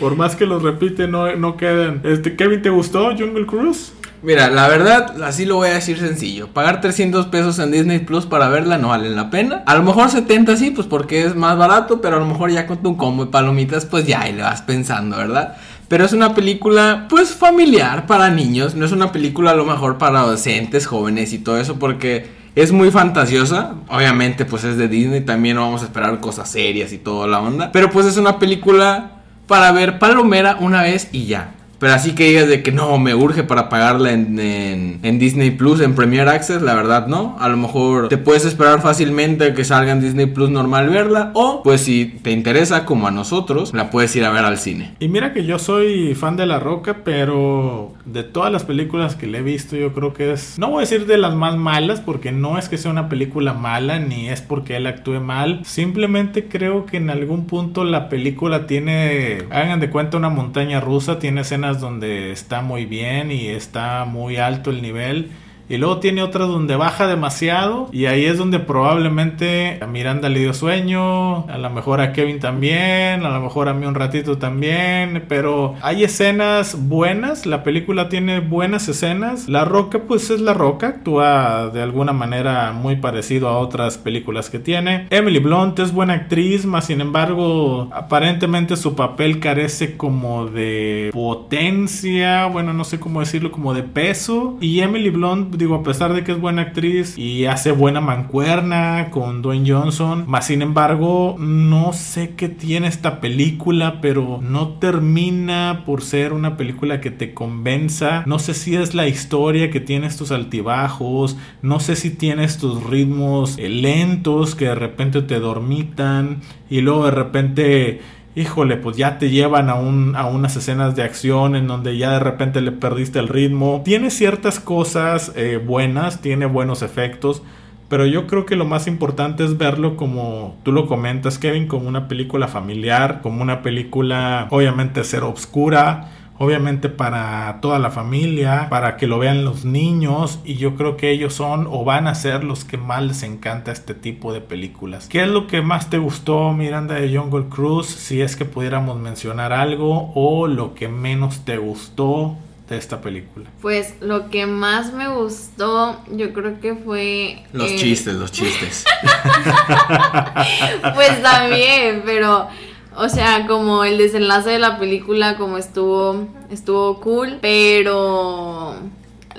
Por 0.00 0.16
más 0.16 0.34
que 0.34 0.46
los 0.46 0.62
repite, 0.62 1.06
no, 1.06 1.36
no 1.36 1.56
quedan. 1.56 2.00
Este, 2.04 2.34
Kevin, 2.34 2.62
¿te 2.62 2.70
gustó 2.70 3.16
Jungle 3.16 3.46
Cruise? 3.46 3.92
Mira, 4.22 4.50
la 4.50 4.68
verdad, 4.68 5.22
así 5.22 5.46
lo 5.46 5.56
voy 5.56 5.68
a 5.68 5.74
decir 5.74 5.98
sencillo. 5.98 6.48
Pagar 6.48 6.82
300 6.82 7.26
pesos 7.26 7.58
en 7.58 7.70
Disney 7.70 8.00
Plus 8.00 8.26
para 8.26 8.50
verla 8.50 8.76
no 8.76 8.88
vale 8.88 9.08
la 9.08 9.30
pena. 9.30 9.62
A 9.64 9.74
lo 9.74 9.82
mejor 9.82 10.10
70 10.10 10.56
sí, 10.56 10.70
pues 10.70 10.86
porque 10.86 11.24
es 11.24 11.34
más 11.34 11.56
barato, 11.56 12.02
pero 12.02 12.16
a 12.16 12.20
lo 12.20 12.26
mejor 12.26 12.50
ya 12.50 12.66
con 12.66 12.82
tu 12.82 12.98
combo 12.98 13.24
de 13.24 13.30
palomitas, 13.30 13.86
pues 13.86 14.06
ya 14.06 14.20
ahí 14.20 14.34
le 14.34 14.42
vas 14.42 14.60
pensando, 14.60 15.16
¿verdad? 15.16 15.56
Pero 15.88 16.04
es 16.04 16.12
una 16.12 16.34
película, 16.34 17.06
pues 17.08 17.34
familiar 17.34 18.06
para 18.06 18.28
niños. 18.28 18.74
No 18.74 18.84
es 18.84 18.92
una 18.92 19.10
película 19.10 19.52
a 19.52 19.54
lo 19.54 19.64
mejor 19.64 19.96
para 19.96 20.20
adolescentes, 20.20 20.86
jóvenes 20.86 21.32
y 21.32 21.38
todo 21.38 21.58
eso, 21.58 21.78
porque 21.78 22.28
es 22.54 22.72
muy 22.72 22.90
fantasiosa. 22.90 23.76
Obviamente, 23.88 24.44
pues 24.44 24.64
es 24.64 24.76
de 24.76 24.86
Disney. 24.86 25.22
También 25.22 25.56
no 25.56 25.62
vamos 25.62 25.80
a 25.80 25.86
esperar 25.86 26.20
cosas 26.20 26.50
serias 26.50 26.92
y 26.92 26.98
toda 26.98 27.26
la 27.26 27.40
onda. 27.40 27.72
Pero 27.72 27.90
pues 27.90 28.04
es 28.04 28.18
una 28.18 28.38
película 28.38 29.22
para 29.46 29.72
ver 29.72 29.98
palomera 29.98 30.58
una 30.60 30.82
vez 30.82 31.08
y 31.10 31.24
ya. 31.24 31.54
Pero 31.80 31.94
así 31.94 32.14
que 32.14 32.28
digas 32.28 32.46
de 32.46 32.62
que 32.62 32.72
no, 32.72 32.98
me 32.98 33.14
urge 33.14 33.42
para 33.42 33.70
pagarla 33.70 34.12
en, 34.12 34.38
en, 34.38 35.18
Disney 35.18 35.50
Plus, 35.50 35.80
en 35.80 35.94
Premier 35.94 36.28
Access, 36.28 36.60
la 36.60 36.74
verdad 36.74 37.06
no. 37.06 37.36
A 37.40 37.48
lo 37.48 37.56
mejor 37.56 38.08
te 38.08 38.18
puedes 38.18 38.44
esperar 38.44 38.82
fácilmente 38.82 39.54
que 39.54 39.64
salga 39.64 39.92
en 39.92 40.02
Disney 40.02 40.26
Plus 40.26 40.50
normal 40.50 40.90
verla. 40.90 41.30
O 41.32 41.62
pues 41.62 41.80
si 41.80 42.04
te 42.04 42.32
interesa 42.32 42.84
como 42.84 43.08
a 43.08 43.10
nosotros, 43.10 43.72
la 43.72 43.88
puedes 43.88 44.14
ir 44.14 44.26
a 44.26 44.30
ver 44.30 44.44
al 44.44 44.58
cine. 44.58 44.94
Y 45.00 45.08
mira 45.08 45.32
que 45.32 45.46
yo 45.46 45.58
soy 45.58 46.14
fan 46.14 46.36
de 46.36 46.44
La 46.44 46.58
Roca, 46.58 46.98
pero 47.02 47.92
de 48.04 48.24
todas 48.24 48.52
las 48.52 48.64
películas 48.64 49.16
que 49.16 49.26
le 49.26 49.38
he 49.38 49.42
visto, 49.42 49.74
yo 49.74 49.94
creo 49.94 50.12
que 50.12 50.32
es, 50.32 50.58
no 50.58 50.68
voy 50.68 50.78
a 50.78 50.80
decir 50.80 51.06
de 51.06 51.16
las 51.16 51.34
más 51.34 51.56
malas, 51.56 52.00
porque 52.00 52.30
no 52.30 52.58
es 52.58 52.68
que 52.68 52.76
sea 52.76 52.90
una 52.90 53.08
película 53.08 53.54
mala, 53.54 53.98
ni 53.98 54.28
es 54.28 54.42
porque 54.42 54.76
él 54.76 54.86
actúe 54.86 55.20
mal. 55.20 55.62
Simplemente 55.64 56.46
creo 56.46 56.84
que 56.84 56.98
en 56.98 57.08
algún 57.08 57.46
punto 57.46 57.84
la 57.84 58.10
película 58.10 58.66
tiene, 58.66 59.44
hagan 59.50 59.80
de 59.80 59.88
cuenta 59.88 60.18
una 60.18 60.28
montaña 60.28 60.80
rusa, 60.80 61.18
tiene 61.18 61.40
escenas 61.40 61.69
donde 61.78 62.32
está 62.32 62.62
muy 62.62 62.86
bien 62.86 63.30
y 63.30 63.48
está 63.48 64.04
muy 64.06 64.38
alto 64.38 64.70
el 64.70 64.80
nivel 64.80 65.30
y 65.70 65.76
luego 65.76 65.98
tiene 65.98 66.20
otras 66.24 66.48
donde 66.48 66.74
baja 66.74 67.06
demasiado. 67.06 67.88
Y 67.92 68.06
ahí 68.06 68.24
es 68.24 68.38
donde 68.38 68.58
probablemente 68.58 69.78
a 69.80 69.86
Miranda 69.86 70.28
le 70.28 70.40
dio 70.40 70.52
sueño. 70.52 71.48
A 71.48 71.58
lo 71.58 71.70
mejor 71.70 72.00
a 72.00 72.12
Kevin 72.12 72.40
también. 72.40 73.24
A 73.24 73.30
lo 73.30 73.40
mejor 73.40 73.68
a 73.68 73.72
mí 73.72 73.86
un 73.86 73.94
ratito 73.94 74.36
también. 74.36 75.26
Pero 75.28 75.76
hay 75.80 76.02
escenas 76.02 76.88
buenas. 76.88 77.46
La 77.46 77.62
película 77.62 78.08
tiene 78.08 78.40
buenas 78.40 78.88
escenas. 78.88 79.48
La 79.48 79.64
Roca 79.64 80.00
pues 80.08 80.30
es 80.30 80.40
La 80.40 80.54
Roca. 80.54 80.88
Actúa 80.88 81.70
de 81.72 81.82
alguna 81.82 82.12
manera 82.12 82.72
muy 82.72 82.96
parecido 82.96 83.46
a 83.46 83.58
otras 83.58 83.96
películas 83.96 84.50
que 84.50 84.58
tiene. 84.58 85.06
Emily 85.10 85.38
Blunt 85.38 85.78
es 85.78 85.92
buena 85.92 86.14
actriz. 86.14 86.66
Más 86.66 86.86
sin 86.86 87.00
embargo 87.00 87.88
aparentemente 87.92 88.74
su 88.74 88.96
papel 88.96 89.38
carece 89.38 89.96
como 89.96 90.46
de 90.46 91.10
potencia. 91.12 92.46
Bueno 92.46 92.72
no 92.72 92.82
sé 92.82 92.98
cómo 92.98 93.20
decirlo. 93.20 93.52
Como 93.52 93.72
de 93.72 93.84
peso. 93.84 94.58
Y 94.60 94.80
Emily 94.80 95.10
Blunt 95.10 95.59
digo, 95.60 95.76
a 95.76 95.82
pesar 95.82 96.12
de 96.12 96.24
que 96.24 96.32
es 96.32 96.40
buena 96.40 96.62
actriz 96.62 97.16
y 97.16 97.44
hace 97.46 97.70
buena 97.70 98.00
mancuerna 98.00 99.10
con 99.10 99.42
Dwayne 99.42 99.70
Johnson, 99.70 100.24
más 100.26 100.46
sin 100.46 100.62
embargo, 100.62 101.36
no 101.38 101.92
sé 101.92 102.30
qué 102.30 102.48
tiene 102.48 102.88
esta 102.88 103.20
película, 103.20 104.00
pero 104.00 104.40
no 104.42 104.70
termina 104.78 105.84
por 105.86 106.02
ser 106.02 106.32
una 106.32 106.56
película 106.56 107.00
que 107.00 107.10
te 107.10 107.34
convenza. 107.34 108.24
No 108.26 108.38
sé 108.38 108.54
si 108.54 108.74
es 108.74 108.94
la 108.94 109.06
historia 109.06 109.70
que 109.70 109.80
tiene 109.80 110.06
estos 110.06 110.32
altibajos, 110.32 111.36
no 111.62 111.78
sé 111.78 111.94
si 111.94 112.10
tiene 112.10 112.44
estos 112.44 112.82
ritmos 112.84 113.58
eh, 113.58 113.68
lentos 113.68 114.54
que 114.54 114.64
de 114.64 114.74
repente 114.74 115.22
te 115.22 115.38
dormitan 115.38 116.40
y 116.68 116.80
luego 116.80 117.04
de 117.04 117.10
repente 117.10 118.00
híjole, 118.34 118.76
pues 118.76 118.96
ya 118.96 119.18
te 119.18 119.30
llevan 119.30 119.70
a, 119.70 119.74
un, 119.74 120.14
a 120.16 120.26
unas 120.26 120.56
escenas 120.56 120.94
de 120.96 121.02
acción 121.02 121.56
en 121.56 121.66
donde 121.66 121.96
ya 121.98 122.12
de 122.12 122.20
repente 122.20 122.60
le 122.60 122.72
perdiste 122.72 123.18
el 123.18 123.28
ritmo. 123.28 123.82
Tiene 123.84 124.10
ciertas 124.10 124.60
cosas 124.60 125.32
eh, 125.36 125.60
buenas, 125.64 126.20
tiene 126.20 126.46
buenos 126.46 126.82
efectos, 126.82 127.42
pero 127.88 128.06
yo 128.06 128.26
creo 128.26 128.46
que 128.46 128.54
lo 128.56 128.64
más 128.64 128.86
importante 128.86 129.44
es 129.44 129.58
verlo 129.58 129.96
como 129.96 130.56
tú 130.62 130.72
lo 130.72 130.86
comentas, 130.86 131.38
Kevin, 131.38 131.66
como 131.66 131.88
una 131.88 132.06
película 132.06 132.46
familiar, 132.46 133.20
como 133.20 133.42
una 133.42 133.62
película 133.62 134.46
obviamente 134.50 135.02
ser 135.02 135.24
obscura 135.24 136.10
obviamente 136.40 136.88
para 136.88 137.58
toda 137.60 137.78
la 137.78 137.90
familia, 137.90 138.68
para 138.70 138.96
que 138.96 139.06
lo 139.06 139.18
vean 139.18 139.44
los 139.44 139.66
niños 139.66 140.40
y 140.42 140.54
yo 140.54 140.74
creo 140.74 140.96
que 140.96 141.10
ellos 141.10 141.34
son 141.34 141.68
o 141.70 141.84
van 141.84 142.06
a 142.06 142.14
ser 142.14 142.44
los 142.44 142.64
que 142.64 142.78
más 142.78 143.02
les 143.02 143.22
encanta 143.22 143.72
este 143.72 143.92
tipo 143.92 144.32
de 144.32 144.40
películas. 144.40 145.06
¿Qué 145.06 145.20
es 145.20 145.28
lo 145.28 145.46
que 145.46 145.60
más 145.60 145.90
te 145.90 145.98
gustó 145.98 146.54
Miranda 146.54 146.94
de 146.94 147.14
Jungle 147.14 147.50
Cruise? 147.50 147.88
Si 147.88 148.22
es 148.22 148.36
que 148.36 148.46
pudiéramos 148.46 148.98
mencionar 148.98 149.52
algo 149.52 150.12
o 150.14 150.46
lo 150.46 150.74
que 150.74 150.88
menos 150.88 151.44
te 151.44 151.58
gustó 151.58 152.38
de 152.70 152.78
esta 152.78 153.02
película? 153.02 153.50
Pues 153.60 153.96
lo 154.00 154.30
que 154.30 154.46
más 154.46 154.94
me 154.94 155.08
gustó, 155.08 156.00
yo 156.10 156.32
creo 156.32 156.58
que 156.58 156.74
fue... 156.74 157.42
Los 157.52 157.76
chistes, 157.76 158.14
los 158.14 158.32
chistes. 158.32 158.86
pues 160.94 161.22
también, 161.22 162.02
pero 162.06 162.48
o 162.96 163.08
sea, 163.08 163.46
como 163.46 163.84
el 163.84 163.98
desenlace 163.98 164.50
de 164.50 164.58
la 164.58 164.78
película, 164.78 165.36
como 165.36 165.58
estuvo, 165.58 166.26
estuvo 166.50 167.00
cool, 167.00 167.38
pero 167.40 168.76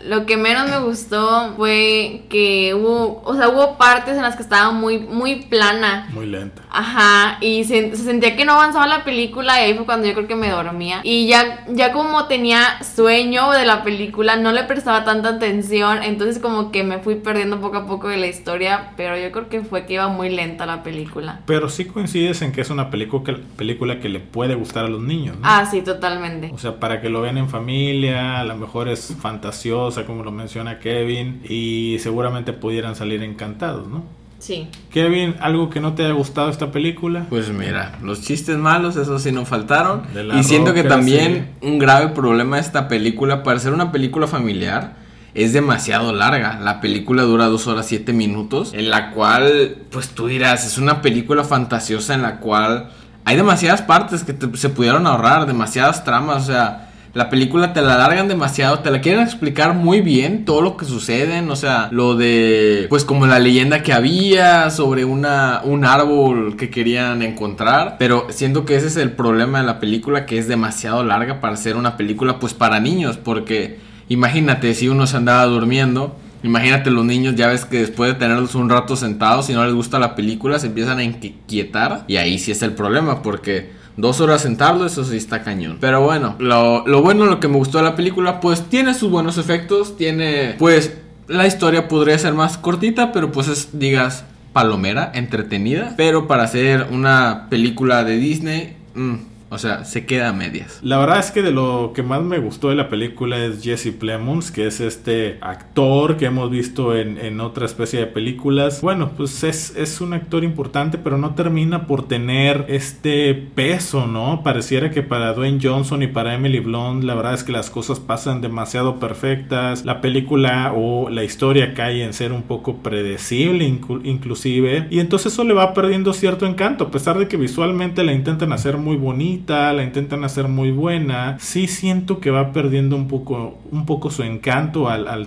lo 0.05 0.25
que 0.25 0.37
menos 0.37 0.69
me 0.69 0.79
gustó 0.79 1.53
fue 1.55 2.23
que 2.29 2.73
hubo, 2.73 3.21
o 3.23 3.35
sea, 3.35 3.49
hubo 3.49 3.77
partes 3.77 4.15
en 4.15 4.23
las 4.23 4.35
que 4.35 4.43
estaba 4.43 4.71
muy, 4.71 4.99
muy 4.99 5.43
plana. 5.43 6.07
Muy 6.11 6.25
lenta. 6.25 6.63
Ajá, 6.69 7.37
y 7.41 7.63
se, 7.63 7.95
sentía 7.95 8.35
que 8.35 8.45
no 8.45 8.53
avanzaba 8.53 8.87
la 8.87 9.03
película 9.03 9.59
y 9.59 9.65
ahí 9.65 9.73
fue 9.75 9.85
cuando 9.85 10.07
yo 10.07 10.13
creo 10.13 10.27
que 10.27 10.35
me 10.35 10.49
dormía. 10.49 11.01
Y 11.03 11.27
ya, 11.27 11.65
ya 11.69 11.91
como 11.91 12.25
tenía 12.25 12.81
sueño 12.83 13.51
de 13.51 13.65
la 13.65 13.83
película, 13.83 14.37
no 14.37 14.51
le 14.51 14.63
prestaba 14.63 15.03
tanta 15.03 15.29
atención, 15.29 16.03
entonces 16.03 16.39
como 16.41 16.71
que 16.71 16.83
me 16.83 16.99
fui 16.99 17.15
perdiendo 17.15 17.59
poco 17.59 17.77
a 17.77 17.85
poco 17.85 18.07
de 18.07 18.17
la 18.17 18.27
historia, 18.27 18.93
pero 18.97 19.17
yo 19.17 19.31
creo 19.31 19.49
que 19.49 19.61
fue 19.61 19.85
que 19.85 19.93
iba 19.93 20.07
muy 20.07 20.29
lenta 20.29 20.65
la 20.65 20.83
película. 20.83 21.41
Pero 21.45 21.69
sí 21.69 21.85
coincides 21.85 22.41
en 22.41 22.51
que 22.51 22.61
es 22.61 22.69
una 22.69 22.89
película 22.89 23.23
que, 23.23 23.33
película 23.33 23.99
que 23.99 24.09
le 24.09 24.19
puede 24.19 24.55
gustar 24.55 24.85
a 24.85 24.87
los 24.87 25.01
niños, 25.01 25.37
¿no? 25.37 25.41
Ah, 25.43 25.67
sí, 25.69 25.81
totalmente. 25.81 26.49
O 26.53 26.57
sea, 26.57 26.79
para 26.79 27.01
que 27.01 27.09
lo 27.09 27.21
vean 27.21 27.37
en 27.37 27.49
familia, 27.49 28.39
a 28.39 28.43
lo 28.43 28.55
mejor 28.55 28.87
es 28.87 29.15
fantasioso 29.19 29.90
como 30.06 30.23
lo 30.23 30.32
menciona 30.32 30.80
Kevin, 30.80 31.41
y 31.47 31.97
seguramente 31.99 32.54
pudieran 32.54 32.95
salir 32.95 33.21
encantados, 33.23 33.88
¿no? 33.88 34.04
Sí. 34.39 34.67
Kevin, 34.91 35.36
¿algo 35.39 35.69
que 35.69 35.80
no 35.80 35.93
te 35.93 36.04
haya 36.04 36.13
gustado 36.13 36.49
esta 36.49 36.71
película? 36.71 37.27
Pues 37.30 37.49
mira, 37.49 37.99
los 38.01 38.21
chistes 38.21 38.58
malos, 38.58 38.95
eso 38.95 39.19
sí 39.19 39.32
no 39.32 39.45
faltaron. 39.45 40.01
De 40.15 40.23
la 40.23 40.38
Y 40.39 40.43
siento 40.43 40.73
que 40.73 40.82
Roca, 40.82 40.95
también 40.95 41.51
un 41.62 41.77
grave 41.77 42.08
problema 42.10 42.56
de 42.56 42.63
esta 42.63 42.88
película, 42.88 43.43
para 43.43 43.60
ser 43.60 43.71
una 43.73 43.91
película 43.91 44.25
familiar, 44.25 44.95
es 45.36 45.54
demasiado 45.54 46.12
larga. 46.12 46.60
La 46.60 46.82
película 46.82 47.21
dura 47.21 47.45
dos 47.45 47.67
horas 47.67 47.86
siete 47.86 48.13
minutos, 48.13 48.73
en 48.73 48.89
la 48.89 49.12
cual, 49.12 49.75
pues 49.91 50.10
tú 50.10 50.25
dirás, 50.25 50.65
es 50.65 50.80
una 50.80 51.04
película 51.04 51.43
fantasiosa 51.43 52.15
en 52.15 52.23
la 52.23 52.38
cual 52.39 52.89
hay 53.25 53.36
demasiadas 53.38 53.84
partes 53.84 54.23
que 54.23 54.34
te- 54.34 54.58
se 54.58 54.69
pudieron 54.69 55.06
ahorrar, 55.06 55.45
demasiadas 55.45 56.04
tramas, 56.04 56.43
o 56.43 56.45
sea... 56.47 56.88
La 57.13 57.30
película 57.30 57.74
te 57.74 57.82
la 57.82 57.95
alargan 57.95 58.30
demasiado, 58.30 58.80
te 58.80 58.89
la 58.89 59.02
quieren 59.02 59.21
explicar 59.21 59.74
muy 59.74 60.00
bien 60.00 60.45
todo 60.45 60.62
lo 60.62 60.78
que 60.78 60.86
sucede, 60.86 61.41
o 61.41 61.56
sea, 61.58 61.89
lo 61.91 62.15
de 62.15 62.86
pues 62.89 63.04
como 63.04 63.28
la 63.28 63.39
leyenda 63.39 63.84
que 63.84 63.91
había 63.91 64.69
sobre 64.69 65.04
una 65.04 65.62
un 65.65 65.84
árbol 65.84 66.56
que 66.56 66.69
querían 66.69 67.21
encontrar, 67.21 67.97
pero 68.00 68.28
siento 68.30 68.63
que 68.63 68.76
ese 68.76 68.88
es 68.88 68.95
el 68.95 69.12
problema 69.12 69.60
de 69.60 69.65
la 69.65 69.80
película 69.80 70.26
que 70.26 70.38
es 70.38 70.47
demasiado 70.47 71.04
larga 71.04 71.41
para 71.41 71.58
ser 71.58 71.76
una 71.76 71.97
película 71.97 72.39
pues 72.39 72.54
para 72.54 72.80
niños, 72.80 73.17
porque 73.17 73.80
imagínate 74.08 74.74
si 74.74 74.88
uno 74.88 75.06
se 75.06 75.17
andaba 75.17 75.45
durmiendo 75.45 76.15
Imagínate 76.43 76.89
los 76.89 77.06
niños, 77.06 77.36
ya 77.36 77.47
ves 77.47 77.65
que 77.65 77.78
después 77.78 78.13
de 78.13 78.19
tenerlos 78.19 78.56
un 78.56 78.67
rato 78.67 78.95
sentados, 78.95 79.45
si 79.45 79.54
no 79.54 79.63
les 79.63 79.76
gusta 79.76 80.00
la 80.00 80.15
película, 80.15 80.58
se 80.58 80.67
empiezan 80.67 80.97
a 80.97 81.04
inquietar. 81.04 82.04
Y 82.08 82.17
ahí 82.17 82.39
sí 82.39 82.52
es 82.52 82.63
el 82.63 82.74
problema, 82.74 83.21
porque 83.21 83.69
dos 83.97 84.21
horas 84.21 84.41
sentarlos, 84.41 84.93
eso 84.93 85.04
sí 85.04 85.17
está 85.17 85.43
cañón. 85.43 85.77
Pero 85.80 86.01
bueno, 86.01 86.36
lo, 86.39 86.86
lo 86.88 87.01
bueno, 87.01 87.25
lo 87.25 87.39
que 87.39 87.47
me 87.47 87.58
gustó 87.58 87.77
de 87.80 87.86
la 87.86 87.95
película, 87.95 88.39
pues 88.39 88.63
tiene 88.69 88.93
sus 88.93 89.10
buenos 89.10 89.38
efectos, 89.38 89.97
tiene, 89.97 90.56
pues, 90.58 90.93
la 91.27 91.47
historia 91.47 91.88
podría 91.88 92.17
ser 92.17 92.34
más 92.34 92.58
cortita, 92.58 93.12
pero 93.12 93.32
pues 93.32 93.47
es, 93.47 93.69
digas, 93.80 94.25
palomera, 94.54 95.12
entretenida. 95.13 95.93
Pero 95.97 96.27
para 96.27 96.43
hacer 96.43 96.88
una 96.91 97.47
película 97.49 98.04
de 98.04 98.17
Disney, 98.17 98.75
mm, 98.95 99.15
o 99.51 99.57
sea, 99.57 99.83
se 99.83 100.05
queda 100.05 100.29
a 100.29 100.33
medias. 100.33 100.79
La 100.81 100.97
verdad 100.97 101.19
es 101.19 101.29
que 101.31 101.41
de 101.41 101.51
lo 101.51 101.91
que 101.93 102.03
más 102.03 102.23
me 102.23 102.39
gustó 102.39 102.69
de 102.69 102.75
la 102.75 102.87
película 102.87 103.37
es 103.37 103.61
Jesse 103.61 103.91
Plemons, 103.91 104.49
que 104.49 104.65
es 104.65 104.79
este 104.79 105.37
actor 105.41 106.15
que 106.15 106.25
hemos 106.27 106.49
visto 106.49 106.95
en, 106.95 107.17
en 107.17 107.41
otra 107.41 107.65
especie 107.65 107.99
de 107.99 108.07
películas. 108.07 108.81
Bueno, 108.81 109.11
pues 109.17 109.43
es, 109.43 109.75
es 109.75 109.99
un 109.99 110.13
actor 110.13 110.45
importante, 110.45 110.97
pero 110.97 111.17
no 111.17 111.35
termina 111.35 111.85
por 111.85 112.07
tener 112.07 112.63
este 112.69 113.33
peso, 113.33 114.07
¿no? 114.07 114.41
Pareciera 114.41 114.89
que 114.89 115.03
para 115.03 115.33
Dwayne 115.33 115.59
Johnson 115.61 116.01
y 116.01 116.07
para 116.07 116.33
Emily 116.33 116.59
Blunt, 116.59 117.03
la 117.03 117.13
verdad 117.13 117.33
es 117.33 117.43
que 117.43 117.51
las 117.51 117.69
cosas 117.69 117.99
pasan 117.99 118.39
demasiado 118.39 118.99
perfectas. 118.99 119.83
La 119.83 119.99
película 119.99 120.71
o 120.73 121.09
la 121.09 121.25
historia 121.25 121.73
cae 121.73 122.05
en 122.05 122.13
ser 122.13 122.31
un 122.31 122.43
poco 122.43 122.77
predecible, 122.77 123.67
inclu- 123.67 123.99
inclusive. 124.05 124.87
Y 124.89 124.99
entonces 124.99 125.33
eso 125.33 125.43
le 125.43 125.53
va 125.53 125.73
perdiendo 125.73 126.13
cierto 126.13 126.45
encanto, 126.45 126.85
a 126.85 126.91
pesar 126.91 127.19
de 127.19 127.27
que 127.27 127.35
visualmente 127.35 128.03
la 128.05 128.13
intentan 128.13 128.53
hacer 128.53 128.77
muy 128.77 128.95
bonita, 128.95 129.40
la 129.47 129.84
intentan 129.84 130.23
hacer 130.23 130.47
muy 130.47 130.71
buena, 130.71 131.38
sí 131.39 131.67
siento 131.67 132.19
que 132.19 132.32
va 132.32 132.51
perdiendo 132.54 132.95
un 132.95 133.08
poco, 133.08 133.60
un 133.71 133.86
poco 133.86 134.10
su 134.10 134.23
encanto 134.23 134.89
al, 134.89 135.08
al, 135.08 135.25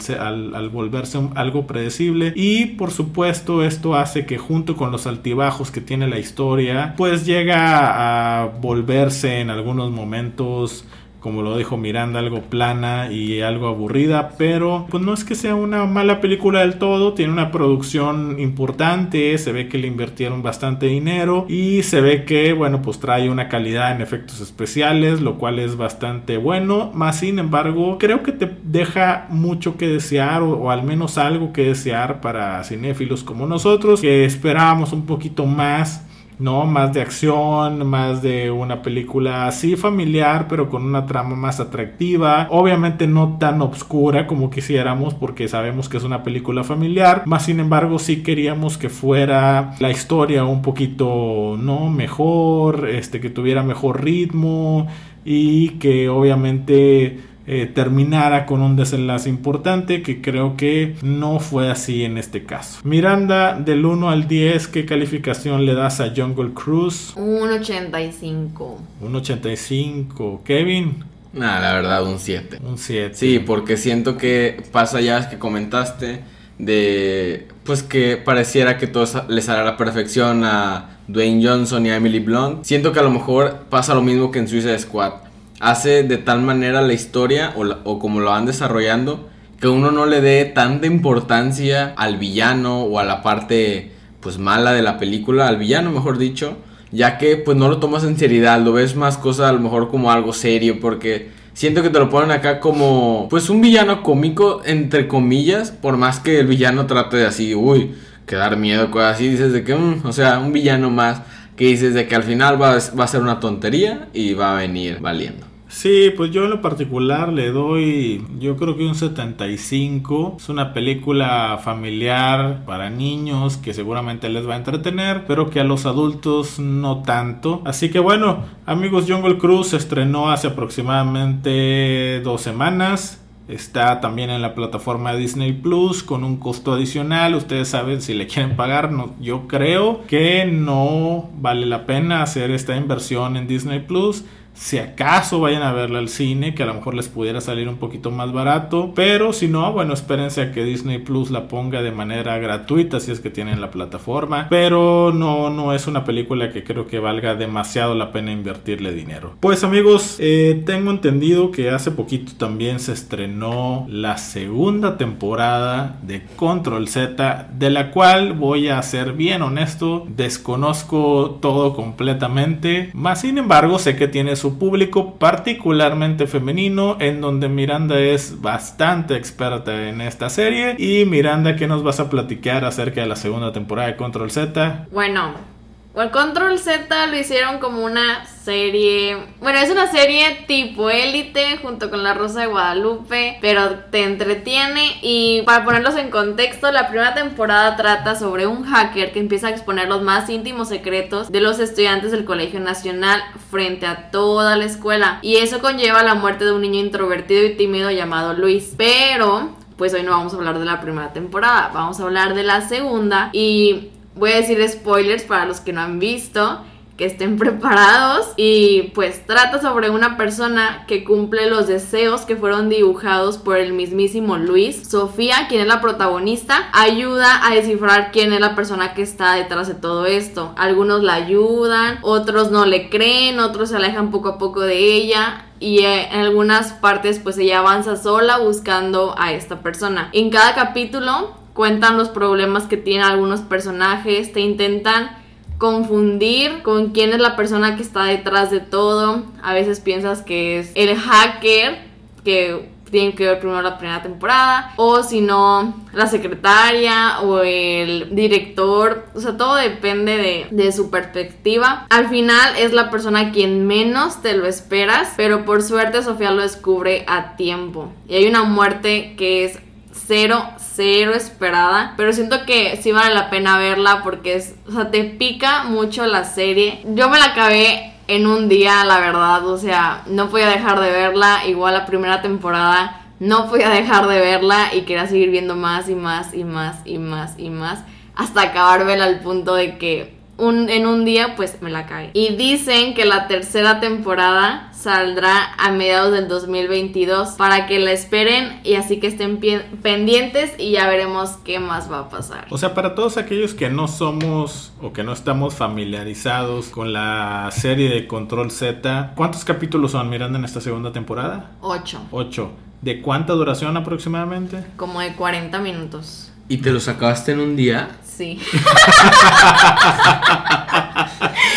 al- 0.54 0.68
volverse 0.70 1.18
algo 1.34 1.66
predecible. 1.66 2.32
Y 2.36 2.66
por 2.66 2.90
supuesto 2.90 3.62
esto 3.64 3.94
hace 3.96 4.26
que 4.26 4.38
junto 4.38 4.76
con 4.76 4.90
los 4.92 5.06
altibajos 5.06 5.70
que 5.70 5.80
tiene 5.80 6.08
la 6.08 6.18
historia, 6.18 6.94
pues 6.96 7.26
llega 7.26 8.42
a 8.42 8.46
volverse 8.46 9.40
en 9.40 9.50
algunos 9.50 9.90
momentos 9.90 10.84
como 11.24 11.40
lo 11.40 11.56
dijo 11.56 11.78
Miranda, 11.78 12.18
algo 12.18 12.42
plana 12.42 13.10
y 13.10 13.40
algo 13.40 13.66
aburrida, 13.68 14.32
pero 14.36 14.86
pues 14.90 15.02
no 15.02 15.14
es 15.14 15.24
que 15.24 15.34
sea 15.34 15.54
una 15.54 15.86
mala 15.86 16.20
película 16.20 16.60
del 16.60 16.74
todo, 16.74 17.14
tiene 17.14 17.32
una 17.32 17.50
producción 17.50 18.38
importante, 18.38 19.38
se 19.38 19.50
ve 19.50 19.70
que 19.70 19.78
le 19.78 19.86
invirtieron 19.86 20.42
bastante 20.42 20.84
dinero 20.84 21.46
y 21.48 21.82
se 21.82 22.02
ve 22.02 22.26
que, 22.26 22.52
bueno, 22.52 22.82
pues 22.82 23.00
trae 23.00 23.30
una 23.30 23.48
calidad 23.48 23.96
en 23.96 24.02
efectos 24.02 24.42
especiales, 24.42 25.22
lo 25.22 25.38
cual 25.38 25.60
es 25.60 25.78
bastante 25.78 26.36
bueno, 26.36 26.90
más 26.92 27.20
sin 27.20 27.38
embargo, 27.38 27.96
creo 27.96 28.22
que 28.22 28.32
te 28.32 28.58
deja 28.62 29.26
mucho 29.30 29.78
que 29.78 29.88
desear 29.88 30.42
o, 30.42 30.50
o 30.50 30.70
al 30.70 30.82
menos 30.82 31.16
algo 31.16 31.54
que 31.54 31.64
desear 31.64 32.20
para 32.20 32.62
cinéfilos 32.64 33.24
como 33.24 33.46
nosotros, 33.46 34.02
que 34.02 34.26
esperábamos 34.26 34.92
un 34.92 35.06
poquito 35.06 35.46
más 35.46 36.04
¿no? 36.38 36.66
Más 36.66 36.92
de 36.92 37.02
acción, 37.02 37.86
más 37.86 38.22
de 38.22 38.50
una 38.50 38.82
película 38.82 39.46
así 39.46 39.76
familiar, 39.76 40.46
pero 40.48 40.68
con 40.68 40.84
una 40.84 41.06
trama 41.06 41.36
más 41.36 41.60
atractiva. 41.60 42.46
Obviamente 42.50 43.06
no 43.06 43.36
tan 43.38 43.62
obscura 43.62 44.26
como 44.26 44.50
quisiéramos, 44.50 45.14
porque 45.14 45.48
sabemos 45.48 45.88
que 45.88 45.96
es 45.96 46.04
una 46.04 46.22
película 46.22 46.64
familiar. 46.64 47.22
Más 47.26 47.44
sin 47.44 47.60
embargo, 47.60 47.98
sí 47.98 48.22
queríamos 48.22 48.78
que 48.78 48.88
fuera 48.88 49.74
la 49.80 49.90
historia 49.90 50.44
un 50.44 50.62
poquito, 50.62 51.56
¿no? 51.60 51.90
Mejor, 51.90 52.88
este, 52.88 53.20
que 53.20 53.30
tuviera 53.30 53.62
mejor 53.62 54.02
ritmo 54.04 54.88
y 55.24 55.70
que 55.78 56.08
obviamente 56.08 57.18
eh, 57.46 57.66
terminara 57.66 58.46
con 58.46 58.62
un 58.62 58.76
desenlace 58.76 59.28
importante 59.28 60.02
que 60.02 60.20
creo 60.22 60.56
que 60.56 60.96
no 61.02 61.40
fue 61.40 61.70
así 61.70 62.04
en 62.04 62.18
este 62.18 62.44
caso. 62.44 62.80
Miranda, 62.84 63.58
del 63.58 63.84
1 63.84 64.08
al 64.08 64.26
10, 64.28 64.68
¿qué 64.68 64.86
calificación 64.86 65.66
le 65.66 65.74
das 65.74 66.00
a 66.00 66.12
Jungle 66.14 66.52
Cruise? 66.54 67.12
Un 67.16 67.50
85. 67.50 68.78
Un 69.00 69.16
85. 69.16 70.42
Kevin, 70.44 71.04
Nah, 71.34 71.60
la 71.60 71.72
verdad, 71.74 72.06
un 72.06 72.20
7. 72.20 72.60
un 72.64 72.78
7. 72.78 73.14
Sí, 73.14 73.40
porque 73.40 73.76
siento 73.76 74.16
que 74.16 74.62
pasa 74.70 75.00
ya 75.00 75.28
que 75.28 75.38
comentaste 75.38 76.20
de 76.58 77.48
pues 77.64 77.82
que 77.82 78.16
pareciera 78.16 78.78
que 78.78 78.86
todo 78.86 79.04
le 79.28 79.42
sale 79.42 79.60
a 79.60 79.64
la 79.64 79.76
perfección 79.76 80.44
a 80.44 80.98
Dwayne 81.08 81.44
Johnson 81.44 81.84
y 81.86 81.90
a 81.90 81.96
Emily 81.96 82.20
Blunt. 82.20 82.64
Siento 82.64 82.92
que 82.92 83.00
a 83.00 83.02
lo 83.02 83.10
mejor 83.10 83.64
pasa 83.68 83.94
lo 83.94 84.02
mismo 84.02 84.30
que 84.30 84.38
en 84.38 84.48
Suicide 84.48 84.78
Squad. 84.78 85.12
Hace 85.60 86.02
de 86.02 86.18
tal 86.18 86.42
manera 86.42 86.82
la 86.82 86.92
historia 86.92 87.52
o, 87.56 87.64
la- 87.64 87.78
o 87.84 87.98
como 87.98 88.20
lo 88.20 88.30
van 88.30 88.46
desarrollando 88.46 89.28
que 89.60 89.68
uno 89.68 89.90
no 89.92 90.04
le 90.04 90.20
dé 90.20 90.44
tanta 90.44 90.86
importancia 90.86 91.94
al 91.96 92.18
villano 92.18 92.82
o 92.82 92.98
a 92.98 93.04
la 93.04 93.22
parte 93.22 93.92
pues 94.20 94.38
mala 94.38 94.72
de 94.72 94.82
la 94.82 94.98
película, 94.98 95.46
al 95.48 95.56
villano 95.58 95.90
mejor 95.90 96.18
dicho, 96.18 96.56
ya 96.92 97.18
que 97.18 97.36
pues 97.36 97.56
no 97.56 97.68
lo 97.68 97.78
tomas 97.78 98.04
en 98.04 98.18
seriedad, 98.18 98.60
lo 98.60 98.72
ves 98.72 98.96
más 98.96 99.16
cosa 99.16 99.48
a 99.48 99.52
lo 99.52 99.60
mejor 99.60 99.90
como 99.90 100.10
algo 100.10 100.32
serio 100.32 100.80
porque 100.80 101.30
siento 101.54 101.82
que 101.82 101.90
te 101.90 101.98
lo 101.98 102.10
ponen 102.10 102.30
acá 102.30 102.58
como 102.60 103.26
pues 103.30 103.48
un 103.48 103.60
villano 103.60 104.02
cómico 104.02 104.60
entre 104.64 105.08
comillas, 105.08 105.70
por 105.70 105.96
más 105.96 106.20
que 106.20 106.40
el 106.40 106.46
villano 106.46 106.86
trate 106.86 107.16
de 107.18 107.26
así, 107.26 107.54
uy, 107.54 107.94
que 108.26 108.36
dar 108.36 108.56
miedo, 108.56 108.90
cosas 108.90 109.14
así, 109.16 109.28
dices 109.28 109.52
de 109.52 109.62
que, 109.64 109.74
mm, 109.74 110.02
o 110.04 110.12
sea, 110.12 110.38
un 110.40 110.52
villano 110.52 110.90
más 110.90 111.20
que 111.56 111.66
dices 111.66 111.94
de 111.94 112.06
que 112.06 112.14
al 112.16 112.22
final 112.22 112.60
va, 112.60 112.74
a- 112.74 113.06
ser 113.06 113.20
una 113.20 113.40
tontería 113.40 114.08
y 114.12 114.34
va 114.34 114.52
a 114.56 114.60
venir 114.60 114.98
valiendo. 115.00 115.46
Sí, 115.66 116.12
pues 116.16 116.30
yo 116.30 116.44
en 116.44 116.50
lo 116.50 116.60
particular 116.62 117.32
le 117.32 117.50
doy, 117.50 118.24
yo 118.38 118.56
creo 118.56 118.76
que 118.76 118.86
un 118.86 118.94
75. 118.94 120.36
Es 120.38 120.48
una 120.48 120.72
película 120.72 121.58
familiar 121.64 122.64
para 122.64 122.90
niños 122.90 123.56
que 123.56 123.74
seguramente 123.74 124.28
les 124.28 124.48
va 124.48 124.54
a 124.54 124.58
entretener, 124.58 125.24
pero 125.26 125.50
que 125.50 125.58
a 125.58 125.64
los 125.64 125.84
adultos 125.84 126.60
no 126.60 127.02
tanto. 127.02 127.60
Así 127.64 127.90
que 127.90 127.98
bueno, 127.98 128.44
amigos, 128.66 129.06
Jungle 129.08 129.36
Cruise 129.38 129.68
se 129.68 129.76
estrenó 129.76 130.30
hace 130.30 130.46
aproximadamente 130.48 132.20
dos 132.22 132.40
semanas. 132.42 133.20
Está 133.46 134.00
también 134.00 134.30
en 134.30 134.40
la 134.40 134.54
plataforma 134.54 135.14
Disney 135.14 135.52
Plus 135.52 136.02
con 136.02 136.24
un 136.24 136.38
costo 136.38 136.72
adicional. 136.72 137.34
Ustedes 137.34 137.68
saben 137.68 138.00
si 138.00 138.14
le 138.14 138.26
quieren 138.26 138.56
pagar. 138.56 138.90
No, 138.90 139.14
yo 139.20 139.46
creo 139.48 140.06
que 140.06 140.46
no 140.46 141.28
vale 141.36 141.66
la 141.66 141.84
pena 141.84 142.22
hacer 142.22 142.50
esta 142.50 142.74
inversión 142.74 143.36
en 143.36 143.46
Disney 143.46 143.80
Plus. 143.80 144.24
Si 144.54 144.78
acaso 144.78 145.40
vayan 145.40 145.62
a 145.62 145.72
verla 145.72 145.98
al 145.98 146.08
cine, 146.08 146.54
que 146.54 146.62
a 146.62 146.66
lo 146.66 146.74
mejor 146.74 146.94
les 146.94 147.08
pudiera 147.08 147.40
salir 147.40 147.68
un 147.68 147.76
poquito 147.76 148.10
más 148.10 148.32
barato. 148.32 148.92
Pero 148.94 149.32
si 149.32 149.48
no, 149.48 149.72
bueno, 149.72 149.94
espérense 149.94 150.42
a 150.42 150.52
que 150.52 150.64
Disney 150.64 150.98
Plus 150.98 151.30
la 151.30 151.48
ponga 151.48 151.82
de 151.82 151.90
manera 151.90 152.38
gratuita 152.38 153.00
si 153.00 153.10
es 153.10 153.20
que 153.20 153.30
tienen 153.30 153.60
la 153.60 153.70
plataforma. 153.70 154.46
Pero 154.48 155.12
no, 155.12 155.50
no 155.50 155.72
es 155.72 155.86
una 155.86 156.04
película 156.04 156.52
que 156.52 156.62
creo 156.62 156.86
que 156.86 157.00
valga 157.00 157.34
demasiado 157.34 157.94
la 157.94 158.12
pena 158.12 158.32
invertirle 158.32 158.94
dinero. 158.94 159.34
Pues 159.40 159.64
amigos, 159.64 160.16
eh, 160.20 160.62
tengo 160.64 160.90
entendido 160.90 161.50
que 161.50 161.70
hace 161.70 161.90
poquito 161.90 162.32
también 162.36 162.78
se 162.78 162.92
estrenó 162.92 163.86
la 163.88 164.18
segunda 164.18 164.96
temporada 164.96 165.98
de 166.02 166.24
Control 166.36 166.88
Z, 166.88 167.48
de 167.52 167.70
la 167.70 167.90
cual 167.90 168.34
voy 168.34 168.68
a 168.68 168.80
ser 168.82 169.14
bien 169.14 169.42
honesto, 169.42 170.06
desconozco 170.08 171.38
todo 171.42 171.74
completamente. 171.74 172.90
Más 172.92 173.20
sin 173.22 173.38
embargo, 173.38 173.78
sé 173.78 173.96
que 173.96 174.08
tiene 174.08 174.36
público 174.52 175.14
particularmente 175.14 176.26
femenino, 176.26 176.96
en 177.00 177.20
donde 177.20 177.48
Miranda 177.48 177.98
es 177.98 178.40
bastante 178.40 179.16
experta 179.16 179.88
en 179.88 180.00
esta 180.00 180.30
serie. 180.30 180.76
Y 180.78 181.04
Miranda, 181.06 181.56
¿qué 181.56 181.66
nos 181.66 181.82
vas 181.82 182.00
a 182.00 182.10
platicar 182.10 182.64
acerca 182.64 183.00
de 183.00 183.06
la 183.06 183.16
segunda 183.16 183.52
temporada 183.52 183.88
de 183.88 183.96
Control 183.96 184.30
Z? 184.30 184.86
Bueno, 184.92 185.53
Bueno, 185.94 186.10
Control 186.10 186.58
Z 186.58 187.06
lo 187.06 187.16
hicieron 187.16 187.60
como 187.60 187.84
una 187.84 188.26
serie. 188.26 189.16
Bueno, 189.40 189.60
es 189.60 189.70
una 189.70 189.86
serie 189.86 190.44
tipo 190.48 190.90
élite 190.90 191.58
junto 191.58 191.88
con 191.88 192.02
La 192.02 192.14
Rosa 192.14 192.40
de 192.40 192.46
Guadalupe, 192.48 193.38
pero 193.40 193.76
te 193.92 194.02
entretiene. 194.02 194.98
Y 195.02 195.42
para 195.42 195.64
ponerlos 195.64 195.94
en 195.94 196.10
contexto, 196.10 196.72
la 196.72 196.88
primera 196.88 197.14
temporada 197.14 197.76
trata 197.76 198.16
sobre 198.16 198.48
un 198.48 198.64
hacker 198.64 199.12
que 199.12 199.20
empieza 199.20 199.46
a 199.46 199.50
exponer 199.50 199.86
los 199.88 200.02
más 200.02 200.28
íntimos 200.28 200.68
secretos 200.68 201.30
de 201.30 201.40
los 201.40 201.60
estudiantes 201.60 202.10
del 202.10 202.24
Colegio 202.24 202.58
Nacional 202.58 203.22
frente 203.52 203.86
a 203.86 204.10
toda 204.10 204.56
la 204.56 204.64
escuela. 204.64 205.20
Y 205.22 205.36
eso 205.36 205.60
conlleva 205.60 206.02
la 206.02 206.16
muerte 206.16 206.44
de 206.44 206.50
un 206.50 206.62
niño 206.62 206.80
introvertido 206.80 207.44
y 207.44 207.54
tímido 207.54 207.92
llamado 207.92 208.34
Luis. 208.34 208.74
Pero 208.76 209.54
pues 209.76 209.94
hoy 209.94 210.02
no 210.02 210.10
vamos 210.10 210.34
a 210.34 210.36
hablar 210.36 210.58
de 210.58 210.64
la 210.64 210.80
primera 210.80 211.12
temporada, 211.12 211.70
vamos 211.72 211.98
a 211.98 212.04
hablar 212.04 212.34
de 212.34 212.44
la 212.44 212.60
segunda 212.60 213.30
y 213.32 213.90
voy 214.14 214.32
a 214.32 214.36
decir 214.36 214.66
spoilers 214.68 215.24
para 215.24 215.46
los 215.46 215.60
que 215.60 215.72
no 215.72 215.80
han 215.80 215.98
visto 215.98 216.64
que 216.96 217.06
estén 217.06 217.36
preparados 217.38 218.28
y 218.36 218.92
pues 218.94 219.26
trata 219.26 219.60
sobre 219.60 219.90
una 219.90 220.16
persona 220.16 220.84
que 220.86 221.04
cumple 221.04 221.50
los 221.50 221.66
deseos 221.66 222.22
que 222.22 222.36
fueron 222.36 222.68
dibujados 222.68 223.38
por 223.38 223.56
el 223.56 223.72
mismísimo 223.72 224.36
Luis. 224.36 224.88
Sofía, 224.88 225.46
quien 225.48 225.62
es 225.62 225.66
la 225.66 225.80
protagonista, 225.80 226.68
ayuda 226.72 227.46
a 227.46 227.54
descifrar 227.54 228.12
quién 228.12 228.32
es 228.32 228.40
la 228.40 228.54
persona 228.54 228.94
que 228.94 229.02
está 229.02 229.34
detrás 229.34 229.68
de 229.68 229.74
todo 229.74 230.06
esto. 230.06 230.52
Algunos 230.56 231.02
la 231.02 231.14
ayudan, 231.14 231.98
otros 232.02 232.50
no 232.50 232.66
le 232.66 232.90
creen, 232.90 233.40
otros 233.40 233.70
se 233.70 233.76
alejan 233.76 234.10
poco 234.10 234.30
a 234.30 234.38
poco 234.38 234.60
de 234.60 234.78
ella 234.78 235.46
y 235.60 235.80
eh, 235.80 236.08
en 236.12 236.20
algunas 236.20 236.72
partes 236.72 237.18
pues 237.18 237.38
ella 237.38 237.60
avanza 237.60 237.96
sola 237.96 238.38
buscando 238.38 239.14
a 239.18 239.32
esta 239.32 239.60
persona. 239.60 240.10
En 240.12 240.30
cada 240.30 240.54
capítulo 240.54 241.43
cuentan 241.54 241.96
los 241.96 242.10
problemas 242.10 242.64
que 242.64 242.76
tienen 242.76 243.06
algunos 243.06 243.40
personajes, 243.40 244.32
te 244.32 244.40
intentan 244.40 245.10
confundir 245.58 246.62
con 246.62 246.90
quién 246.90 247.12
es 247.12 247.20
la 247.20 247.36
persona 247.36 247.76
que 247.76 247.82
está 247.82 248.04
detrás 248.04 248.50
de 248.50 248.60
todo. 248.60 249.22
A 249.42 249.54
veces 249.54 249.80
piensas 249.80 250.20
que 250.22 250.58
es 250.58 250.72
el 250.74 250.96
hacker 250.96 251.78
que 252.24 252.74
tiene 252.90 253.14
que 253.14 253.26
ver 253.26 253.40
primero 253.40 253.60
la 253.62 253.78
primera 253.78 254.02
temporada 254.02 254.72
o 254.76 255.02
si 255.02 255.20
no 255.20 255.74
la 255.92 256.06
secretaria 256.06 257.20
o 257.20 257.40
el 257.40 258.14
director. 258.14 259.06
O 259.14 259.20
sea 259.20 259.36
todo 259.36 259.54
depende 259.56 260.16
de, 260.16 260.46
de, 260.50 260.72
su 260.72 260.90
perspectiva. 260.90 261.86
Al 261.88 262.08
final 262.08 262.56
es 262.58 262.72
la 262.72 262.90
persona 262.90 263.32
quien 263.32 263.66
menos 263.66 264.22
te 264.22 264.36
lo 264.36 264.46
esperas 264.46 265.14
pero 265.16 265.44
por 265.44 265.62
suerte 265.62 266.02
Sofía 266.02 266.30
lo 266.30 266.42
descubre 266.42 267.04
a 267.08 267.36
tiempo. 267.36 267.92
Y 268.08 268.16
hay 268.16 268.26
una 268.26 268.44
muerte 268.44 269.14
que 269.16 269.44
es 269.44 269.58
cero, 270.06 270.44
cero 270.74 271.12
esperada. 271.14 271.94
Pero 271.96 272.12
siento 272.12 272.44
que 272.46 272.76
sí 272.82 272.92
vale 272.92 273.14
la 273.14 273.30
pena 273.30 273.58
verla 273.58 274.02
porque 274.02 274.36
es, 274.36 274.54
o 274.68 274.72
sea, 274.72 274.90
te 274.90 275.04
pica 275.04 275.64
mucho 275.64 276.06
la 276.06 276.24
serie. 276.24 276.80
Yo 276.94 277.08
me 277.08 277.18
la 277.18 277.26
acabé 277.26 277.92
en 278.08 278.26
un 278.26 278.48
día, 278.48 278.84
la 278.84 279.00
verdad. 279.00 279.46
O 279.46 279.58
sea, 279.58 280.02
no 280.06 280.28
podía 280.28 280.48
dejar 280.48 280.80
de 280.80 280.90
verla. 280.90 281.46
Igual 281.46 281.74
la 281.74 281.86
primera 281.86 282.22
temporada 282.22 283.00
no 283.20 283.48
podía 283.48 283.70
dejar 283.70 284.06
de 284.08 284.20
verla 284.20 284.74
y 284.74 284.82
quería 284.82 285.06
seguir 285.06 285.30
viendo 285.30 285.56
más 285.56 285.88
y 285.88 285.94
más 285.94 286.34
y 286.34 286.44
más 286.44 286.78
y 286.84 286.98
más 286.98 287.34
y 287.38 287.50
más. 287.50 287.84
Hasta 288.16 288.42
acabármela 288.42 289.04
al 289.04 289.20
punto 289.20 289.54
de 289.54 289.78
que 289.78 290.14
un, 290.36 290.68
en 290.68 290.86
un 290.86 291.04
día 291.04 291.36
pues 291.36 291.62
me 291.62 291.70
la 291.70 291.86
cae. 291.86 292.10
Y 292.12 292.34
dicen 292.36 292.94
que 292.94 293.04
la 293.04 293.26
tercera 293.28 293.80
temporada 293.80 294.68
saldrá 294.84 295.54
a 295.54 295.72
mediados 295.72 296.12
del 296.12 296.28
2022 296.28 297.30
para 297.30 297.66
que 297.66 297.78
la 297.78 297.92
esperen 297.92 298.60
y 298.64 298.74
así 298.74 299.00
que 299.00 299.06
estén 299.06 299.40
pendientes 299.82 300.52
y 300.58 300.72
ya 300.72 300.86
veremos 300.86 301.30
qué 301.42 301.58
más 301.58 301.90
va 301.90 302.00
a 302.00 302.08
pasar. 302.10 302.46
O 302.50 302.58
sea, 302.58 302.74
para 302.74 302.94
todos 302.94 303.16
aquellos 303.16 303.54
que 303.54 303.70
no 303.70 303.88
somos 303.88 304.72
o 304.82 304.92
que 304.92 305.02
no 305.02 305.12
estamos 305.12 305.54
familiarizados 305.54 306.68
con 306.68 306.92
la 306.92 307.48
serie 307.50 307.88
de 307.88 308.06
Control 308.06 308.50
Z, 308.50 309.12
¿cuántos 309.16 309.44
capítulos 309.44 309.92
son 309.92 310.10
mirando 310.10 310.38
en 310.38 310.44
esta 310.44 310.60
segunda 310.60 310.92
temporada? 310.92 311.52
Ocho. 311.62 312.02
Ocho. 312.10 312.50
¿De 312.82 313.00
cuánta 313.00 313.32
duración 313.32 313.78
aproximadamente? 313.78 314.66
Como 314.76 315.00
de 315.00 315.14
40 315.14 315.58
minutos. 315.60 316.30
¿Y 316.48 316.58
te 316.58 316.70
los 316.70 316.88
acabaste 316.88 317.32
en 317.32 317.40
un 317.40 317.56
día? 317.56 317.88
Sí. 318.04 318.38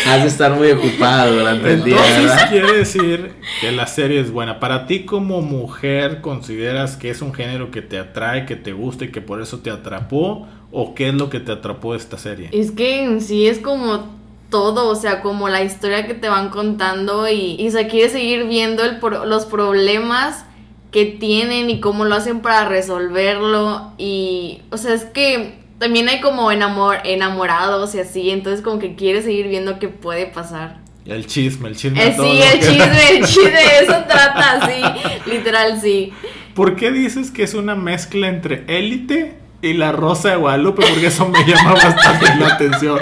Has 0.06 0.22
de 0.22 0.28
estar 0.28 0.52
muy 0.52 0.70
ocupado 0.70 1.36
durante 1.36 1.74
el 1.74 1.84
día. 1.84 1.96
Entonces 2.20 2.48
quiere 2.48 2.72
decir 2.72 3.34
que 3.60 3.70
la 3.72 3.86
serie 3.86 4.20
es 4.20 4.30
buena. 4.30 4.58
Para 4.58 4.86
ti 4.86 5.04
como 5.04 5.42
mujer, 5.42 6.22
¿consideras 6.22 6.96
que 6.96 7.10
es 7.10 7.20
un 7.20 7.34
género 7.34 7.70
que 7.70 7.82
te 7.82 7.98
atrae, 7.98 8.46
que 8.46 8.56
te 8.56 8.72
gusta 8.72 9.04
y 9.04 9.10
que 9.10 9.20
por 9.20 9.42
eso 9.42 9.58
te 9.58 9.70
atrapó? 9.70 10.48
¿O 10.72 10.94
qué 10.94 11.08
es 11.08 11.14
lo 11.14 11.28
que 11.28 11.40
te 11.40 11.52
atrapó 11.52 11.92
de 11.92 11.98
esta 11.98 12.16
serie? 12.16 12.48
Es 12.52 12.70
que 12.70 13.04
en 13.04 13.20
sí 13.20 13.46
es 13.46 13.58
como 13.58 14.16
todo, 14.50 14.88
o 14.88 14.94
sea, 14.94 15.20
como 15.20 15.50
la 15.50 15.62
historia 15.62 16.06
que 16.06 16.14
te 16.14 16.30
van 16.30 16.48
contando 16.48 17.28
y, 17.28 17.56
y 17.58 17.70
se 17.70 17.86
quiere 17.86 18.08
seguir 18.08 18.46
viendo 18.46 18.82
el 18.84 18.98
los 19.26 19.44
problemas 19.44 20.46
que 20.90 21.04
tienen 21.04 21.70
y 21.70 21.80
cómo 21.80 22.04
lo 22.04 22.14
hacen 22.14 22.40
para 22.40 22.68
resolverlo 22.68 23.92
y, 23.98 24.62
o 24.70 24.76
sea, 24.76 24.94
es 24.94 25.04
que 25.04 25.54
también 25.78 26.08
hay 26.08 26.20
como 26.20 26.50
enamor 26.50 26.98
enamorados 27.04 27.94
y 27.94 28.00
así, 28.00 28.30
entonces 28.30 28.62
como 28.62 28.78
que 28.78 28.96
quiere 28.96 29.22
seguir 29.22 29.48
viendo 29.48 29.78
qué 29.78 29.88
puede 29.88 30.26
pasar. 30.26 30.78
El 31.04 31.26
chisme, 31.26 31.68
el 31.68 31.76
chisme. 31.76 32.06
Eh, 32.06 32.14
sí, 32.18 32.40
el 32.42 32.60
chisme, 32.60 33.10
el 33.10 33.24
chisme, 33.26 33.78
eso 33.82 34.04
trata, 34.06 34.68
sí, 34.68 35.30
literal, 35.30 35.80
sí. 35.80 36.12
¿Por 36.54 36.76
qué 36.76 36.90
dices 36.90 37.30
que 37.30 37.44
es 37.44 37.54
una 37.54 37.74
mezcla 37.74 38.28
entre 38.28 38.64
élite 38.66 39.36
y 39.60 39.72
la 39.72 39.92
Rosa 39.92 40.30
de 40.30 40.36
Guadalupe, 40.36 40.84
porque 40.86 41.08
eso 41.08 41.28
me 41.28 41.44
llama 41.44 41.74
bastante 41.74 42.36
la 42.36 42.46
atención. 42.54 43.00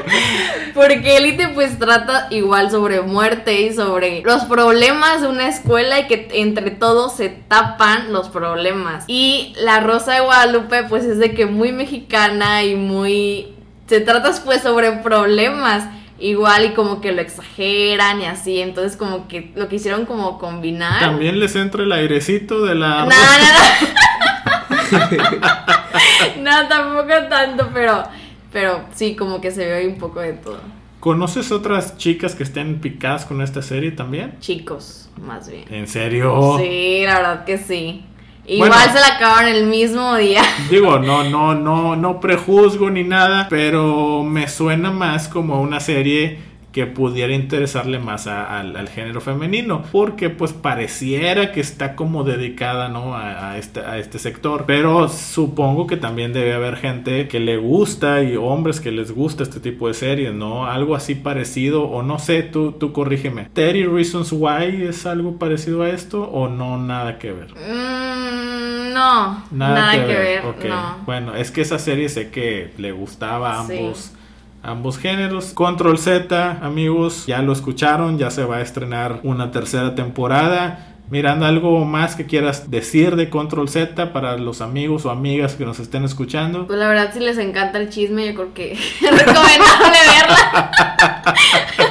Porque 0.75 1.16
Elite 1.19 1.49
pues 1.49 1.79
trata 1.79 2.29
igual 2.31 2.71
sobre 2.71 3.03
muerte 3.03 3.62
y 3.62 3.73
sobre 3.73 4.23
los 4.23 4.45
problemas 4.45 5.23
de 5.23 5.29
una 5.29 5.49
escuela 5.49 6.01
y 6.01 6.07
que 6.07 6.29
entre 6.33 6.71
todos 6.71 7.16
se 7.16 7.29
tapan 7.29 8.12
los 8.12 8.29
problemas. 8.29 9.05
Y 9.07 9.55
la 9.62 9.81
Rosa 9.81 10.14
de 10.14 10.21
Guadalupe 10.21 10.85
pues 10.85 11.05
es 11.05 11.19
de 11.19 11.35
que 11.35 11.47
muy 11.47 11.73
mexicana 11.73 12.62
y 12.64 12.75
muy... 12.75 13.55
Se 13.87 14.01
trata 14.01 14.33
pues 14.45 14.62
sobre 14.62 14.92
problemas 14.92 15.85
igual 16.19 16.64
y 16.64 16.71
como 16.71 17.01
que 17.01 17.12
lo 17.12 17.21
exageran 17.21 18.21
y 18.21 18.25
así, 18.25 18.61
entonces 18.61 18.97
como 18.97 19.29
que 19.29 19.53
lo 19.55 19.69
quisieron 19.69 20.07
como 20.07 20.38
combinar. 20.38 21.01
También 21.01 21.38
les 21.38 21.55
entra 21.57 21.83
el 21.83 21.92
airecito 21.92 22.64
de 22.64 22.75
la... 22.75 23.05
No, 23.05 23.05
no, 23.05 23.11
no. 23.11 24.07
no, 26.40 26.68
tampoco 26.68 27.29
tanto, 27.29 27.70
pero, 27.72 28.05
pero 28.53 28.85
sí, 28.94 29.16
como 29.16 29.40
que 29.40 29.51
se 29.51 29.66
ve 29.66 29.87
un 29.87 29.99
poco 29.99 30.20
de 30.20 30.35
todo. 30.35 30.61
¿Conoces 31.01 31.53
otras 31.53 31.96
chicas 31.99 32.35
que 32.35 32.42
estén 32.42 32.81
picadas 32.81 33.25
con 33.25 33.40
esta 33.40 33.62
serie 33.62 33.92
también? 33.92 34.35
Chicos, 34.40 35.09
más 35.20 35.49
bien. 35.49 35.64
¿En 35.70 35.87
serio? 35.87 36.57
Sí, 36.59 37.03
la 37.05 37.16
verdad 37.16 37.44
que 37.44 37.59
sí. 37.59 38.05
Igual 38.49 38.90
se 38.92 39.01
la 39.01 39.16
acabaron 39.16 39.51
el 39.51 39.66
mismo 39.66 40.16
día. 40.16 40.42
Digo, 40.70 40.99
no, 40.99 41.25
no, 41.25 41.55
no, 41.55 41.96
no 41.96 42.20
prejuzgo 42.20 42.90
ni 42.90 43.03
nada, 43.03 43.49
pero 43.51 44.22
me 44.22 44.49
suena 44.49 44.90
más 44.90 45.29
como 45.29 45.61
una 45.61 45.81
serie 45.81 46.38
que 46.77 46.85
pudiera 46.85 47.33
interesarle 47.33 47.99
más 47.99 48.27
al, 48.27 48.87
género 48.91 49.23
femenino, 49.23 49.83
porque 49.93 50.29
pues 50.29 50.53
pareciera 50.53 51.51
que 51.51 51.61
está 51.61 51.97
como 51.97 52.23
dedicada 52.23 52.91
¿no? 52.91 53.17
a, 53.17 53.57
este, 53.57 53.81
a 53.81 53.97
este 53.97 54.19
sector, 54.19 54.65
pero 54.67 55.09
supongo 55.09 55.87
que 55.87 55.97
también 55.97 56.35
debe 56.35 56.53
haber 56.53 56.77
gente 56.77 57.29
que 57.29 57.41
le 57.41 57.57
gusta 57.57 58.23
y 58.23 58.37
hombres 58.37 58.81
que 58.81 58.93
les 58.93 59.11
gusta 59.12 59.43
este 59.43 59.59
tipo 59.59 59.89
de 59.89 59.95
series, 59.95 60.35
¿no? 60.35 60.67
Algo 60.67 60.95
así 60.95 61.15
parecido, 61.15 61.85
o 61.85 62.03
no 62.03 62.19
sé, 62.19 62.43
tú, 62.43 62.73
tú 62.73 62.93
corrígeme. 62.93 63.49
¿Terry 63.55 63.87
Reasons 63.87 64.31
Why 64.33 64.83
es 64.83 65.07
algo 65.07 65.39
parecido 65.39 65.83
a 65.83 65.89
esto 65.89 66.25
o 66.25 66.51
no 66.51 66.77
nada 66.77 67.19
que 67.19 67.33
ver? 67.33 67.55
Mm, 67.55 68.93
no, 68.93 69.45
nada, 69.51 69.93
que, 69.93 70.12
ver. 70.12 70.43
Bueno, 71.07 71.35
es 71.35 71.51
que 71.51 71.62
esa 71.62 71.79
serie 71.79 72.11
sé 72.11 72.29
que 72.29 72.75
le 72.77 72.93
gustaba 72.93 73.55
a 73.55 73.61
ambos 73.61 74.12
ambos 74.66 74.98
géneros. 74.98 75.52
Control 75.55 75.98
Z, 75.98 76.59
amigos, 76.62 77.26
ya 77.26 77.40
lo 77.42 77.52
escucharon, 77.52 78.18
ya 78.18 78.31
se 78.31 78.44
va 78.44 78.57
a 78.57 78.61
estrenar 78.61 79.20
una 79.22 79.50
tercera 79.50 79.94
temporada. 79.94 80.92
Miranda, 81.09 81.46
¿algo 81.46 81.85
más 81.85 82.16
que 82.16 82.26
quieras 82.26 82.68
decir 82.68 83.14
de 83.14 83.31
Control 83.31 83.68
Z 83.68 84.12
para 84.12 84.37
los 84.37 84.61
amigos 84.61 85.07
o 85.07 85.11
amigas 85.11 85.55
que 85.55 85.64
nos 85.64 85.79
estén 85.79 86.05
escuchando? 86.05 86.66
Pues 86.66 86.81
la 86.81 86.88
verdad, 86.88 87.12
si 87.14 87.20
les 87.20 87.38
encanta 87.38 87.79
el 87.79 87.90
chisme, 87.90 88.26
yo 88.26 88.35
creo 88.35 88.55
que 88.55 88.72
es 88.72 89.00
recomendable 89.00 89.98
verla. 90.16 90.72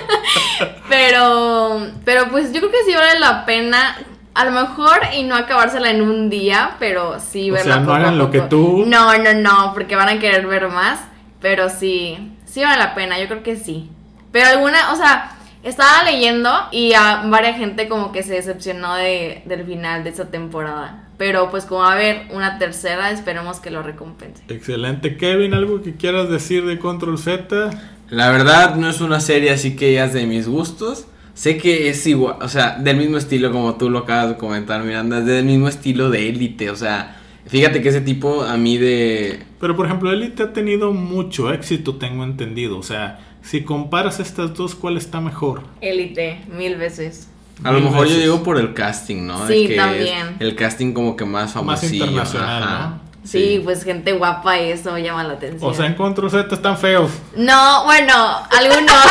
pero, 0.89 1.88
pero 2.03 2.29
pues 2.29 2.51
yo 2.51 2.59
creo 2.59 2.71
que 2.71 2.83
sí 2.85 2.93
vale 2.93 3.19
la 3.19 3.45
pena. 3.45 3.97
A 4.33 4.43
lo 4.43 4.51
mejor 4.51 4.99
y 5.17 5.23
no 5.23 5.33
acabársela 5.35 5.89
en 5.91 6.01
un 6.01 6.29
día, 6.29 6.75
pero 6.77 7.21
sí 7.21 7.51
verla. 7.51 7.75
O 7.75 7.77
sea, 7.77 7.85
no 7.85 7.93
hagan 7.93 8.17
lo 8.17 8.31
que 8.31 8.41
tú. 8.41 8.83
No, 8.85 9.17
no, 9.17 9.33
no, 9.33 9.71
porque 9.73 9.95
van 9.95 10.09
a 10.09 10.19
querer 10.19 10.45
ver 10.45 10.67
más. 10.67 10.99
Pero 11.39 11.69
sí, 11.69 12.35
sí 12.56 12.63
vale 12.63 12.78
la 12.78 12.96
pena, 12.96 13.20
yo 13.20 13.28
creo 13.28 13.44
que 13.44 13.58
sí. 13.58 13.89
Pero 14.32 14.48
alguna, 14.48 14.94
o 14.94 14.96
sea, 14.96 15.38
estaba 15.62 16.10
leyendo 16.10 16.50
y 16.72 16.94
a 16.94 17.24
varias 17.26 17.58
gente 17.58 17.89
como 17.89 18.13
que 18.13 18.24
se 18.24 18.34
decepcionó 18.34 18.96
de, 18.96 19.44
del 19.44 19.65
final 19.65 20.06
de 20.06 20.12
esta 20.12 20.32
temporada. 20.32 21.04
Pero 21.18 21.52
pues 21.52 21.65
como 21.65 21.82
va 21.82 21.89
a 21.89 21.96
haber 21.96 22.28
una 22.32 22.58
tercera, 22.58 23.12
esperemos 23.12 23.60
que 23.60 23.72
lo 23.72 23.84
recompense. 23.84 24.41
Excelente. 24.48 25.18
Kevin, 25.18 25.54
¿algo 25.54 25.82
que 25.82 25.96
quieras 25.96 26.30
decir 26.30 26.65
de 26.65 26.80
Control 26.80 27.18
Z? 27.18 27.72
La 28.10 28.30
verdad 28.30 28.76
no 28.76 28.89
es 28.89 29.02
una 29.02 29.20
serie 29.20 29.52
así 29.52 29.76
que 29.76 29.91
ya 29.91 30.06
es 30.06 30.13
de 30.13 30.26
mis 30.26 30.48
gustos. 30.48 31.08
Sé 31.34 31.58
que 31.58 31.89
es 31.89 32.08
igual, 32.08 32.38
o 32.39 32.48
sea, 32.48 32.78
del 32.78 32.96
mismo 32.96 33.18
estilo 33.18 33.52
como 33.52 33.76
tú 33.76 33.89
lo 33.89 34.00
acabas 34.00 34.30
de 34.30 34.38
comentar, 34.38 34.82
Miranda, 34.82 35.20
es 35.20 35.26
del 35.26 35.44
mismo 35.44 35.68
estilo 35.68 36.10
de 36.10 36.30
élite, 36.30 36.70
o 36.70 36.78
sea, 36.78 37.18
fíjate 37.47 37.81
que 37.81 37.89
ese 37.89 38.01
tipo 38.01 38.43
a 38.43 38.58
mí 38.58 38.77
de... 38.77 39.43
Pero 39.60 39.75
por 39.75 39.86
ejemplo, 39.86 40.12
Elite 40.12 40.43
ha 40.43 40.53
tenido 40.53 40.91
mucho 40.93 41.51
éxito, 41.51 41.95
tengo 41.95 42.23
entendido. 42.23 42.77
O 42.77 42.84
sea, 42.84 43.19
si 43.41 43.63
comparas 43.63 44.19
estas 44.19 44.53
dos, 44.53 44.75
¿cuál 44.75 44.97
está 44.97 45.21
mejor? 45.21 45.63
Élite, 45.81 46.41
mil 46.49 46.75
veces. 46.75 47.29
A 47.63 47.71
lo 47.71 47.79
mejor 47.79 48.08
yo 48.08 48.17
digo 48.17 48.43
por 48.43 48.60
el 48.60 48.73
casting, 48.73 49.25
¿no? 49.25 49.47
Sí, 49.47 49.67
que 49.67 49.75
también. 49.75 50.36
el 50.39 50.55
casting 50.55 50.93
como 50.93 51.15
que 51.15 51.23
más 51.23 51.45
Más 51.45 51.53
famosillo. 51.53 52.05
internacional, 52.05 52.63
ajá. 52.63 52.89
¿no? 52.89 53.05
Sí, 53.23 53.62
pues 53.63 53.84
gente 53.84 54.12
guapa 54.13 54.60
y 54.60 54.69
eso 54.71 54.95
llama 54.99 55.23
la 55.23 55.34
atención. 55.34 55.71
O 55.71 55.73
sea, 55.73 55.88
en 55.88 55.95
Control 55.95 56.29
Z 56.29 56.53
están 56.53 56.77
feos. 56.77 57.10
No, 57.36 57.86
bueno, 57.86 58.13
algunos. 58.51 58.93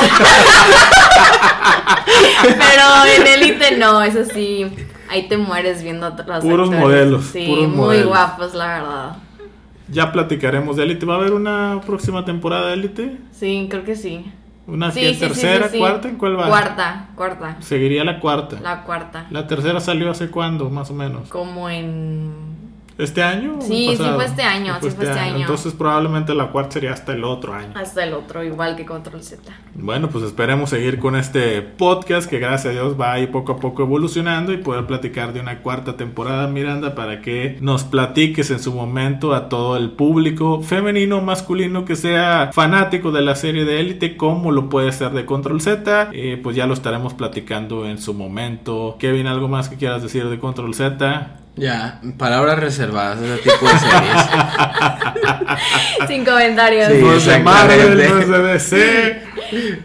Pero 2.43 3.05
en 3.17 3.27
Elite 3.27 3.77
no, 3.77 4.03
eso 4.03 4.25
sí. 4.33 4.67
Ahí 5.15 5.29
te 5.29 5.37
mueres 5.39 5.83
viendo 5.83 6.11
los 6.11 6.41
Puros 6.45 6.69
actores. 6.69 6.71
modelos, 6.71 7.25
Sí, 7.27 7.47
puros 7.47 7.69
muy 7.69 7.77
modelos. 7.77 8.09
guapos, 8.09 8.55
la 8.55 8.67
verdad. 8.67 9.17
Ya 9.89 10.11
platicaremos 10.11 10.77
de 10.77 10.83
Elite. 10.83 11.07
¿Va 11.07 11.15
a 11.15 11.19
haber 11.19 11.33
una 11.35 11.81
próxima 11.87 12.25
temporada 12.25 12.69
de 12.69 12.75
Elite? 12.75 13.19
Sí, 13.31 13.69
creo 13.71 13.85
que 13.85 13.95
sí. 13.95 14.25
¿Una 14.67 14.91
Sí, 14.91 15.15
sí, 15.15 15.21
tercera, 15.21 15.69
sí, 15.69 15.79
cuarta? 15.79 16.09
¿En 16.09 16.17
cuál 16.17 16.37
va? 16.41 16.49
Cuarta, 16.49 17.09
cuarta. 17.15 17.57
Seguiría 17.61 18.03
la 18.03 18.19
cuarta. 18.19 18.57
La... 18.61 18.77
La 18.77 18.83
cuarta. 18.83 19.27
tercera 19.47 19.79
salió 19.81 20.11
hace 20.11 20.31
cuándo, 20.31 20.69
más 20.71 20.91
o 20.91 20.95
menos. 20.95 21.29
Como 21.29 21.69
en. 21.71 22.54
¿Este 22.97 23.23
año? 23.23 23.55
o 23.55 23.61
el 23.61 23.63
Sí, 23.63 23.97
sí 23.97 24.05
fue 24.15 24.25
este 24.25 24.43
año, 24.43 24.75
sí 24.81 24.91
fue 24.91 25.05
este 25.07 25.19
año. 25.19 25.39
Entonces 25.41 25.73
probablemente 25.73 26.35
la 26.35 26.49
cuarta 26.49 26.73
sería 26.73 26.93
hasta 26.93 27.13
el 27.13 27.25
otro 27.25 27.53
año. 27.53 27.73
Hasta 27.75 28.05
el 28.05 28.15
otro, 28.15 28.45
igual 28.45 28.77
que 28.77 28.87
Control 28.87 29.23
Z. 29.23 29.53
Bueno, 29.75 30.09
pues 30.09 30.25
esperemos 30.25 30.71
seguir 30.71 30.99
con 30.99 31.17
este 31.17 31.63
podcast 31.63 32.31
que 32.31 32.39
gracias 32.39 32.67
a 32.67 32.71
Dios 32.71 33.01
va 33.01 33.13
ahí 33.13 33.27
poco 33.27 33.53
a 33.53 33.57
poco 33.57 33.83
evolucionando 33.83 34.53
y 34.53 34.59
poder 34.59 34.87
platicar 34.87 35.33
de 35.33 35.41
una 35.41 35.61
cuarta 35.61 35.97
temporada, 35.97 36.47
Miranda, 36.47 36.95
para 36.95 37.21
que 37.21 37.59
nos 37.61 37.85
platiques 37.85 38.51
en 38.51 38.61
su 38.61 38.73
momento 38.73 39.35
a 39.35 39.49
todo 39.49 39.77
el 39.77 39.91
público 39.91 40.63
femenino, 40.63 41.21
masculino 41.21 41.85
que 41.85 41.97
sea 41.97 42.51
fanático 42.53 43.11
de 43.11 43.23
la 43.23 43.35
serie 43.35 43.65
de 43.65 43.81
Élite, 43.81 44.17
como 44.17 44.53
lo 44.53 44.69
puede 44.69 44.93
ser 44.93 45.11
de 45.11 45.25
Control 45.25 45.61
Z, 45.61 46.11
Eh, 46.13 46.39
pues 46.43 46.55
ya 46.55 46.67
lo 46.67 46.75
estaremos 46.75 47.15
platicando 47.15 47.87
en 47.87 47.99
su 47.99 48.15
momento. 48.15 48.97
Kevin, 48.99 49.27
¿algo 49.27 49.49
más 49.49 49.69
que 49.69 49.77
quieras 49.77 50.03
decir 50.03 50.29
de 50.29 50.39
Control 50.39 50.75
Z? 50.75 51.41
Ya, 51.57 52.01
palabras 52.19 52.59
reservadas, 52.59 53.21
ese 53.23 53.37
tipo 53.39 53.67
de 53.67 53.79
series. 53.79 54.23
Sin 56.09 56.25
comentarios. 56.25 56.89
Sí. 56.93 56.99
No 57.01 57.13
es 57.15 57.25
de 57.25 57.39
Marvel, 57.39 58.29
no 58.29 58.39
DC. 58.39 59.23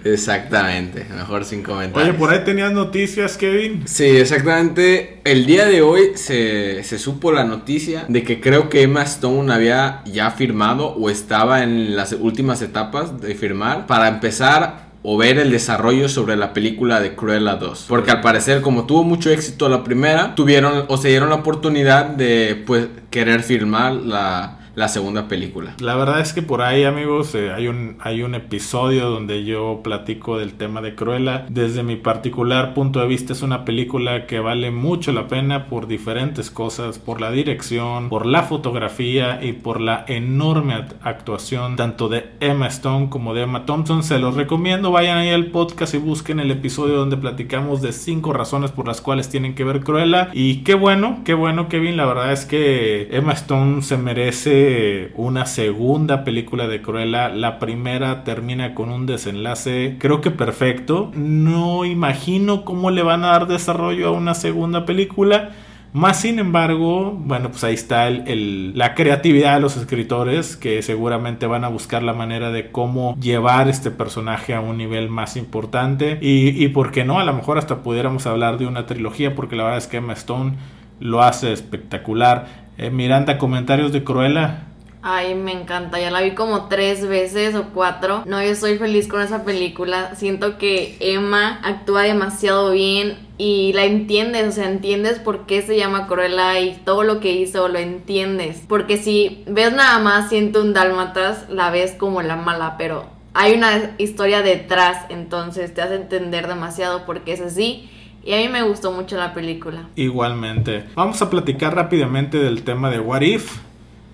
Exactamente, 0.04 1.06
mejor 1.16 1.46
sin 1.46 1.62
comentarios. 1.62 2.10
Oye, 2.10 2.18
por 2.18 2.32
ahí 2.32 2.44
tenías 2.44 2.72
noticias, 2.72 3.38
Kevin. 3.38 3.84
Sí, 3.88 4.06
exactamente. 4.06 5.20
El 5.24 5.46
día 5.46 5.66
de 5.66 5.82
hoy 5.82 6.12
se, 6.16 6.84
se 6.84 6.98
supo 6.98 7.32
la 7.32 7.44
noticia 7.44 8.06
de 8.08 8.24
que 8.24 8.42
creo 8.42 8.70
que 8.70 8.82
Emma 8.82 9.04
Stone 9.04 9.54
había 9.54 10.02
ya 10.06 10.32
firmado 10.32 10.88
o 10.88 11.10
estaba 11.10 11.62
en 11.62 11.96
las 11.96 12.14
últimas 12.14 12.62
etapas 12.64 13.22
de 13.22 13.36
firmar 13.36 13.86
para 13.86 14.08
empezar 14.08 14.89
o 15.02 15.18
ver 15.18 15.38
el 15.38 15.52
desarrollo 15.52 16.10
sobre 16.10 16.36
la 16.36 16.54
película 16.54 17.00
de 17.00 17.16
Cruella 17.16 17.56
2. 17.56 17.86
Porque 17.88 18.12
al 18.12 18.22
parecer, 18.22 18.62
como 18.62 18.86
tuvo 18.86 19.04
mucho 19.04 19.30
éxito 19.30 19.70
la 19.70 19.84
primera, 19.84 20.36
tuvieron 20.36 20.86
o 20.88 20.98
se 20.98 21.10
dieron 21.10 21.30
la 21.30 21.36
oportunidad 21.36 22.06
de 22.06 22.62
pues 22.68 22.88
querer 23.10 23.44
filmar 23.44 23.94
la, 23.94 24.59
la 24.80 24.88
segunda 24.88 25.28
película. 25.28 25.76
La 25.82 25.96
verdad 25.96 26.22
es 26.22 26.32
que 26.32 26.42
por 26.42 26.62
ahí, 26.62 26.86
amigos, 26.86 27.36
eh, 27.36 27.52
hay, 27.52 27.68
un, 27.68 27.98
hay 28.00 28.24
un 28.24 28.34
episodio 28.34 29.10
donde 29.10 29.44
yo 29.44 29.82
platico 29.84 30.38
del 30.38 30.54
tema 30.54 30.82
de 30.82 30.96
Cruella. 30.96 31.46
Desde 31.50 31.84
mi 31.84 31.98
particular 31.98 32.74
punto 32.74 33.02
de 33.02 33.08
vista, 33.08 33.34
es 33.34 33.42
una 33.42 33.66
película 33.66 34.26
que 34.26 34.40
vale 34.40 34.72
mucho 34.72 35.12
la 35.12 35.28
pena 35.28 35.66
por 35.68 35.88
diferentes 35.88 36.50
cosas, 36.50 36.98
por 36.98 37.20
la 37.20 37.30
dirección, 37.30 38.08
por 38.08 38.26
la 38.26 38.44
fotografía 38.44 39.44
y 39.44 39.52
por 39.52 39.82
la 39.82 40.06
enorme 40.08 40.76
act- 40.76 40.96
actuación 41.02 41.76
tanto 41.76 42.08
de 42.08 42.28
Emma 42.40 42.68
Stone 42.68 43.10
como 43.10 43.34
de 43.34 43.42
Emma 43.42 43.66
Thompson. 43.66 44.02
Se 44.02 44.18
los 44.18 44.36
recomiendo, 44.36 44.92
vayan 44.92 45.18
ahí 45.18 45.30
al 45.30 45.48
podcast 45.48 45.94
y 45.94 45.98
busquen 45.98 46.40
el 46.40 46.52
episodio 46.52 46.96
donde 46.96 47.18
platicamos 47.18 47.82
de 47.82 47.92
cinco 47.92 48.32
razones 48.32 48.72
por 48.72 48.88
las 48.88 49.02
cuales 49.02 49.28
tienen 49.28 49.56
que 49.56 49.66
ver 49.66 49.82
Cruella. 49.82 50.30
Y 50.34 50.64
qué 50.64 50.74
bueno, 50.74 51.20
qué 51.26 51.34
bueno, 51.34 51.68
Kevin. 51.68 51.98
La 51.98 52.06
verdad 52.06 52.32
es 52.32 52.46
que 52.46 53.10
Emma 53.12 53.34
Stone 53.34 53.82
se 53.82 53.98
merece 53.98 54.69
una 55.16 55.46
segunda 55.46 56.24
película 56.24 56.68
de 56.68 56.82
Cruella. 56.82 57.30
La 57.30 57.60
primera 57.60 58.24
termina 58.24 58.74
con 58.76 58.90
un 58.90 59.06
desenlace, 59.06 59.98
creo 60.00 60.22
que 60.22 60.32
perfecto. 60.32 61.12
No 61.16 61.86
imagino 61.86 62.66
cómo 62.66 62.92
le 62.92 63.04
van 63.04 63.24
a 63.24 63.28
dar 63.28 63.48
desarrollo 63.48 64.08
a 64.08 64.12
una 64.12 64.34
segunda 64.34 64.86
película. 64.86 65.52
Más 65.92 66.22
sin 66.22 66.38
embargo, 66.38 67.12
bueno, 67.12 67.50
pues 67.50 67.64
ahí 67.64 67.74
está 67.74 68.10
la 68.10 68.94
creatividad 68.94 69.56
de 69.56 69.60
los 69.60 69.76
escritores 69.76 70.56
que 70.56 70.84
seguramente 70.84 71.48
van 71.48 71.64
a 71.64 71.68
buscar 71.68 72.04
la 72.04 72.14
manera 72.14 72.52
de 72.52 72.72
cómo 72.72 73.16
llevar 73.20 73.68
este 73.70 73.90
personaje 73.90 74.54
a 74.54 74.62
un 74.62 74.78
nivel 74.78 75.10
más 75.10 75.36
importante. 75.36 76.20
Y, 76.22 76.64
y 76.64 76.68
por 76.68 76.92
qué 76.92 77.06
no, 77.06 77.20
a 77.20 77.24
lo 77.24 77.34
mejor 77.34 77.58
hasta 77.58 77.82
pudiéramos 77.82 78.28
hablar 78.28 78.60
de 78.60 78.68
una 78.68 78.86
trilogía, 78.86 79.34
porque 79.34 79.56
la 79.56 79.64
verdad 79.64 79.80
es 79.80 79.88
que 79.88 79.98
Emma 79.98 80.14
Stone 80.14 80.58
lo 81.00 81.22
hace 81.24 81.52
espectacular. 81.54 82.59
Eh, 82.80 82.92
Miranda, 82.92 83.38
comentarios 83.38 83.92
de 83.92 84.06
Cruella. 84.06 84.64
Ay, 85.02 85.36
me 85.36 85.52
encanta. 85.52 86.00
Ya 86.00 86.12
la 86.12 86.22
vi 86.22 86.32
como 86.32 86.70
tres 86.70 87.06
veces 87.06 87.54
o 87.56 87.66
cuatro. 87.74 88.24
No, 88.26 88.42
yo 88.42 88.52
estoy 88.52 88.78
feliz 88.78 89.10
con 89.10 89.22
esa 89.22 89.44
película. 89.44 90.16
Siento 90.16 90.58
que 90.58 90.96
Emma 91.02 91.60
actúa 91.62 92.04
demasiado 92.04 92.72
bien 92.72 93.18
y 93.38 93.74
la 93.74 93.84
entiendes. 93.84 94.48
O 94.48 94.52
sea, 94.54 94.70
entiendes 94.70 95.20
por 95.20 95.46
qué 95.46 95.62
se 95.62 95.76
llama 95.76 96.08
Cruella 96.08 96.58
y 96.62 96.80
todo 96.86 97.04
lo 97.04 97.20
que 97.20 97.34
hizo 97.34 97.68
lo 97.68 97.80
entiendes. 97.80 98.64
Porque 98.66 98.96
si 98.96 99.44
ves 99.46 99.74
nada 99.74 100.00
más 100.00 100.30
Siento 100.30 100.62
un 100.62 100.72
Dálmatas, 100.72 101.50
la 101.50 101.72
ves 101.72 101.96
como 101.96 102.22
la 102.22 102.38
mala, 102.38 102.76
pero 102.78 103.08
hay 103.34 103.56
una 103.56 103.92
historia 103.98 104.42
detrás. 104.42 105.06
Entonces 105.10 105.74
te 105.74 105.82
hace 105.82 105.96
entender 105.96 106.48
demasiado 106.48 107.06
por 107.06 107.26
qué 107.26 107.34
es 107.34 107.42
así. 107.42 107.90
Y 108.24 108.34
a 108.34 108.38
mí 108.38 108.50
me 108.50 108.62
gustó 108.64 108.92
mucho 108.92 109.18
la 109.18 109.34
película. 109.34 109.88
Igualmente. 109.96 110.86
Vamos 110.96 111.22
a 111.22 111.30
platicar 111.30 111.76
rápidamente 111.76 112.38
del 112.38 112.64
tema 112.64 112.90
de 112.90 113.00
What 113.00 113.22
If. 113.22 113.58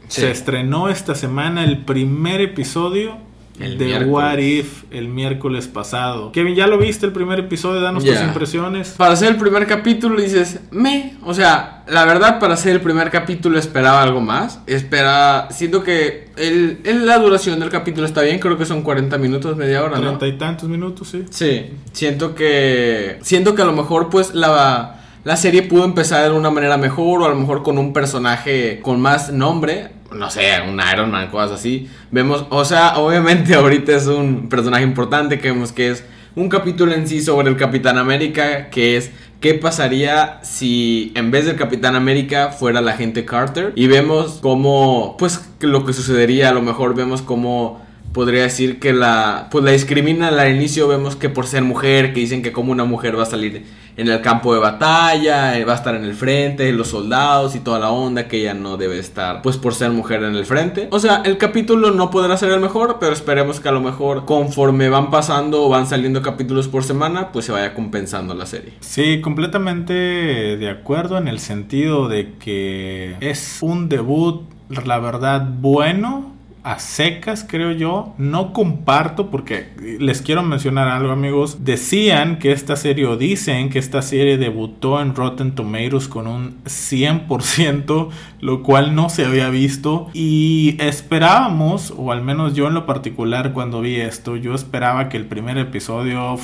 Sí. 0.08 0.22
Se 0.22 0.32
estrenó 0.32 0.90
esta 0.90 1.16
semana 1.16 1.64
el 1.64 1.80
primer 1.80 2.42
episodio 2.42 3.18
El 3.60 3.78
de 3.78 3.86
miércoles. 3.86 4.12
What 4.14 4.38
If 4.40 4.84
el 4.92 5.08
miércoles 5.08 5.68
pasado. 5.68 6.32
Kevin, 6.32 6.56
¿ya 6.56 6.68
lo 6.68 6.78
viste 6.78 7.06
el 7.06 7.12
primer 7.14 7.40
episodio? 7.40 7.80
Danos 7.82 8.04
tus 8.04 8.14
impresiones. 8.28 8.90
Para 8.98 9.14
hacer 9.14 9.30
el 9.30 9.38
primer 9.38 9.66
capítulo 9.66 10.22
dices, 10.22 10.60
me, 10.72 11.14
o 11.24 11.34
sea, 11.34 11.84
la 11.88 12.04
verdad 12.06 12.40
para 12.40 12.56
hacer 12.56 12.74
el 12.74 12.82
primer 12.82 13.10
capítulo 13.12 13.58
esperaba 13.58 14.02
algo 14.02 14.20
más. 14.22 14.60
Espera, 14.68 15.48
siento 15.52 15.84
que 15.84 16.30
el, 16.38 16.80
el- 16.84 17.06
la 17.06 17.18
duración 17.20 17.60
del 17.60 17.70
capítulo 17.70 18.06
está 18.06 18.22
bien, 18.22 18.40
creo 18.40 18.58
que 18.58 18.66
son 18.66 18.82
40 18.82 19.18
minutos, 19.18 19.56
media 19.56 19.84
hora, 19.84 19.98
¿no? 20.00 20.18
Treinta 20.18 20.28
y 20.28 20.38
tantos 20.38 20.68
minutos, 20.70 21.08
sí. 21.10 21.24
Sí, 21.30 21.68
siento 21.94 22.36
que 22.36 23.18
siento 23.22 23.56
que 23.56 23.62
a 23.62 23.66
lo 23.66 23.74
mejor 23.74 24.10
pues 24.10 24.34
la 24.36 25.02
la 25.24 25.38
serie 25.38 25.64
pudo 25.64 25.86
empezar 25.86 26.30
de 26.30 26.38
una 26.38 26.52
manera 26.52 26.78
mejor 26.78 27.22
o 27.24 27.26
a 27.26 27.30
lo 27.30 27.36
mejor 27.36 27.64
con 27.64 27.80
un 27.80 27.94
personaje 27.94 28.80
con 28.84 29.02
más 29.02 29.32
nombre, 29.34 29.90
no 30.12 30.30
sé, 30.30 30.62
un 30.68 30.80
Iron 30.94 31.12
Man, 31.12 31.30
cosas 31.30 31.60
así. 31.60 31.90
Vemos, 32.12 32.46
o 32.50 32.66
sea, 32.66 32.98
obviamente 32.98 33.56
ahorita 33.56 33.96
es 33.96 34.08
un 34.08 34.50
personaje 34.50 34.84
importante 34.84 35.40
que 35.40 35.52
vemos 35.52 35.72
que 35.72 35.92
es 35.92 36.04
un 36.36 36.50
capítulo 36.50 36.94
en 36.94 37.08
sí 37.08 37.22
sobre 37.22 37.50
el 37.50 37.58
Capitán 37.58 37.98
América, 37.98 38.70
que 38.70 38.98
es 38.98 39.12
qué 39.40 39.54
pasaría 39.54 40.40
si 40.44 41.14
en 41.16 41.32
vez 41.32 41.46
del 41.46 41.56
Capitán 41.56 41.96
América 41.96 42.50
fuera 42.50 42.82
la 42.82 42.94
gente 42.94 43.26
Carter 43.26 43.74
y 43.76 43.88
vemos 43.88 44.40
cómo 44.42 45.16
pues 45.18 45.50
lo 45.60 45.86
que 45.86 45.94
sucedería, 45.94 46.50
a 46.50 46.54
lo 46.54 46.62
mejor 46.62 46.96
vemos 46.96 47.22
cómo 47.22 47.82
podría 48.12 48.44
decir 48.44 48.80
que 48.80 48.94
la 48.94 49.48
pues 49.52 49.64
la 49.64 49.72
discriminan 49.72 50.34
al 50.34 50.56
inicio 50.56 50.88
vemos 50.88 51.16
que 51.16 51.30
por 51.30 51.48
ser 51.48 51.64
mujer 51.64 52.14
que 52.14 52.22
dicen 52.22 52.42
que 52.42 52.54
como 52.54 52.72
una 52.72 52.86
mujer 52.86 53.20
va 53.20 53.24
a 53.24 53.28
salir 53.28 53.66
en 53.98 54.10
el 54.10 54.22
campo 54.22 54.54
de 54.54 54.60
batalla 54.60 55.58
eh, 55.58 55.66
va 55.66 55.74
a 55.74 55.76
estar 55.76 55.96
en 55.96 56.04
el 56.04 56.14
frente 56.14 56.72
los 56.72 56.90
soldados 56.90 57.56
y 57.56 57.60
toda 57.60 57.80
la 57.80 57.90
onda 57.92 58.28
que 58.28 58.38
ella 58.38 58.54
no 58.54 58.78
debe 58.78 59.00
estar 59.00 59.42
pues 59.42 59.58
por 59.58 59.74
ser 59.74 59.92
mujer 59.92 60.24
en 60.24 60.36
el 60.36 60.46
frente 60.46 60.88
o 60.92 61.00
sea 61.00 61.22
el 61.26 61.38
capítulo 61.38 61.92
no 61.92 62.10
podrá 62.10 62.38
ser 62.38 62.52
el 62.52 62.60
mejor 62.60 62.98
pero 63.00 63.14
esperemos 63.14 63.60
que 63.60 63.70
a 63.70 63.72
lo 63.72 63.82
mejor 63.82 64.26
conforme 64.26 64.90
van 64.90 65.12
pasando 65.12 65.64
o 65.64 65.70
van 65.70 65.88
saliendo 65.88 66.22
capítulos 66.22 66.68
por 66.68 66.84
semana 66.84 67.32
pues 67.32 67.46
se 67.46 67.52
vaya 67.52 67.74
compensando 67.74 68.34
la 68.34 68.46
serie 68.46 68.74
Sí, 68.80 69.22
completamente 69.22 69.94
de 69.94 70.70
acuerdo 70.70 71.18
en 71.18 71.28
el 71.28 71.40
sentido 71.40 72.08
de 72.08 72.34
que 72.40 73.16
es 73.20 73.60
un 73.62 73.90
debut, 73.90 74.44
la 74.86 75.00
verdad, 75.00 75.48
bueno. 75.60 76.35
A 76.66 76.80
secas, 76.80 77.46
creo 77.48 77.72
yo. 77.72 78.16
No 78.18 78.52
comparto 78.52 79.30
porque 79.30 79.70
les 80.00 80.24
quiero 80.24 80.42
mencionar 80.42 80.88
algo, 80.88 81.12
amigos. 81.12 81.64
Decían 81.64 82.40
que 82.40 82.52
esta 82.52 82.76
serie, 82.76 83.06
o 83.06 83.18
dicen 83.18 83.70
que 83.70 83.78
esta 83.78 84.02
serie 84.02 84.40
debutó 84.40 85.00
en 85.00 85.14
Rotten 85.14 85.54
Tomatoes 85.54 86.08
con 86.08 86.26
un 86.26 86.64
100%, 86.64 88.10
lo 88.42 88.64
cual 88.64 88.96
no 88.96 89.10
se 89.10 89.26
había 89.26 89.50
visto. 89.52 90.10
Y 90.14 90.76
esperábamos, 90.80 91.94
o 91.96 92.12
al 92.12 92.24
menos 92.24 92.56
yo 92.56 92.68
en 92.68 92.74
lo 92.74 92.88
particular 92.88 93.54
cuando 93.54 93.82
vi 93.82 93.98
esto, 93.98 94.36
yo 94.36 94.56
esperaba 94.56 95.08
que 95.08 95.18
el 95.18 95.26
primer 95.26 95.60
episodio 95.60 96.40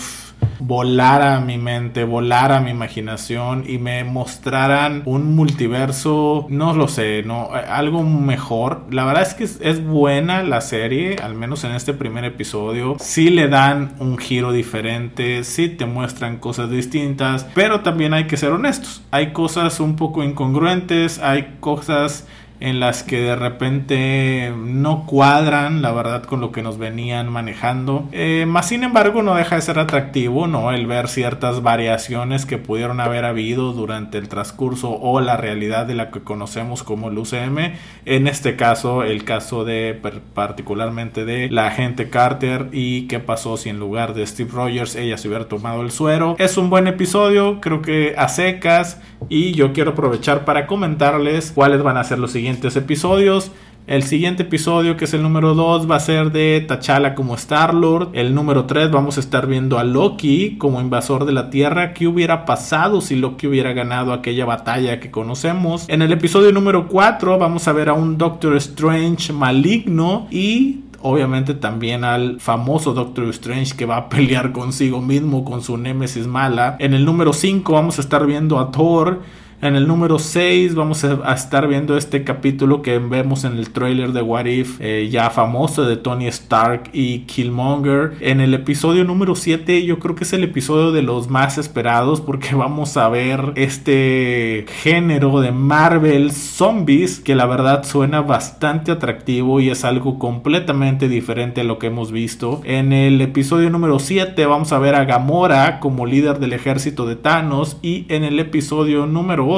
volara 0.59 1.39
mi 1.41 1.57
mente, 1.57 2.03
volara 2.03 2.61
mi 2.61 2.69
imaginación 2.69 3.65
y 3.67 3.77
me 3.77 4.03
mostraran 4.03 5.01
un 5.05 5.35
multiverso, 5.35 6.45
no 6.49 6.73
lo 6.73 6.87
sé, 6.87 7.23
no, 7.23 7.49
algo 7.51 8.03
mejor. 8.03 8.85
La 8.91 9.03
verdad 9.03 9.23
es 9.23 9.33
que 9.33 9.43
es, 9.43 9.85
buena 9.85 10.43
la 10.43 10.61
serie, 10.61 11.17
al 11.21 11.35
menos 11.35 11.63
en 11.63 11.71
este 11.71 11.93
primer 11.93 12.25
episodio. 12.25 12.95
Sí 12.99 13.29
le 13.29 13.47
dan 13.47 13.95
un 13.99 14.17
giro 14.17 14.51
diferente, 14.51 15.43
sí 15.43 15.69
te 15.69 15.85
muestran 15.85 16.37
cosas 16.37 16.69
distintas, 16.69 17.45
pero 17.55 17.81
también 17.81 18.13
hay 18.13 18.27
que 18.27 18.37
ser 18.37 18.51
honestos. 18.51 19.01
Hay 19.11 19.33
cosas 19.33 19.79
un 19.79 19.95
poco 19.95 20.23
incongruentes, 20.23 21.19
hay 21.19 21.57
cosas 21.59 22.27
en 22.61 22.79
las 22.79 23.01
que 23.01 23.19
de 23.19 23.35
repente 23.35 24.53
no 24.55 25.05
cuadran, 25.07 25.81
la 25.81 25.91
verdad, 25.91 26.23
con 26.23 26.39
lo 26.41 26.51
que 26.51 26.61
nos 26.61 26.77
venían 26.77 27.27
manejando. 27.27 28.07
Eh, 28.11 28.45
más 28.47 28.67
sin 28.67 28.83
embargo, 28.83 29.23
no 29.23 29.35
deja 29.35 29.55
de 29.55 29.61
ser 29.61 29.79
atractivo, 29.79 30.45
¿no? 30.45 30.71
El 30.71 30.85
ver 30.85 31.07
ciertas 31.07 31.63
variaciones 31.63 32.45
que 32.45 32.59
pudieron 32.59 32.99
haber 32.99 33.25
habido 33.25 33.73
durante 33.73 34.19
el 34.19 34.29
transcurso 34.29 34.91
o 34.91 35.19
la 35.21 35.37
realidad 35.37 35.87
de 35.87 35.95
la 35.95 36.11
que 36.11 36.21
conocemos 36.21 36.83
como 36.83 37.09
el 37.09 37.17
UCM. 37.17 37.73
En 38.05 38.27
este 38.27 38.55
caso, 38.55 39.03
el 39.03 39.23
caso 39.23 39.65
de 39.65 39.99
particularmente 40.35 41.25
de 41.25 41.49
la 41.49 41.67
agente 41.67 42.11
Carter 42.11 42.69
y 42.71 43.07
qué 43.07 43.19
pasó 43.19 43.57
si 43.57 43.69
en 43.69 43.79
lugar 43.79 44.13
de 44.13 44.25
Steve 44.27 44.51
Rogers 44.53 44.95
ella 44.95 45.17
se 45.17 45.27
hubiera 45.27 45.47
tomado 45.47 45.81
el 45.81 45.89
suero. 45.89 46.35
Es 46.37 46.57
un 46.57 46.69
buen 46.69 46.85
episodio, 46.85 47.59
creo 47.59 47.81
que 47.81 48.13
a 48.17 48.27
secas 48.27 49.01
y 49.29 49.53
yo 49.53 49.73
quiero 49.73 49.91
aprovechar 49.91 50.45
para 50.45 50.67
comentarles 50.67 51.51
cuáles 51.51 51.81
van 51.81 51.97
a 51.97 52.03
ser 52.03 52.19
los 52.19 52.31
siguientes 52.31 52.50
episodios. 52.75 53.51
El 53.87 54.03
siguiente 54.03 54.43
episodio, 54.43 54.95
que 54.95 55.05
es 55.05 55.13
el 55.13 55.23
número 55.23 55.55
2, 55.55 55.89
va 55.89 55.95
a 55.95 55.99
ser 55.99 56.31
de 56.31 56.63
T'Challa 56.67 57.15
como 57.15 57.33
Star-Lord. 57.33 58.09
El 58.13 58.35
número 58.35 58.65
3 58.65 58.91
vamos 58.91 59.17
a 59.17 59.19
estar 59.19 59.47
viendo 59.47 59.79
a 59.79 59.83
Loki 59.83 60.57
como 60.57 60.79
invasor 60.79 61.25
de 61.25 61.31
la 61.31 61.49
Tierra. 61.49 61.93
¿Qué 61.93 62.07
hubiera 62.07 62.45
pasado 62.45 63.01
si 63.01 63.15
Loki 63.15 63.47
hubiera 63.47 63.73
ganado 63.73 64.13
aquella 64.13 64.45
batalla 64.45 64.99
que 64.99 65.09
conocemos? 65.09 65.89
En 65.89 66.03
el 66.03 66.11
episodio 66.11 66.51
número 66.51 66.87
4 66.87 67.39
vamos 67.39 67.67
a 67.67 67.73
ver 67.73 67.89
a 67.89 67.93
un 67.93 68.19
Doctor 68.19 68.55
Strange 68.57 69.33
maligno 69.33 70.27
y 70.29 70.81
obviamente 71.01 71.55
también 71.55 72.03
al 72.03 72.39
famoso 72.39 72.93
Doctor 72.93 73.29
Strange 73.29 73.75
que 73.75 73.85
va 73.85 73.97
a 73.97 74.09
pelear 74.09 74.51
consigo 74.51 75.01
mismo 75.01 75.43
con 75.43 75.63
su 75.63 75.77
némesis 75.77 76.27
mala. 76.27 76.75
En 76.79 76.93
el 76.93 77.03
número 77.03 77.33
5 77.33 77.73
vamos 77.73 77.97
a 77.97 78.01
estar 78.01 78.27
viendo 78.27 78.59
a 78.59 78.71
Thor 78.71 79.21
en 79.61 79.75
el 79.75 79.87
número 79.87 80.17
6 80.17 80.73
vamos 80.73 81.03
a, 81.03 81.33
estar 81.33 81.67
viendo 81.67 81.95
este 81.95 82.23
capítulo 82.23 82.81
que 82.81 82.97
vemos 82.97 83.43
en 83.43 83.57
el 83.57 83.69
trailer 83.69 84.11
de 84.11 84.21
What 84.23 84.45
If, 84.45 84.77
eh, 84.79 85.07
ya 85.11 85.29
famoso 85.29 85.83
de 85.83 85.97
Tony 85.97 86.27
Stark 86.27 86.89
y 86.93 87.19
Killmonger. 87.19 88.13
En 88.21 88.41
el 88.41 88.55
episodio 88.55 89.03
número 89.03 89.35
7 89.35 89.85
yo 89.85 89.99
creo 89.99 90.15
que 90.15 90.23
es 90.23 90.33
el 90.33 90.43
episodio 90.43 90.91
de 90.91 91.03
los 91.03 91.29
más 91.29 91.59
esperados 91.59 92.21
porque 92.21 92.55
vamos 92.55 92.97
a 92.97 93.07
ver 93.09 93.53
este 93.55 94.65
género 94.81 95.41
de 95.41 95.51
Marvel 95.51 96.31
Zombies 96.31 97.19
que 97.19 97.35
la 97.35 97.45
verdad 97.45 97.83
suena 97.83 98.21
bastante 98.21 98.91
atractivo 98.91 99.59
y 99.59 99.69
es 99.69 99.85
algo 99.85 100.17
completamente 100.17 101.07
diferente 101.07 101.61
a 101.61 101.65
lo 101.65 101.77
que 101.77 101.87
hemos 101.87 102.11
visto. 102.11 102.61
En 102.63 102.93
el 102.93 103.21
episodio 103.21 103.69
número 103.69 103.99
7 103.99 104.43
vamos 104.47 104.71
a 104.73 104.79
ver 104.79 104.95
a 104.95 105.05
Gamora 105.05 105.79
como 105.79 106.07
líder 106.07 106.39
del 106.39 106.53
ejército 106.53 107.05
de 107.05 107.15
Thanos 107.15 107.77
y 107.83 108.05
en 108.09 108.23
el 108.23 108.39
episodio 108.39 109.05
número 109.05 109.50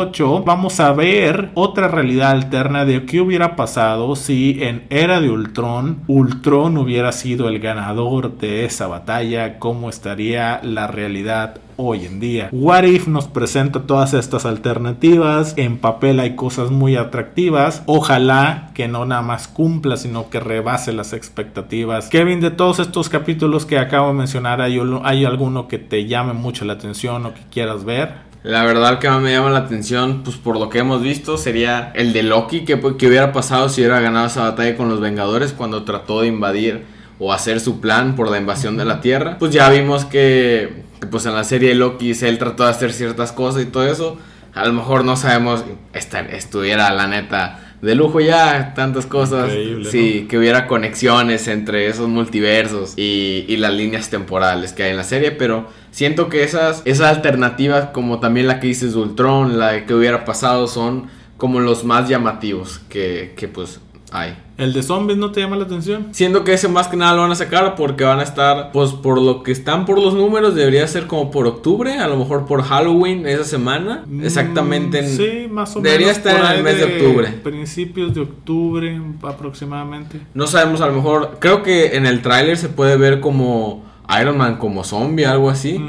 vamos 0.46 0.80
a 0.80 0.92
ver 0.94 1.50
otra 1.54 1.88
realidad 1.88 2.32
alterna 2.32 2.86
de 2.86 3.06
qué 3.06 3.22
hubiera 3.22 3.56
pasado 3.56 4.16
si 4.16 4.58
en 4.62 4.86
Era 4.90 5.22
de 5.22 5.30
Ultron, 5.30 6.00
Ultron 6.08 6.78
hubiera 6.78 7.12
sido 7.12 7.48
el 7.48 7.60
ganador 7.60 8.38
de 8.38 8.66
esa 8.66 8.88
batalla, 8.88 9.60
cómo 9.60 9.90
estaría 9.90 10.62
la 10.64 10.88
realidad 10.88 11.60
hoy 11.78 12.06
en 12.06 12.20
día. 12.20 12.50
What 12.52 12.84
If 12.84 13.08
nos 13.08 13.28
presenta 13.28 13.82
todas 13.82 14.14
estas 14.14 14.46
alternativas. 14.46 15.54
En 15.58 15.78
papel 15.78 16.20
hay 16.20 16.36
cosas 16.36 16.72
muy 16.72 16.96
atractivas. 16.96 17.84
Ojalá 17.86 18.72
que 18.74 18.88
no 18.88 19.06
nada 19.06 19.22
más 19.22 19.48
cumpla, 19.48 19.98
sino 19.98 20.30
que 20.30 20.40
rebase 20.40 20.94
las 20.94 21.14
expectativas. 21.14 22.10
Kevin, 22.10 22.42
de 22.42 22.52
todos 22.52 22.80
estos 22.80 23.10
capítulos 23.10 23.66
que 23.66 23.80
acabo 23.80 24.10
de 24.10 24.14
mencionar, 24.14 24.62
¿hay, 24.62 24.80
hay 25.04 25.26
alguno 25.26 25.68
que 25.68 25.80
te 25.80 26.06
llame 26.06 26.34
mucho 26.34 26.66
la 26.66 26.74
atención 26.74 27.26
o 27.26 27.34
que 27.34 27.42
quieras 27.52 27.86
ver? 27.86 28.33
La 28.44 28.66
verdad 28.66 29.00
que 29.00 29.10
más 29.10 29.22
me 29.22 29.32
llama 29.32 29.50
la 29.50 29.60
atención, 29.60 30.22
pues 30.24 30.36
por 30.36 30.60
lo 30.60 30.70
que 30.70 30.80
hemos 30.80 31.02
visto, 31.02 31.38
sería 31.38 31.94
el 31.96 32.12
de 32.12 32.24
Loki, 32.24 32.66
que, 32.66 32.78
que 32.98 33.08
hubiera 33.08 33.32
pasado 33.32 33.70
si 33.70 33.80
hubiera 33.82 34.02
ganado 34.02 34.28
esa 34.28 34.44
batalla 34.44 34.76
con 34.76 34.90
los 34.90 35.00
Vengadores 35.00 35.54
cuando 35.54 35.84
trató 35.84 36.22
de 36.22 36.28
invadir 36.28 36.84
o 37.20 37.32
hacer 37.32 37.62
su 37.62 37.80
plan 37.80 38.18
por 38.18 38.30
la 38.30 38.38
invasión 38.38 38.76
de 38.76 38.84
la 38.84 39.00
Tierra. 39.00 39.38
Pues 39.40 39.54
ya 39.54 39.70
vimos 39.70 40.04
que, 40.04 40.84
pues 41.10 41.26
en 41.26 41.36
la 41.36 41.46
serie 41.46 41.70
de 41.70 41.76
Loki 41.76 42.12
él 42.22 42.38
trató 42.38 42.66
de 42.66 42.72
hacer 42.72 42.92
ciertas 42.92 43.32
cosas 43.32 43.64
y 43.64 43.66
todo 43.68 43.88
eso. 43.88 44.18
A 44.54 44.66
lo 44.66 44.74
mejor 44.74 45.06
no 45.06 45.16
sabemos, 45.16 45.64
estuviera 45.94 46.92
la 46.92 47.08
neta 47.08 47.63
de 47.84 47.96
lujo 47.96 48.22
ya, 48.22 48.74
tantas 48.74 49.06
cosas. 49.06 49.52
sí, 49.92 50.26
que 50.30 50.38
hubiera 50.38 50.68
conexiones 50.68 51.50
entre 51.50 51.88
esos 51.88 52.08
multiversos 52.08 52.94
y, 52.96 53.44
y, 53.46 53.58
las 53.58 53.74
líneas 53.74 54.10
temporales 54.10 54.72
que 54.72 54.84
hay 54.84 54.92
en 54.92 54.98
la 54.98 55.04
serie, 55.04 55.32
pero 55.32 55.68
siento 55.92 56.30
que 56.30 56.44
esas, 56.44 56.82
esas 56.86 57.14
alternativas, 57.14 57.90
como 57.90 58.22
también 58.22 58.48
la 58.48 58.62
que 58.62 58.68
dices 58.68 58.94
de 58.94 59.00
Ultron, 59.00 59.60
la 59.60 59.86
que 59.86 59.94
hubiera 59.94 60.24
pasado, 60.24 60.68
son 60.68 61.08
como 61.36 61.60
los 61.60 61.84
más 61.84 62.08
llamativos 62.08 62.80
que, 62.88 63.34
que 63.36 63.50
pues 63.50 63.82
hay. 64.14 64.38
¿El 64.58 64.72
de 64.72 64.84
zombies 64.84 65.18
no 65.18 65.32
te 65.32 65.42
llama 65.42 65.56
la 65.56 65.64
atención? 65.64 66.10
Siento 66.12 66.44
que 66.44 66.54
ese 66.54 66.68
más 66.68 66.88
que 66.88 66.96
nada 66.96 67.16
lo 67.16 67.22
van 67.22 67.32
a 67.32 67.36
sacar 67.36 67.74
porque 67.76 68.04
van 68.04 68.20
a 68.20 68.24
estar, 68.24 68.72
pues 68.72 68.92
por 68.92 69.20
lo 69.20 69.42
que 69.42 69.52
están 69.52 69.86
por 69.86 70.00
los 70.00 70.14
números, 70.14 70.54
debería 70.54 70.88
ser 70.88 71.08
como 71.08 71.32
por 71.32 71.48
octubre, 71.48 71.98
a 71.98 72.08
lo 72.08 72.16
mejor 72.18 72.46
por 72.46 72.62
Halloween 72.62 73.26
esa 73.26 73.44
semana. 73.44 74.04
Mm, 74.06 74.24
Exactamente 74.24 75.00
en. 75.00 75.10
Sí, 75.10 75.48
más 75.50 75.76
o 75.76 75.82
menos. 75.82 75.84
Debería 75.84 76.12
estar 76.12 76.40
en 76.40 76.58
el 76.58 76.64
mes 76.64 76.78
de, 76.78 76.84
octubre. 76.84 77.28
Principios 77.44 78.14
de 78.14 78.22
octubre 78.22 79.02
aproximadamente. 79.24 80.22
No 80.36 80.46
sabemos, 80.46 80.82
a 80.82 80.88
lo 80.88 80.94
mejor. 80.94 81.38
Creo 81.40 81.64
que 81.64 81.98
en 81.98 82.06
el 82.06 82.22
tráiler 82.22 82.58
se 82.58 82.70
puede 82.70 82.96
ver 82.96 83.20
como 83.20 83.84
Iron 84.22 84.38
Man 84.38 84.58
como 84.58 84.84
zombie, 84.84 85.26
algo 85.26 85.50
así. 85.50 85.84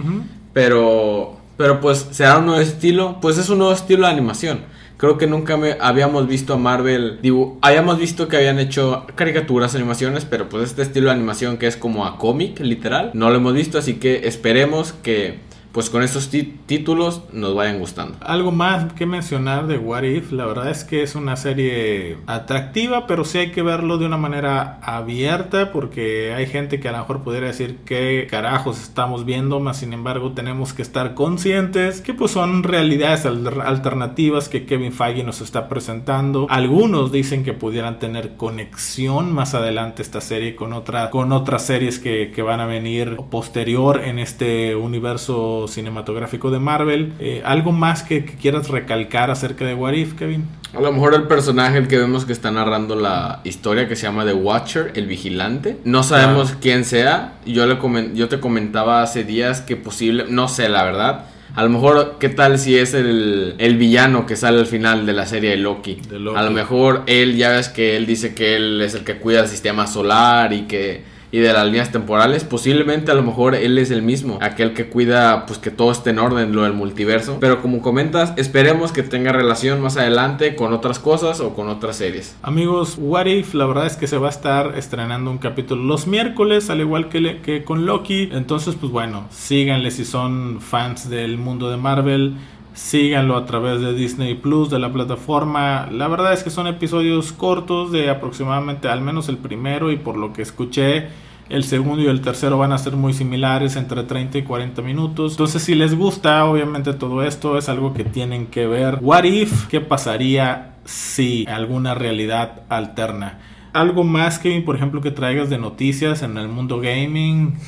Pero. 0.55 1.37
Pero 1.57 1.81
pues 1.81 2.09
será 2.11 2.39
un 2.39 2.47
nuevo 2.47 2.62
estilo. 2.62 3.18
Pues 3.20 3.37
es 3.37 3.51
un 3.51 3.59
nuevo 3.59 3.75
estilo 3.75 4.07
de 4.07 4.12
animación. 4.12 4.74
Creo 4.97 5.19
que 5.19 5.27
nunca 5.27 5.57
me 5.57 5.77
habíamos 5.81 6.29
visto 6.29 6.55
a 6.55 6.57
Marvel. 6.57 7.19
Habíamos 7.61 7.99
visto 7.99 8.29
que 8.29 8.37
habían 8.37 8.59
hecho 8.59 9.07
caricaturas, 9.15 9.75
animaciones, 9.75 10.25
pero 10.25 10.49
pues 10.49 10.65
este 10.65 10.83
estilo 10.83 11.07
de 11.07 11.13
animación 11.13 11.57
que 11.57 11.67
es 11.67 11.77
como 11.77 12.07
a 12.07 12.19
cómic, 12.19 12.61
literal, 12.61 13.11
no 13.15 13.31
lo 13.31 13.37
hemos 13.37 13.55
visto, 13.55 13.79
así 13.79 13.95
que 13.95 14.29
esperemos 14.29 14.93
que 14.93 15.39
pues 15.75 15.91
con 15.91 16.05
estos 16.05 16.31
títulos 16.31 17.22
nos 17.33 17.53
vayan 17.57 17.81
gustando. 17.81 18.16
Algo 18.20 18.53
más 18.53 18.93
que 18.93 19.07
mencionar 19.07 19.66
de 19.66 19.77
What 19.77 20.05
If, 20.05 20.31
la 20.31 20.47
verdad 20.47 20.70
es 20.70 20.85
que 20.85 21.03
es 21.03 21.16
una 21.16 21.35
serie 21.35 22.16
atractiva, 22.29 23.09
pero 23.09 23.25
sí 23.25 23.39
hay 23.39 23.51
que 23.51 23.62
verlo 23.62 23.99
de 23.99 24.07
una 24.07 24.16
manera 24.16 24.79
abierta 24.83 25.72
porque 25.72 26.33
hay 26.33 26.47
gente 26.47 26.79
que 26.79 26.89
a 26.89 26.93
lo 26.93 26.99
mejor 26.99 27.25
pudiera 27.25 27.49
decir 27.49 27.81
qué 27.85 28.29
carajos 28.31 28.81
estamos 28.81 29.25
viendo, 29.25 29.59
más 29.59 29.79
sin 29.79 29.93
embargo 29.93 30.31
tenemos 30.31 30.72
que 30.72 30.83
estar 30.83 31.14
conscientes 31.14 32.01
que 32.01 32.14
pues 32.14 32.31
son 32.31 32.62
realidades 32.62 33.27
alternativas 33.27 34.49
que 34.49 34.66
Kevin 34.66 34.93
Feige 34.93 35.25
nos 35.25 35.41
está 35.41 35.68
presentando. 35.68 36.47
Algunos 36.51 37.11
dicen 37.11 37.43
que 37.43 37.53
pudieran 37.53 37.99
tener 37.99 38.37
conexión 38.37 39.33
más 39.33 39.55
adelante 39.55 40.03
esta 40.03 40.20
serie 40.20 40.55
con, 40.55 40.72
otra, 40.72 41.11
con 41.11 41.33
otras 41.33 41.66
series 41.66 41.99
que, 41.99 42.31
que 42.33 42.43
van 42.43 42.61
a 42.61 42.66
venir 42.66 43.16
posterior 43.29 44.03
en 44.05 44.20
este 44.20 44.77
universo 44.77 45.64
cinematográfico 45.69 46.51
de 46.51 46.59
Marvel. 46.59 47.12
Eh, 47.19 47.43
¿Algo 47.45 47.73
más 47.73 48.03
que, 48.03 48.25
quieras 48.25 48.69
recalcar 48.69 49.31
acerca 49.31 49.65
de 49.65 49.75
What 49.75 49.93
If, 49.93 50.15
Kevin? 50.15 50.47
A 50.75 50.81
lo 50.81 50.93
mejor 50.93 51.15
el 51.15 51.25
personaje 51.25 51.79
el 51.79 51.89
que 51.89 51.99
vemos 51.99 52.25
que 52.25 52.33
está 52.33 52.51
narrando 52.51 52.97
la 52.97 53.41
historia 53.45 53.89
que 53.89 53.97
se 53.97 54.03
llama 54.03 54.25
The 54.25 54.35
Watcher, 54.35 54.93
el 54.95 55.07
vigilante. 55.07 55.77
No 55.85 56.03
sabemos 56.03 56.53
ah. 56.55 56.59
quién 56.61 56.85
sea. 56.85 57.35
Yo, 57.47 57.67
le 57.67 57.79
yo 58.15 58.29
te 58.29 58.41
comentaba 58.41 59.03
hace 59.03 59.25
días 59.25 59.61
que 59.61 59.77
posible, 59.77 60.27
no 60.29 60.49
sé 60.49 60.69
la 60.69 60.85
verdad. 60.85 61.27
A 61.55 61.62
lo 61.62 61.71
mejor, 61.71 62.17
¿qué 62.19 62.29
tal 62.29 62.59
si 62.59 62.77
es 62.77 62.95
el, 62.95 63.55
el, 63.59 63.77
villano 63.77 64.27
que 64.27 64.35
sale 64.35 64.59
al 64.59 64.67
final 64.67 65.07
de 65.07 65.12
la 65.12 65.25
serie 65.25 65.51
de 65.51 65.57
Loki? 65.57 66.03
A 66.35 66.43
lo 66.43 66.51
mejor 66.51 67.05
él, 67.07 67.37
ya 67.37 67.51
ves 67.51 67.69
que 67.69 67.97
él 67.97 68.07
dice 68.07 68.35
que 68.35 68.57
él 68.57 68.83
es 68.83 68.95
el 68.95 69.05
que 69.05 69.19
cuida 69.19 69.41
el 69.41 69.49
sistema 69.49 69.87
solar 69.87 70.53
y 70.53 70.62
que 70.62 71.05
y 71.35 71.41
de 71.41 71.53
las 71.53 71.66
líneas 71.66 71.91
temporales. 71.91 72.45
Posiblemente 72.45 73.11
a 73.11 73.14
lo 73.14 73.24
mejor 73.24 73.57
él 73.57 73.76
es 73.78 73.91
el 73.91 74.03
mismo, 74.03 74.39
aquel 74.41 74.72
que 74.72 74.87
cuida 74.87 75.47
pues 75.47 75.59
que 75.59 75.72
todo 75.72 75.91
esté 75.91 76.11
en 76.11 76.20
orden, 76.20 76.55
lo 76.55 76.62
del 76.62 76.74
multiverso. 76.74 77.39
Pero 77.41 77.61
como 77.61 77.82
comentas, 77.82 78.32
esperemos 78.37 78.93
que 78.93 79.03
tenga 79.03 79.32
relación 79.32 79.80
más 79.80 79.97
adelante 79.97 80.55
con 80.55 80.72
otras 80.72 81.01
cosas 81.01 81.41
o 81.41 81.53
con 81.57 81.68
otras 81.68 81.97
series. 81.97 82.37
Amigos, 82.43 82.95
What 82.99 83.26
If, 83.26 83.53
la 83.55 83.66
verdad 83.66 83.87
es 83.89 83.97
que 83.97 84.07
se 84.07 84.16
va 84.16 84.28
a 84.28 84.30
estar 84.30 84.78
estrenando 84.78 85.28
un 85.28 85.39
capítulo 85.39 85.82
los 85.82 86.07
miércoles, 86.07 86.70
al 86.70 86.80
igual 86.80 87.09
que, 87.09 87.41
que 87.41 87.64
con 87.64 87.85
Loki. 87.85 88.28
Entonces, 88.30 88.76
pues 88.78 88.93
bueno, 88.93 89.26
síganle 89.32 89.91
si 89.91 90.05
son 90.05 90.61
fans 90.61 91.11
del 91.11 91.37
mundo 91.37 91.68
de 91.68 91.78
Marvel. 91.78 92.37
Síganlo 92.75 93.37
a 93.37 93.47
través 93.47 93.81
de 93.81 93.95
Disney 93.95 94.35
Plus, 94.35 94.68
de 94.68 94.81
la 94.81 94.93
plataforma. 94.93 95.89
La 95.93 96.09
verdad 96.09 96.33
es 96.33 96.43
que 96.43 96.51
son 96.51 96.66
episodios 96.66 97.33
cortos 97.33 97.93
de 97.93 98.11
aproximadamente 98.11 98.89
al 98.89 99.01
menos 99.01 99.29
el 99.29 99.39
primero 99.39 99.93
y 99.93 99.97
por 99.97 100.16
lo 100.16 100.33
que 100.33 100.43
escuché 100.43 101.07
el 101.49 101.62
segundo 101.62 102.03
y 102.03 102.07
el 102.07 102.20
tercero 102.20 102.59
van 102.59 102.72
a 102.72 102.79
ser 102.79 102.95
muy 102.97 103.12
similares, 103.12 103.77
entre 103.77 104.03
30 104.03 104.39
y 104.39 104.43
40 104.43 104.83
minutos. 104.83 105.33
Entonces, 105.33 105.62
si 105.62 105.77
les 105.77 105.95
gusta, 105.95 106.45
obviamente 106.47 106.93
todo 106.95 107.22
esto 107.22 107.59
es 107.59 107.68
algo 107.68 107.95
que 107.95 108.03
tienen 108.03 108.47
que 108.47 108.66
ver. 108.66 108.99
What 109.01 109.25
if? 109.25 109.66
¿Qué 109.68 109.81
pasaría 109.81 110.75
si 110.85 111.47
alguna 111.47 111.95
realidad 111.95 112.62
alterna? 112.68 113.39
Algo 113.72 114.05
más, 114.05 114.39
Kevin, 114.39 114.64
por 114.64 114.75
ejemplo, 114.75 115.01
que 115.01 115.11
traigas 115.11 115.51
de 115.51 115.59
noticias 115.59 116.22
en 116.22 116.39
el 116.39 116.49
mundo 116.49 116.81
gaming. 116.81 117.59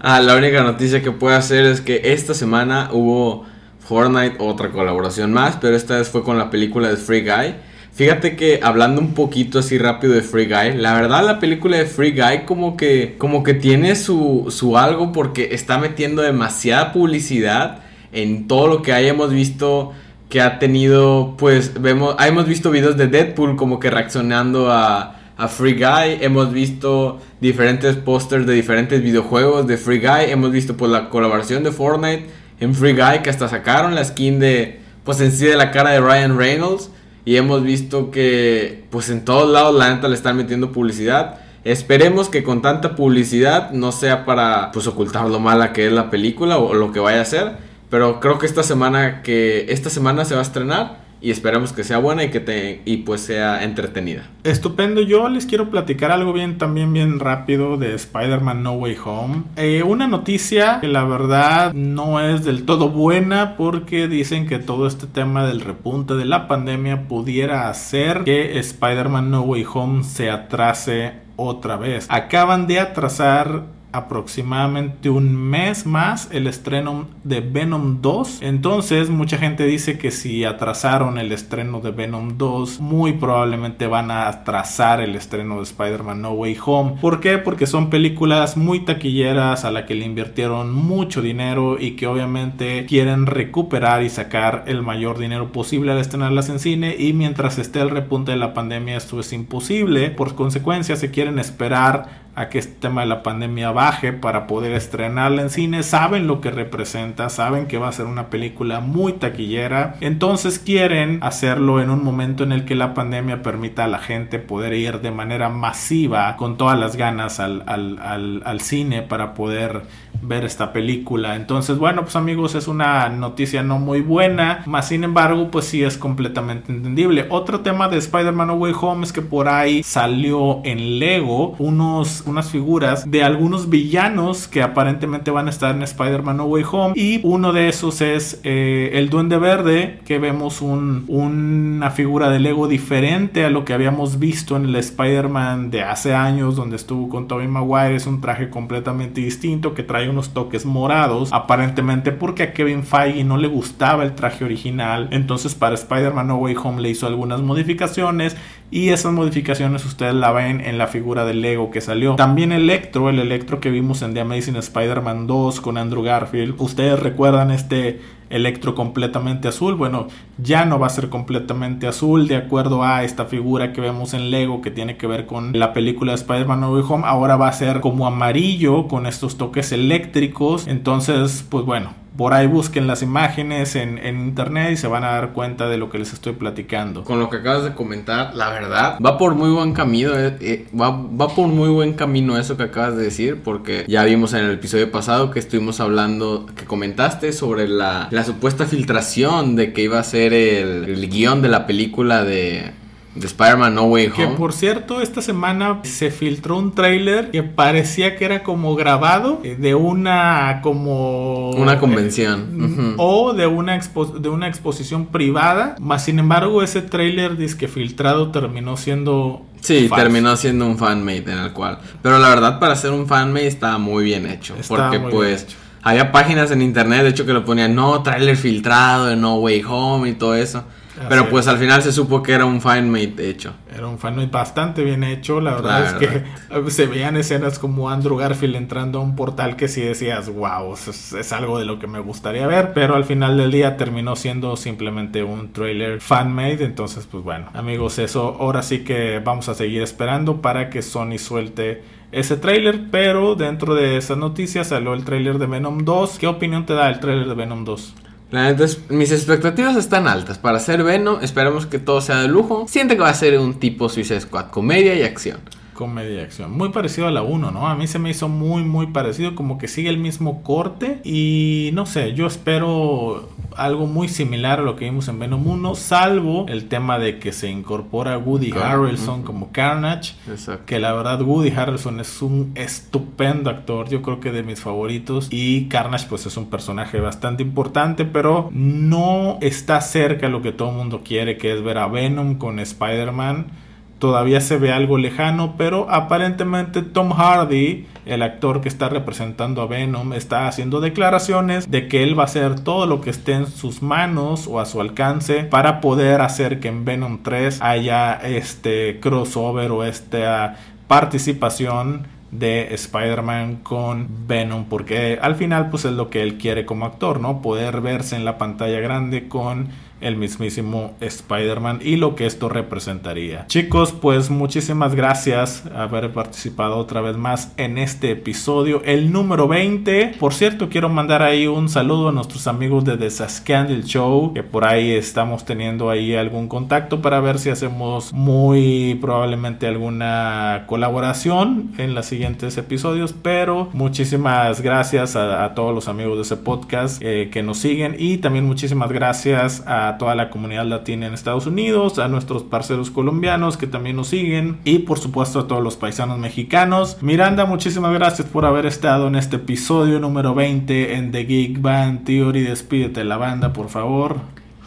Ah, 0.00 0.20
la 0.20 0.36
única 0.36 0.62
noticia 0.62 1.02
que 1.02 1.12
puedo 1.12 1.36
hacer 1.36 1.64
es 1.66 1.80
que 1.80 2.00
esta 2.04 2.34
semana 2.34 2.90
hubo 2.92 3.44
Fortnite, 3.86 4.36
otra 4.38 4.70
colaboración 4.70 5.32
más, 5.32 5.56
pero 5.60 5.76
esta 5.76 5.98
vez 5.98 6.08
fue 6.08 6.22
con 6.22 6.38
la 6.38 6.50
película 6.50 6.88
de 6.88 6.96
Free 6.96 7.20
Guy. 7.20 7.54
Fíjate 7.92 8.34
que 8.34 8.58
hablando 8.62 9.00
un 9.00 9.14
poquito 9.14 9.60
así 9.60 9.78
rápido 9.78 10.14
de 10.14 10.22
Free 10.22 10.46
Guy, 10.46 10.78
la 10.78 10.94
verdad 10.94 11.24
la 11.24 11.38
película 11.38 11.76
de 11.76 11.86
Free 11.86 12.10
Guy 12.10 12.44
como 12.44 12.76
que, 12.76 13.14
como 13.18 13.44
que 13.44 13.54
tiene 13.54 13.94
su, 13.94 14.46
su 14.48 14.76
algo 14.76 15.12
porque 15.12 15.50
está 15.52 15.78
metiendo 15.78 16.22
demasiada 16.22 16.92
publicidad 16.92 17.82
en 18.10 18.48
todo 18.48 18.66
lo 18.66 18.82
que 18.82 18.92
hayamos 18.92 19.30
visto 19.30 19.92
que 20.28 20.40
ha 20.40 20.58
tenido, 20.58 21.36
pues 21.38 21.80
vemos, 21.80 22.16
hemos 22.18 22.46
visto 22.46 22.72
videos 22.72 22.96
de 22.96 23.06
Deadpool 23.06 23.54
como 23.54 23.78
que 23.78 23.90
reaccionando 23.90 24.72
a, 24.72 25.20
a 25.36 25.48
Free 25.48 25.74
Guy, 25.74 26.18
hemos 26.20 26.52
visto 26.52 27.20
diferentes 27.40 27.94
pósters 27.94 28.44
de 28.44 28.54
diferentes 28.54 29.02
videojuegos 29.02 29.68
de 29.68 29.76
Free 29.76 30.00
Guy, 30.00 30.30
hemos 30.30 30.50
visto 30.50 30.76
pues 30.76 30.90
la 30.90 31.10
colaboración 31.10 31.62
de 31.62 31.70
Fortnite 31.70 32.43
en 32.60 32.74
Free 32.74 32.92
Guy 32.92 33.22
que 33.22 33.30
hasta 33.30 33.48
sacaron 33.48 33.94
la 33.94 34.04
skin 34.04 34.38
de 34.38 34.80
pues 35.04 35.20
en 35.20 35.32
sí 35.32 35.46
de 35.46 35.56
la 35.56 35.70
cara 35.70 35.90
de 35.90 36.00
Ryan 36.00 36.36
Reynolds. 36.36 36.90
Y 37.26 37.36
hemos 37.36 37.62
visto 37.62 38.10
que 38.10 38.84
pues 38.90 39.08
en 39.08 39.24
todos 39.24 39.50
lados 39.50 39.74
la 39.74 39.94
neta 39.94 40.08
le 40.08 40.14
están 40.14 40.36
metiendo 40.36 40.72
publicidad. 40.72 41.40
Esperemos 41.64 42.28
que 42.28 42.44
con 42.44 42.60
tanta 42.60 42.94
publicidad 42.94 43.70
no 43.70 43.92
sea 43.92 44.26
para 44.26 44.70
pues 44.72 44.86
ocultar 44.86 45.26
lo 45.28 45.40
mala 45.40 45.72
que 45.72 45.86
es 45.86 45.92
la 45.92 46.10
película 46.10 46.58
o 46.58 46.74
lo 46.74 46.92
que 46.92 47.00
vaya 47.00 47.22
a 47.22 47.24
ser, 47.24 47.52
pero 47.88 48.20
creo 48.20 48.38
que 48.38 48.44
esta 48.44 48.62
semana 48.62 49.22
que 49.22 49.64
esta 49.70 49.88
semana 49.88 50.26
se 50.26 50.34
va 50.34 50.40
a 50.40 50.42
estrenar 50.42 51.03
y 51.24 51.30
esperamos 51.30 51.72
que 51.72 51.84
sea 51.84 51.96
buena 51.96 52.22
y 52.22 52.30
que 52.30 52.40
te 52.40 52.82
y 52.84 52.98
pues 52.98 53.22
sea 53.22 53.64
entretenida. 53.64 54.28
Estupendo, 54.44 55.00
yo 55.00 55.30
les 55.30 55.46
quiero 55.46 55.70
platicar 55.70 56.10
algo 56.10 56.34
bien 56.34 56.58
también 56.58 56.92
bien 56.92 57.18
rápido 57.18 57.78
de 57.78 57.94
Spider-Man 57.94 58.62
No 58.62 58.72
Way 58.72 58.98
Home. 59.02 59.42
Eh, 59.56 59.82
una 59.82 60.06
noticia 60.06 60.80
que 60.82 60.88
la 60.88 61.04
verdad 61.04 61.72
no 61.72 62.20
es 62.20 62.44
del 62.44 62.66
todo 62.66 62.90
buena 62.90 63.56
porque 63.56 64.06
dicen 64.06 64.46
que 64.46 64.58
todo 64.58 64.86
este 64.86 65.06
tema 65.06 65.46
del 65.46 65.62
repunte 65.62 66.12
de 66.12 66.26
la 66.26 66.46
pandemia 66.46 67.08
pudiera 67.08 67.70
hacer 67.70 68.24
que 68.24 68.58
Spider-Man 68.58 69.30
No 69.30 69.40
Way 69.40 69.64
Home 69.72 70.04
se 70.04 70.30
atrase 70.30 71.24
otra 71.36 71.78
vez. 71.78 72.06
Acaban 72.10 72.66
de 72.66 72.80
atrasar 72.80 73.62
aproximadamente 73.94 75.08
un 75.08 75.36
mes 75.36 75.86
más 75.86 76.28
el 76.32 76.48
estreno 76.48 77.06
de 77.22 77.40
Venom 77.40 78.02
2. 78.02 78.40
Entonces 78.42 79.08
mucha 79.08 79.38
gente 79.38 79.64
dice 79.64 79.98
que 79.98 80.10
si 80.10 80.44
atrasaron 80.44 81.16
el 81.16 81.30
estreno 81.30 81.80
de 81.80 81.92
Venom 81.92 82.36
2, 82.36 82.80
muy 82.80 83.12
probablemente 83.12 83.86
van 83.86 84.10
a 84.10 84.26
atrasar 84.26 85.00
el 85.00 85.14
estreno 85.14 85.58
de 85.58 85.62
Spider-Man 85.62 86.22
No 86.22 86.32
Way 86.32 86.58
Home. 86.66 86.96
¿Por 87.00 87.20
qué? 87.20 87.38
Porque 87.38 87.68
son 87.68 87.88
películas 87.88 88.56
muy 88.56 88.80
taquilleras 88.80 89.64
a 89.64 89.70
la 89.70 89.86
que 89.86 89.94
le 89.94 90.04
invirtieron 90.04 90.72
mucho 90.72 91.22
dinero 91.22 91.76
y 91.78 91.92
que 91.92 92.08
obviamente 92.08 92.86
quieren 92.86 93.26
recuperar 93.26 94.02
y 94.02 94.10
sacar 94.10 94.64
el 94.66 94.82
mayor 94.82 95.18
dinero 95.18 95.52
posible 95.52 95.92
al 95.92 95.98
estrenarlas 95.98 96.48
en 96.48 96.58
cine 96.58 96.96
y 96.98 97.12
mientras 97.12 97.58
esté 97.58 97.80
el 97.80 97.90
repunte 97.90 98.32
de 98.32 98.38
la 98.38 98.54
pandemia 98.54 98.96
esto 98.96 99.20
es 99.20 99.32
imposible. 99.32 100.10
Por 100.10 100.34
consecuencia 100.34 100.96
se 100.96 101.12
quieren 101.12 101.38
esperar 101.38 102.23
a 102.34 102.48
que 102.48 102.58
este 102.58 102.74
tema 102.80 103.02
de 103.02 103.06
la 103.06 103.22
pandemia 103.22 103.70
baje 103.70 104.12
para 104.12 104.46
poder 104.46 104.72
estrenarla 104.72 105.42
en 105.42 105.50
cine. 105.50 105.82
Saben 105.82 106.26
lo 106.26 106.40
que 106.40 106.50
representa, 106.50 107.28
saben 107.28 107.66
que 107.66 107.78
va 107.78 107.88
a 107.88 107.92
ser 107.92 108.06
una 108.06 108.28
película 108.30 108.80
muy 108.80 109.14
taquillera. 109.14 109.96
Entonces 110.00 110.58
quieren 110.58 111.18
hacerlo 111.22 111.80
en 111.80 111.90
un 111.90 112.02
momento 112.02 112.44
en 112.44 112.52
el 112.52 112.64
que 112.64 112.74
la 112.74 112.94
pandemia 112.94 113.42
permita 113.42 113.84
a 113.84 113.88
la 113.88 113.98
gente 113.98 114.38
poder 114.38 114.74
ir 114.74 115.00
de 115.00 115.10
manera 115.10 115.48
masiva, 115.48 116.36
con 116.36 116.56
todas 116.56 116.78
las 116.78 116.96
ganas 116.96 117.40
al, 117.40 117.62
al, 117.66 118.42
al, 118.44 118.60
cine 118.60 119.02
para 119.02 119.34
poder 119.34 119.82
ver 120.22 120.44
esta 120.44 120.72
película. 120.72 121.36
Entonces, 121.36 121.78
bueno, 121.78 122.02
pues 122.02 122.16
amigos, 122.16 122.54
es 122.54 122.66
una 122.66 123.08
noticia 123.08 123.62
no 123.62 123.78
muy 123.78 124.00
buena, 124.00 124.62
más 124.66 124.88
sin 124.88 125.04
embargo, 125.04 125.50
pues 125.50 125.66
sí 125.66 125.82
es 125.82 125.98
completamente 125.98 126.72
entendible. 126.72 127.26
Otro 127.30 127.60
tema 127.60 127.88
de 127.88 127.98
Spider-Man 127.98 128.48
No 128.48 128.54
Way 128.54 128.72
Home 128.80 129.04
es 129.04 129.12
que 129.12 129.22
por 129.22 129.48
ahí 129.48 129.82
salió 129.82 130.60
en 130.64 130.98
Lego 130.98 131.54
unos 131.58 132.23
unas 132.26 132.50
figuras 132.50 133.10
de 133.10 133.22
algunos 133.22 133.68
villanos 133.68 134.48
que 134.48 134.62
aparentemente 134.62 135.30
van 135.30 135.46
a 135.46 135.50
estar 135.50 135.74
en 135.74 135.82
Spider-Man 135.82 136.36
No 136.36 136.44
Way 136.44 136.64
Home. 136.70 136.94
Y 136.96 137.20
uno 137.22 137.52
de 137.52 137.68
esos 137.68 138.00
es 138.00 138.40
eh, 138.44 138.90
el 138.94 139.10
Duende 139.10 139.38
Verde, 139.38 140.00
que 140.04 140.18
vemos 140.18 140.60
un, 140.62 141.04
una 141.08 141.90
figura 141.90 142.30
de 142.30 142.40
Lego 142.40 142.68
diferente 142.68 143.44
a 143.44 143.50
lo 143.50 143.64
que 143.64 143.72
habíamos 143.72 144.18
visto 144.18 144.56
en 144.56 144.66
el 144.66 144.76
Spider-Man 144.76 145.70
de 145.70 145.82
hace 145.82 146.14
años, 146.14 146.56
donde 146.56 146.76
estuvo 146.76 147.08
con 147.08 147.28
Tobey 147.28 147.48
Maguire. 147.48 147.96
Es 147.96 148.06
un 148.06 148.20
traje 148.20 148.50
completamente 148.50 149.20
distinto 149.20 149.74
que 149.74 149.82
trae 149.82 150.08
unos 150.08 150.34
toques 150.34 150.66
morados, 150.66 151.32
aparentemente 151.32 152.12
porque 152.12 152.44
a 152.44 152.52
Kevin 152.52 152.82
Feige 152.82 153.24
no 153.24 153.36
le 153.36 153.48
gustaba 153.48 154.04
el 154.04 154.14
traje 154.14 154.44
original. 154.44 155.08
Entonces, 155.10 155.54
para 155.54 155.74
Spider-Man 155.74 156.28
No 156.28 156.36
Way 156.36 156.56
Home 156.62 156.82
le 156.82 156.90
hizo 156.90 157.06
algunas 157.06 157.40
modificaciones 157.40 158.36
y 158.74 158.88
esas 158.88 159.12
modificaciones 159.12 159.84
ustedes 159.84 160.14
la 160.14 160.32
ven 160.32 160.60
en 160.60 160.78
la 160.78 160.88
figura 160.88 161.24
de 161.24 161.32
Lego 161.32 161.70
que 161.70 161.80
salió. 161.80 162.16
También 162.16 162.50
Electro, 162.50 163.08
el 163.08 163.20
Electro 163.20 163.60
que 163.60 163.70
vimos 163.70 164.02
en 164.02 164.14
The 164.14 164.22
Amazing 164.22 164.56
Spider-Man 164.56 165.28
2 165.28 165.60
con 165.60 165.78
Andrew 165.78 166.02
Garfield. 166.02 166.56
Ustedes 166.58 166.98
recuerdan 166.98 167.52
este 167.52 168.00
Electro 168.30 168.74
completamente 168.74 169.46
azul. 169.46 169.76
Bueno, 169.76 170.08
ya 170.38 170.64
no 170.64 170.80
va 170.80 170.88
a 170.88 170.90
ser 170.90 171.08
completamente 171.08 171.86
azul 171.86 172.26
de 172.26 172.34
acuerdo 172.34 172.82
a 172.82 173.04
esta 173.04 173.26
figura 173.26 173.72
que 173.72 173.80
vemos 173.80 174.12
en 174.12 174.32
Lego 174.32 174.60
que 174.60 174.72
tiene 174.72 174.96
que 174.96 175.06
ver 175.06 175.26
con 175.26 175.56
la 175.56 175.72
película 175.72 176.10
de 176.10 176.16
Spider-Man 176.16 176.60
No 176.62 176.72
Way 176.72 176.82
Home. 176.88 177.04
Ahora 177.06 177.36
va 177.36 177.46
a 177.46 177.52
ser 177.52 177.80
como 177.80 178.08
amarillo 178.08 178.88
con 178.88 179.06
estos 179.06 179.38
toques 179.38 179.70
eléctricos. 179.70 180.66
Entonces, 180.66 181.46
pues 181.48 181.64
bueno, 181.64 181.90
por 182.16 182.32
ahí 182.32 182.46
busquen 182.46 182.86
las 182.86 183.02
imágenes 183.02 183.74
en, 183.76 183.98
internet 184.04 184.72
y 184.72 184.76
se 184.76 184.86
van 184.86 185.04
a 185.04 185.08
dar 185.08 185.32
cuenta 185.32 185.68
de 185.68 185.76
lo 185.76 185.90
que 185.90 185.98
les 185.98 186.12
estoy 186.12 186.34
platicando. 186.34 187.04
Con 187.04 187.18
lo 187.18 187.28
que 187.28 187.38
acabas 187.38 187.64
de 187.64 187.74
comentar, 187.74 188.34
la 188.34 188.50
verdad, 188.50 188.98
va 189.04 189.18
por 189.18 189.34
muy 189.34 189.50
buen 189.50 189.72
camino, 189.72 190.12
eh, 190.14 190.36
eh, 190.40 190.66
va, 190.78 190.90
va, 190.90 191.28
por 191.34 191.48
muy 191.48 191.68
buen 191.68 191.94
camino 191.94 192.38
eso 192.38 192.56
que 192.56 192.64
acabas 192.64 192.96
de 192.96 193.04
decir, 193.04 193.42
porque 193.42 193.84
ya 193.88 194.04
vimos 194.04 194.32
en 194.32 194.44
el 194.44 194.52
episodio 194.52 194.90
pasado 194.90 195.30
que 195.30 195.40
estuvimos 195.40 195.80
hablando, 195.80 196.46
que 196.54 196.64
comentaste 196.64 197.32
sobre 197.32 197.68
la, 197.68 198.08
la 198.10 198.24
supuesta 198.24 198.66
filtración 198.66 199.56
de 199.56 199.72
que 199.72 199.82
iba 199.82 199.98
a 199.98 200.04
ser 200.04 200.32
el, 200.32 200.84
el 200.84 201.08
guion 201.08 201.42
de 201.42 201.48
la 201.48 201.66
película 201.66 202.24
de 202.24 202.72
de 203.14 203.26
Spider-Man 203.26 203.74
No 203.74 203.84
Way 203.84 204.06
Home. 204.06 204.16
Que 204.16 204.26
por 204.28 204.52
cierto, 204.52 205.00
esta 205.00 205.22
semana 205.22 205.80
se 205.84 206.10
filtró 206.10 206.58
un 206.58 206.74
tráiler 206.74 207.30
que 207.30 207.42
parecía 207.42 208.16
que 208.16 208.24
era 208.24 208.42
como 208.42 208.74
grabado 208.74 209.40
de 209.42 209.74
una 209.74 210.60
como 210.62 211.50
una 211.50 211.78
convención 211.78 212.74
eh, 212.78 212.94
o 212.98 213.32
de 213.32 213.46
una 213.46 213.78
de 213.78 214.28
una 214.28 214.48
exposición 214.48 215.06
privada, 215.06 215.76
más 215.80 216.04
sin 216.04 216.18
embargo 216.18 216.62
ese 216.62 216.82
tráiler 216.82 217.36
disque 217.36 217.68
filtrado 217.68 218.30
terminó 218.30 218.76
siendo 218.76 219.42
Sí, 219.60 219.88
terminó 219.94 220.36
siendo 220.36 220.66
un 220.66 220.76
fanmade 220.76 221.32
en 221.32 221.38
el 221.38 221.52
cual. 221.52 221.78
Pero 222.02 222.18
la 222.18 222.28
verdad 222.28 222.58
para 222.58 222.76
ser 222.76 222.90
un 222.90 223.06
fanmade 223.06 223.46
estaba 223.46 223.78
muy 223.78 224.04
bien 224.04 224.26
hecho, 224.26 224.54
porque 224.68 224.98
pues 224.98 225.46
había 225.82 226.12
páginas 226.12 226.50
en 226.50 226.62
internet 226.62 227.02
de 227.02 227.10
hecho 227.10 227.24
que 227.24 227.32
lo 227.32 227.44
ponían 227.44 227.74
no 227.74 228.02
tráiler 228.02 228.36
filtrado 228.36 229.06
de 229.06 229.16
No 229.16 229.36
Way 229.36 229.62
Home 229.66 230.10
y 230.10 230.12
todo 230.14 230.34
eso. 230.34 230.64
Pero 231.08 231.28
pues 231.28 231.48
al 231.48 231.58
final 231.58 231.82
se 231.82 231.92
supo 231.92 232.22
que 232.22 232.32
era 232.32 232.44
un 232.44 232.60
fanmate 232.60 233.28
hecho. 233.28 233.54
Era 233.74 233.86
un 233.88 233.98
fanmate 233.98 234.30
bastante 234.30 234.84
bien 234.84 235.02
hecho. 235.02 235.40
La 235.40 235.54
verdad 235.54 235.86
es 235.86 236.08
que 236.08 236.70
se 236.70 236.86
veían 236.86 237.16
escenas 237.16 237.58
como 237.58 237.90
Andrew 237.90 238.16
Garfield 238.16 238.56
entrando 238.56 239.00
a 239.00 239.02
un 239.02 239.16
portal 239.16 239.56
que 239.56 239.68
sí 239.68 239.80
decías, 239.80 240.28
wow, 240.28 240.74
es, 240.74 241.12
es, 241.12 241.32
algo 241.32 241.58
de 241.58 241.64
lo 241.64 241.78
que 241.78 241.86
me 241.86 241.98
gustaría 241.98 242.46
ver. 242.46 242.72
Pero 242.74 242.94
al 242.94 243.04
final 243.04 243.36
del 243.36 243.50
día 243.50 243.76
terminó 243.76 244.16
siendo 244.16 244.56
simplemente 244.56 245.22
un 245.24 245.52
trailer 245.52 246.00
fanmade. 246.00 246.64
Entonces, 246.64 247.06
pues 247.10 247.24
bueno, 247.24 247.48
amigos, 247.54 247.98
eso 247.98 248.36
ahora 248.38 248.62
sí 248.62 248.84
que 248.84 249.20
vamos 249.24 249.48
a 249.48 249.54
seguir 249.54 249.82
esperando 249.82 250.40
para 250.40 250.70
que 250.70 250.82
Sony 250.82 251.18
suelte 251.18 251.82
ese 252.12 252.36
trailer, 252.36 252.90
pero 252.92 253.34
dentro 253.34 253.74
de 253.74 253.96
esa 253.96 254.14
noticia 254.14 254.62
salió 254.62 254.94
el 254.94 255.04
trailer 255.04 255.38
de 255.38 255.46
Venom 255.46 255.84
2. 255.84 256.18
¿Qué 256.18 256.28
opinión 256.28 256.64
te 256.64 256.74
da 256.74 256.88
el 256.88 257.00
trailer 257.00 257.26
de 257.26 257.34
Venom 257.34 257.64
2? 257.64 257.94
Entonces, 258.32 258.80
mis 258.88 259.12
expectativas 259.12 259.76
están 259.76 260.08
altas. 260.08 260.38
Para 260.38 260.58
ser 260.58 260.82
Venom, 260.82 261.18
esperemos 261.22 261.66
que 261.66 261.78
todo 261.78 262.00
sea 262.00 262.20
de 262.20 262.28
lujo. 262.28 262.66
Siente 262.68 262.96
que 262.96 263.02
va 263.02 263.10
a 263.10 263.14
ser 263.14 263.38
un 263.38 263.60
tipo 263.60 263.88
Suicide 263.88 264.20
Squad, 264.20 264.46
comedia 264.46 264.94
y 264.94 265.02
acción. 265.02 265.40
Comedia 265.74 266.20
y 266.20 266.20
acción. 266.20 266.56
Muy 266.56 266.70
parecido 266.70 267.06
a 267.06 267.10
la 267.10 267.22
1, 267.22 267.50
¿no? 267.50 267.68
A 267.68 267.74
mí 267.74 267.86
se 267.86 267.98
me 267.98 268.10
hizo 268.10 268.28
muy, 268.28 268.62
muy 268.62 268.86
parecido. 268.86 269.34
Como 269.34 269.58
que 269.58 269.68
sigue 269.68 269.90
el 269.90 269.98
mismo 269.98 270.42
corte. 270.42 271.00
Y 271.04 271.70
no 271.74 271.84
sé, 271.84 272.14
yo 272.14 272.26
espero 272.26 273.28
algo 273.56 273.86
muy 273.86 274.08
similar 274.08 274.60
a 274.60 274.62
lo 274.62 274.76
que 274.76 274.86
vimos 274.86 275.08
en 275.08 275.18
Venom 275.18 275.46
1. 275.46 275.74
Salvo 275.74 276.46
el 276.48 276.68
tema 276.68 276.98
de 276.98 277.18
que 277.18 277.32
se 277.32 277.50
incorpora 277.50 278.16
Woody 278.16 278.52
Harrelson 278.52 279.22
como 279.22 279.52
Carnage. 279.52 280.14
Exacto. 280.28 280.64
Que 280.66 280.78
la 280.78 280.92
verdad, 280.92 281.20
Woody 281.20 281.50
Harrelson 281.50 282.00
es 282.00 282.22
un 282.22 282.52
estupendo 282.54 283.50
actor. 283.50 283.88
Yo 283.88 284.00
creo 284.00 284.20
que 284.20 284.32
de 284.32 284.42
mis 284.42 284.60
favoritos. 284.60 285.28
Y 285.30 285.66
Carnage, 285.66 286.06
pues 286.08 286.24
es 286.26 286.36
un 286.36 286.46
personaje 286.46 287.00
bastante 287.00 287.42
importante. 287.42 288.04
Pero 288.04 288.48
no 288.52 289.38
está 289.40 289.80
cerca 289.80 290.28
lo 290.28 290.40
que 290.40 290.52
todo 290.52 290.70
el 290.70 290.76
mundo 290.76 291.02
quiere, 291.04 291.36
que 291.36 291.52
es 291.52 291.62
ver 291.62 291.78
a 291.78 291.88
Venom 291.88 292.36
con 292.36 292.58
Spider-Man 292.58 293.63
todavía 294.04 294.42
se 294.42 294.58
ve 294.58 294.70
algo 294.70 294.98
lejano, 294.98 295.54
pero 295.56 295.86
aparentemente 295.88 296.82
Tom 296.82 297.10
Hardy, 297.12 297.86
el 298.04 298.20
actor 298.20 298.60
que 298.60 298.68
está 298.68 298.90
representando 298.90 299.62
a 299.62 299.66
Venom, 299.66 300.12
está 300.12 300.46
haciendo 300.46 300.82
declaraciones 300.82 301.70
de 301.70 301.88
que 301.88 302.02
él 302.02 302.18
va 302.18 302.24
a 302.24 302.26
hacer 302.26 302.60
todo 302.60 302.84
lo 302.84 303.00
que 303.00 303.08
esté 303.08 303.32
en 303.32 303.46
sus 303.46 303.80
manos 303.80 304.46
o 304.46 304.60
a 304.60 304.66
su 304.66 304.82
alcance 304.82 305.44
para 305.44 305.80
poder 305.80 306.20
hacer 306.20 306.60
que 306.60 306.68
en 306.68 306.84
Venom 306.84 307.22
3 307.22 307.62
haya 307.62 308.12
este 308.16 309.00
crossover 309.00 309.70
o 309.70 309.84
esta 309.84 310.56
participación 310.86 312.06
de 312.30 312.74
Spider-Man 312.74 313.60
con 313.62 314.06
Venom 314.26 314.66
porque 314.66 315.18
al 315.22 315.36
final 315.36 315.70
pues 315.70 315.86
es 315.86 315.92
lo 315.92 316.10
que 316.10 316.22
él 316.22 316.36
quiere 316.36 316.66
como 316.66 316.84
actor, 316.84 317.20
¿no? 317.20 317.40
Poder 317.40 317.80
verse 317.80 318.16
en 318.16 318.26
la 318.26 318.36
pantalla 318.36 318.80
grande 318.80 319.28
con 319.28 319.68
el 320.00 320.16
mismísimo 320.16 320.94
Spider-Man 321.00 321.80
y 321.82 321.96
lo 321.96 322.14
que 322.14 322.26
esto 322.26 322.48
representaría. 322.48 323.46
Chicos, 323.46 323.92
pues 323.92 324.30
muchísimas 324.30 324.94
gracias 324.94 325.64
haber 325.74 326.12
participado 326.12 326.76
otra 326.76 327.00
vez 327.00 327.16
más 327.16 327.52
en 327.56 327.78
este 327.78 328.10
episodio, 328.10 328.82
el 328.84 329.12
número 329.12 329.48
20. 329.48 330.16
Por 330.18 330.34
cierto, 330.34 330.68
quiero 330.68 330.88
mandar 330.88 331.22
ahí 331.22 331.46
un 331.46 331.68
saludo 331.68 332.08
a 332.08 332.12
nuestros 332.12 332.46
amigos 332.46 332.84
de 332.84 332.96
The 332.96 333.10
Scandal 333.10 333.84
Show, 333.84 334.34
que 334.34 334.42
por 334.42 334.64
ahí 334.64 334.90
estamos 334.92 335.44
teniendo 335.44 335.90
ahí 335.90 336.14
algún 336.14 336.48
contacto 336.48 337.00
para 337.00 337.20
ver 337.20 337.38
si 337.38 337.50
hacemos 337.50 338.12
muy 338.12 338.98
probablemente 339.00 339.66
alguna 339.66 340.64
colaboración 340.66 341.72
en 341.78 341.94
los 341.94 342.06
siguientes 342.06 342.56
episodios, 342.56 343.12
pero 343.12 343.68
muchísimas 343.72 344.60
gracias 344.60 345.16
a, 345.16 345.54
todos 345.54 345.74
los 345.74 345.88
amigos 345.88 346.16
de 346.16 346.22
ese 346.22 346.36
podcast 346.36 347.00
eh, 347.02 347.28
que 347.30 347.42
nos 347.42 347.58
siguen 347.58 347.96
y 347.98 348.18
también 348.18 348.44
muchísimas 348.44 348.90
gracias 348.90 349.62
a 349.66 349.83
toda 349.98 350.14
la 350.14 350.30
comunidad 350.30 350.64
latina 350.64 351.06
en 351.06 351.14
Estados 351.14 351.46
Unidos, 351.46 351.98
a 351.98 352.08
nuestros 352.08 352.42
parceros 352.42 352.90
colombianos 352.90 353.56
que 353.56 353.66
también 353.66 353.96
nos 353.96 354.08
siguen 354.08 354.58
y 354.64 354.80
por 354.80 354.98
supuesto 354.98 355.40
a 355.40 355.46
todos 355.46 355.62
los 355.62 355.76
paisanos 355.76 356.18
mexicanos. 356.18 356.98
Miranda, 357.02 357.44
muchísimas 357.44 357.92
gracias 357.94 358.28
por 358.28 358.44
haber 358.44 358.66
estado 358.66 359.08
en 359.08 359.16
este 359.16 359.36
episodio 359.36 360.00
número 360.00 360.34
20 360.34 360.94
en 360.94 361.12
The 361.12 361.24
Geek 361.24 361.60
Band 361.60 362.04
Theory. 362.04 362.42
Despídete 362.42 363.04
la 363.04 363.16
banda, 363.16 363.52
por 363.52 363.68
favor. 363.68 364.16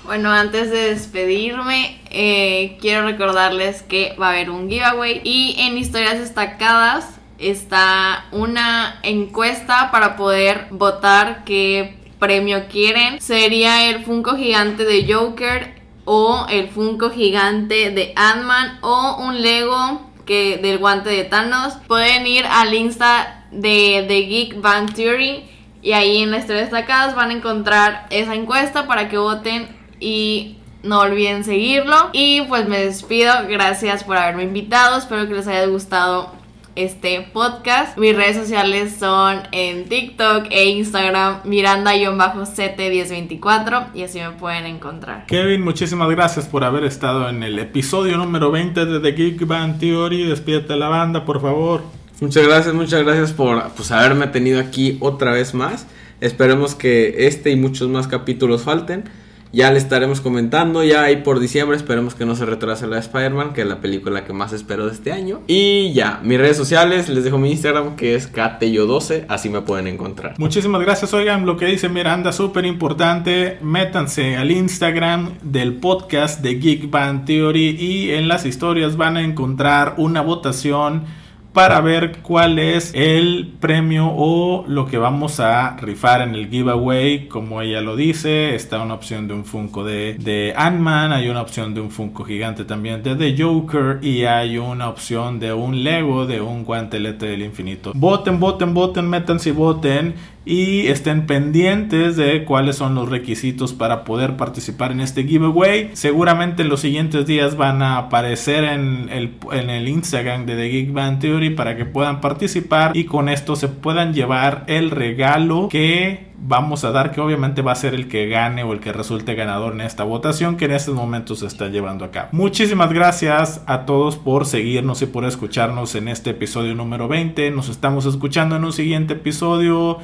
Bueno, 0.05 0.31
antes 0.31 0.71
de 0.71 0.91
despedirme, 0.91 1.99
eh, 2.09 2.77
quiero 2.79 3.05
recordarles 3.05 3.83
que 3.83 4.15
va 4.19 4.27
a 4.27 4.29
haber 4.29 4.49
un 4.49 4.69
giveaway 4.69 5.19
y 5.25 5.57
en 5.59 5.77
historias 5.77 6.17
destacadas 6.17 7.19
está 7.39 8.25
una 8.31 8.99
encuesta 9.03 9.91
para 9.91 10.15
poder 10.15 10.67
votar 10.71 11.43
que 11.43 11.96
premio 12.19 12.67
quieren. 12.67 13.21
Sería 13.21 13.89
el 13.89 14.03
Funko 14.03 14.35
gigante 14.35 14.85
de 14.85 15.11
Joker 15.11 15.75
o 16.05 16.45
el 16.49 16.69
Funko 16.69 17.09
gigante 17.09 17.91
de 17.91 18.13
Ant-Man 18.15 18.79
o 18.81 19.17
un 19.19 19.41
Lego 19.41 20.01
que 20.25 20.57
del 20.57 20.77
guante 20.77 21.09
de 21.09 21.23
Thanos. 21.23 21.75
Pueden 21.87 22.27
ir 22.27 22.45
al 22.45 22.73
Insta 22.73 23.45
de, 23.51 24.05
The 24.07 24.21
Geek 24.21 24.61
Bang 24.61 24.93
Theory 24.93 25.45
y 25.81 25.93
ahí 25.93 26.17
en 26.17 26.31
las 26.31 26.45
tres 26.45 26.61
destacadas 26.61 27.15
van 27.15 27.31
a 27.31 27.33
encontrar 27.33 28.07
esa 28.09 28.35
encuesta 28.35 28.87
para 28.87 29.09
que 29.09 29.17
voten 29.17 29.67
y 29.99 30.57
no 30.83 30.99
olviden 30.99 31.43
seguirlo. 31.43 32.09
Y 32.13 32.41
pues 32.43 32.67
me 32.67 32.79
despido. 32.79 33.33
Gracias 33.47 34.03
por 34.03 34.17
haberme 34.17 34.43
invitado. 34.43 34.97
Espero 34.97 35.27
que 35.27 35.33
les 35.33 35.47
haya 35.47 35.65
gustado 35.65 36.31
este 36.77 37.27
podcast. 37.33 37.97
Mis 37.97 38.15
redes 38.15 38.37
sociales 38.37 38.95
son 38.97 39.39
en 39.51 39.89
TikTok 39.89 40.45
e 40.51 40.69
Instagram 40.69 41.41
Miranda-CT1024 41.43 43.87
y 43.95 44.03
así 44.03 44.19
me 44.19 44.29
pueden 44.31 44.67
encontrar. 44.67 45.25
Kevin, 45.25 45.63
muchísimas 45.63 46.09
gracias 46.09 46.45
por 46.45 46.63
haber 46.63 46.83
estado 46.83 47.29
en 47.29 47.41
el 47.43 47.57
episodio 47.59 48.17
número 48.17 48.51
20 48.51 48.85
de 48.85 48.99
The 48.99 49.11
Geek 49.11 49.47
Band 49.47 49.79
Theory. 49.79 50.25
Despídete 50.25 50.75
la 50.75 50.87
banda, 50.87 51.25
por 51.25 51.41
favor. 51.41 51.81
Muchas 52.21 52.47
gracias, 52.47 52.73
muchas 52.73 53.03
gracias 53.03 53.33
por 53.33 53.69
pues, 53.71 53.91
haberme 53.91 54.27
tenido 54.27 54.59
aquí 54.59 54.97
otra 55.01 55.31
vez 55.31 55.53
más. 55.53 55.87
Esperemos 56.21 56.75
que 56.75 57.27
este 57.27 57.51
y 57.51 57.55
muchos 57.55 57.89
más 57.89 58.07
capítulos 58.07 58.63
falten. 58.63 59.03
Ya 59.51 59.71
le 59.71 59.77
estaremos 59.77 60.21
comentando, 60.21 60.83
ya 60.83 61.03
ahí 61.03 61.17
por 61.17 61.39
diciembre, 61.39 61.77
esperemos 61.77 62.15
que 62.15 62.25
no 62.25 62.35
se 62.35 62.45
retrase 62.45 62.85
la 62.87 62.95
de 62.95 63.01
Spider-Man, 63.01 63.53
que 63.53 63.61
es 63.61 63.67
la 63.67 63.79
película 63.79 64.25
que 64.25 64.33
más 64.33 64.53
espero 64.53 64.85
de 64.85 64.91
este 64.91 65.11
año. 65.11 65.41
Y 65.47 65.93
ya, 65.93 66.19
mis 66.23 66.37
redes 66.37 66.57
sociales, 66.57 67.09
les 67.09 67.23
dejo 67.23 67.37
mi 67.37 67.51
Instagram 67.51 67.95
que 67.95 68.15
es 68.15 68.31
kateyo12, 68.31 69.25
así 69.29 69.49
me 69.49 69.61
pueden 69.61 69.87
encontrar. 69.87 70.35
Muchísimas 70.37 70.81
gracias, 70.81 71.13
oigan, 71.13 71.45
lo 71.45 71.57
que 71.57 71.65
dice 71.65 71.89
Miranda, 71.89 72.31
súper 72.31 72.65
importante, 72.65 73.57
métanse 73.61 74.35
al 74.35 74.51
Instagram 74.51 75.37
del 75.41 75.75
podcast 75.75 76.41
de 76.41 76.55
Geek 76.55 76.89
Band 76.89 77.25
Theory 77.25 77.77
y 77.79 78.11
en 78.11 78.27
las 78.27 78.45
historias 78.45 78.97
van 78.97 79.17
a 79.17 79.21
encontrar 79.21 79.95
una 79.97 80.21
votación 80.21 81.05
para 81.53 81.81
ver 81.81 82.19
cuál 82.21 82.59
es 82.59 82.91
el 82.93 83.53
premio 83.59 84.07
o 84.13 84.65
lo 84.67 84.85
que 84.85 84.97
vamos 84.97 85.39
a 85.39 85.75
rifar 85.77 86.21
en 86.21 86.35
el 86.35 86.49
giveaway. 86.49 87.27
Como 87.27 87.61
ella 87.61 87.81
lo 87.81 87.95
dice, 87.95 88.55
está 88.55 88.81
una 88.81 88.93
opción 88.93 89.27
de 89.27 89.33
un 89.33 89.45
Funko 89.45 89.83
de, 89.83 90.15
de 90.19 90.53
Ant-Man, 90.55 91.11
hay 91.11 91.29
una 91.29 91.41
opción 91.41 91.73
de 91.73 91.81
un 91.81 91.89
Funko 91.89 92.23
gigante 92.23 92.65
también 92.65 93.01
de 93.03 93.15
The 93.15 93.41
Joker 93.41 93.99
y 94.01 94.25
hay 94.25 94.57
una 94.57 94.89
opción 94.89 95.39
de 95.39 95.53
un 95.53 95.83
Lego 95.83 96.25
de 96.25 96.41
un 96.41 96.63
guantelete 96.63 97.25
del 97.27 97.41
infinito. 97.43 97.91
Voten, 97.95 98.39
voten, 98.39 98.73
voten, 98.73 99.09
métanse 99.09 99.49
y 99.49 99.53
voten 99.53 100.15
y 100.47 100.87
estén 100.87 101.25
pendientes 101.25 102.15
de 102.15 102.45
cuáles 102.45 102.77
son 102.77 102.95
los 102.95 103.09
requisitos 103.09 103.73
para 103.73 104.05
poder 104.05 104.37
participar 104.37 104.93
en 104.93 105.01
este 105.01 105.25
giveaway. 105.25 105.89
Seguramente 105.93 106.61
en 106.61 106.69
los 106.69 106.79
siguientes 106.79 107.25
días 107.25 107.57
van 107.57 107.81
a 107.81 107.97
aparecer 107.97 108.63
en 108.63 109.09
el, 109.09 109.35
en 109.51 109.69
el 109.69 109.89
Instagram 109.89 110.45
de 110.45 110.55
The 110.55 110.69
Geek 110.69 110.93
Band 110.93 111.19
Theory 111.19 111.49
para 111.49 111.75
que 111.75 111.85
puedan 111.85 112.21
participar 112.21 112.95
y 112.95 113.03
con 113.03 113.27
esto 113.27 113.57
se 113.57 113.67
puedan 113.67 114.13
llevar 114.13 114.63
el 114.67 114.89
regalo 114.89 115.67
que 115.69 116.27
vamos 116.39 116.83
a 116.85 116.91
dar 116.91 117.11
que 117.11 117.19
obviamente 117.19 117.61
va 117.61 117.73
a 117.73 117.75
ser 117.75 117.93
el 117.93 118.07
que 118.07 118.27
gane 118.27 118.63
o 118.63 118.71
el 118.71 118.79
que 118.79 118.93
resulte 118.93 119.35
ganador 119.35 119.73
en 119.73 119.81
esta 119.81 120.03
votación 120.03 120.55
que 120.55 120.65
en 120.65 120.71
estos 120.71 120.95
momentos 120.95 121.39
se 121.39 121.47
está 121.47 121.67
llevando 121.67 122.05
a 122.05 122.11
cabo. 122.11 122.29
Muchísimas 122.31 122.93
gracias 122.93 123.61
a 123.65 123.85
todos 123.85 124.15
por 124.15 124.45
seguirnos 124.45 125.01
y 125.01 125.07
por 125.07 125.25
escucharnos 125.25 125.95
en 125.95 126.07
este 126.07 126.29
episodio 126.29 126.73
número 126.73 127.07
20. 127.07 127.51
Nos 127.51 127.67
estamos 127.67 128.05
escuchando 128.05 128.55
en 128.55 128.63
un 128.63 128.71
siguiente 128.71 129.13
episodio. 129.13 129.99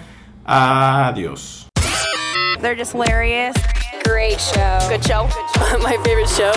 Adiós. 0.47 1.65
They're 2.59 2.75
just 2.75 2.91
hilarious. 2.91 3.55
Great 4.03 4.39
show. 4.39 4.79
Good 4.89 5.03
show. 5.05 5.27
My 5.81 5.97
favorite 6.03 6.29
show. 6.29 6.53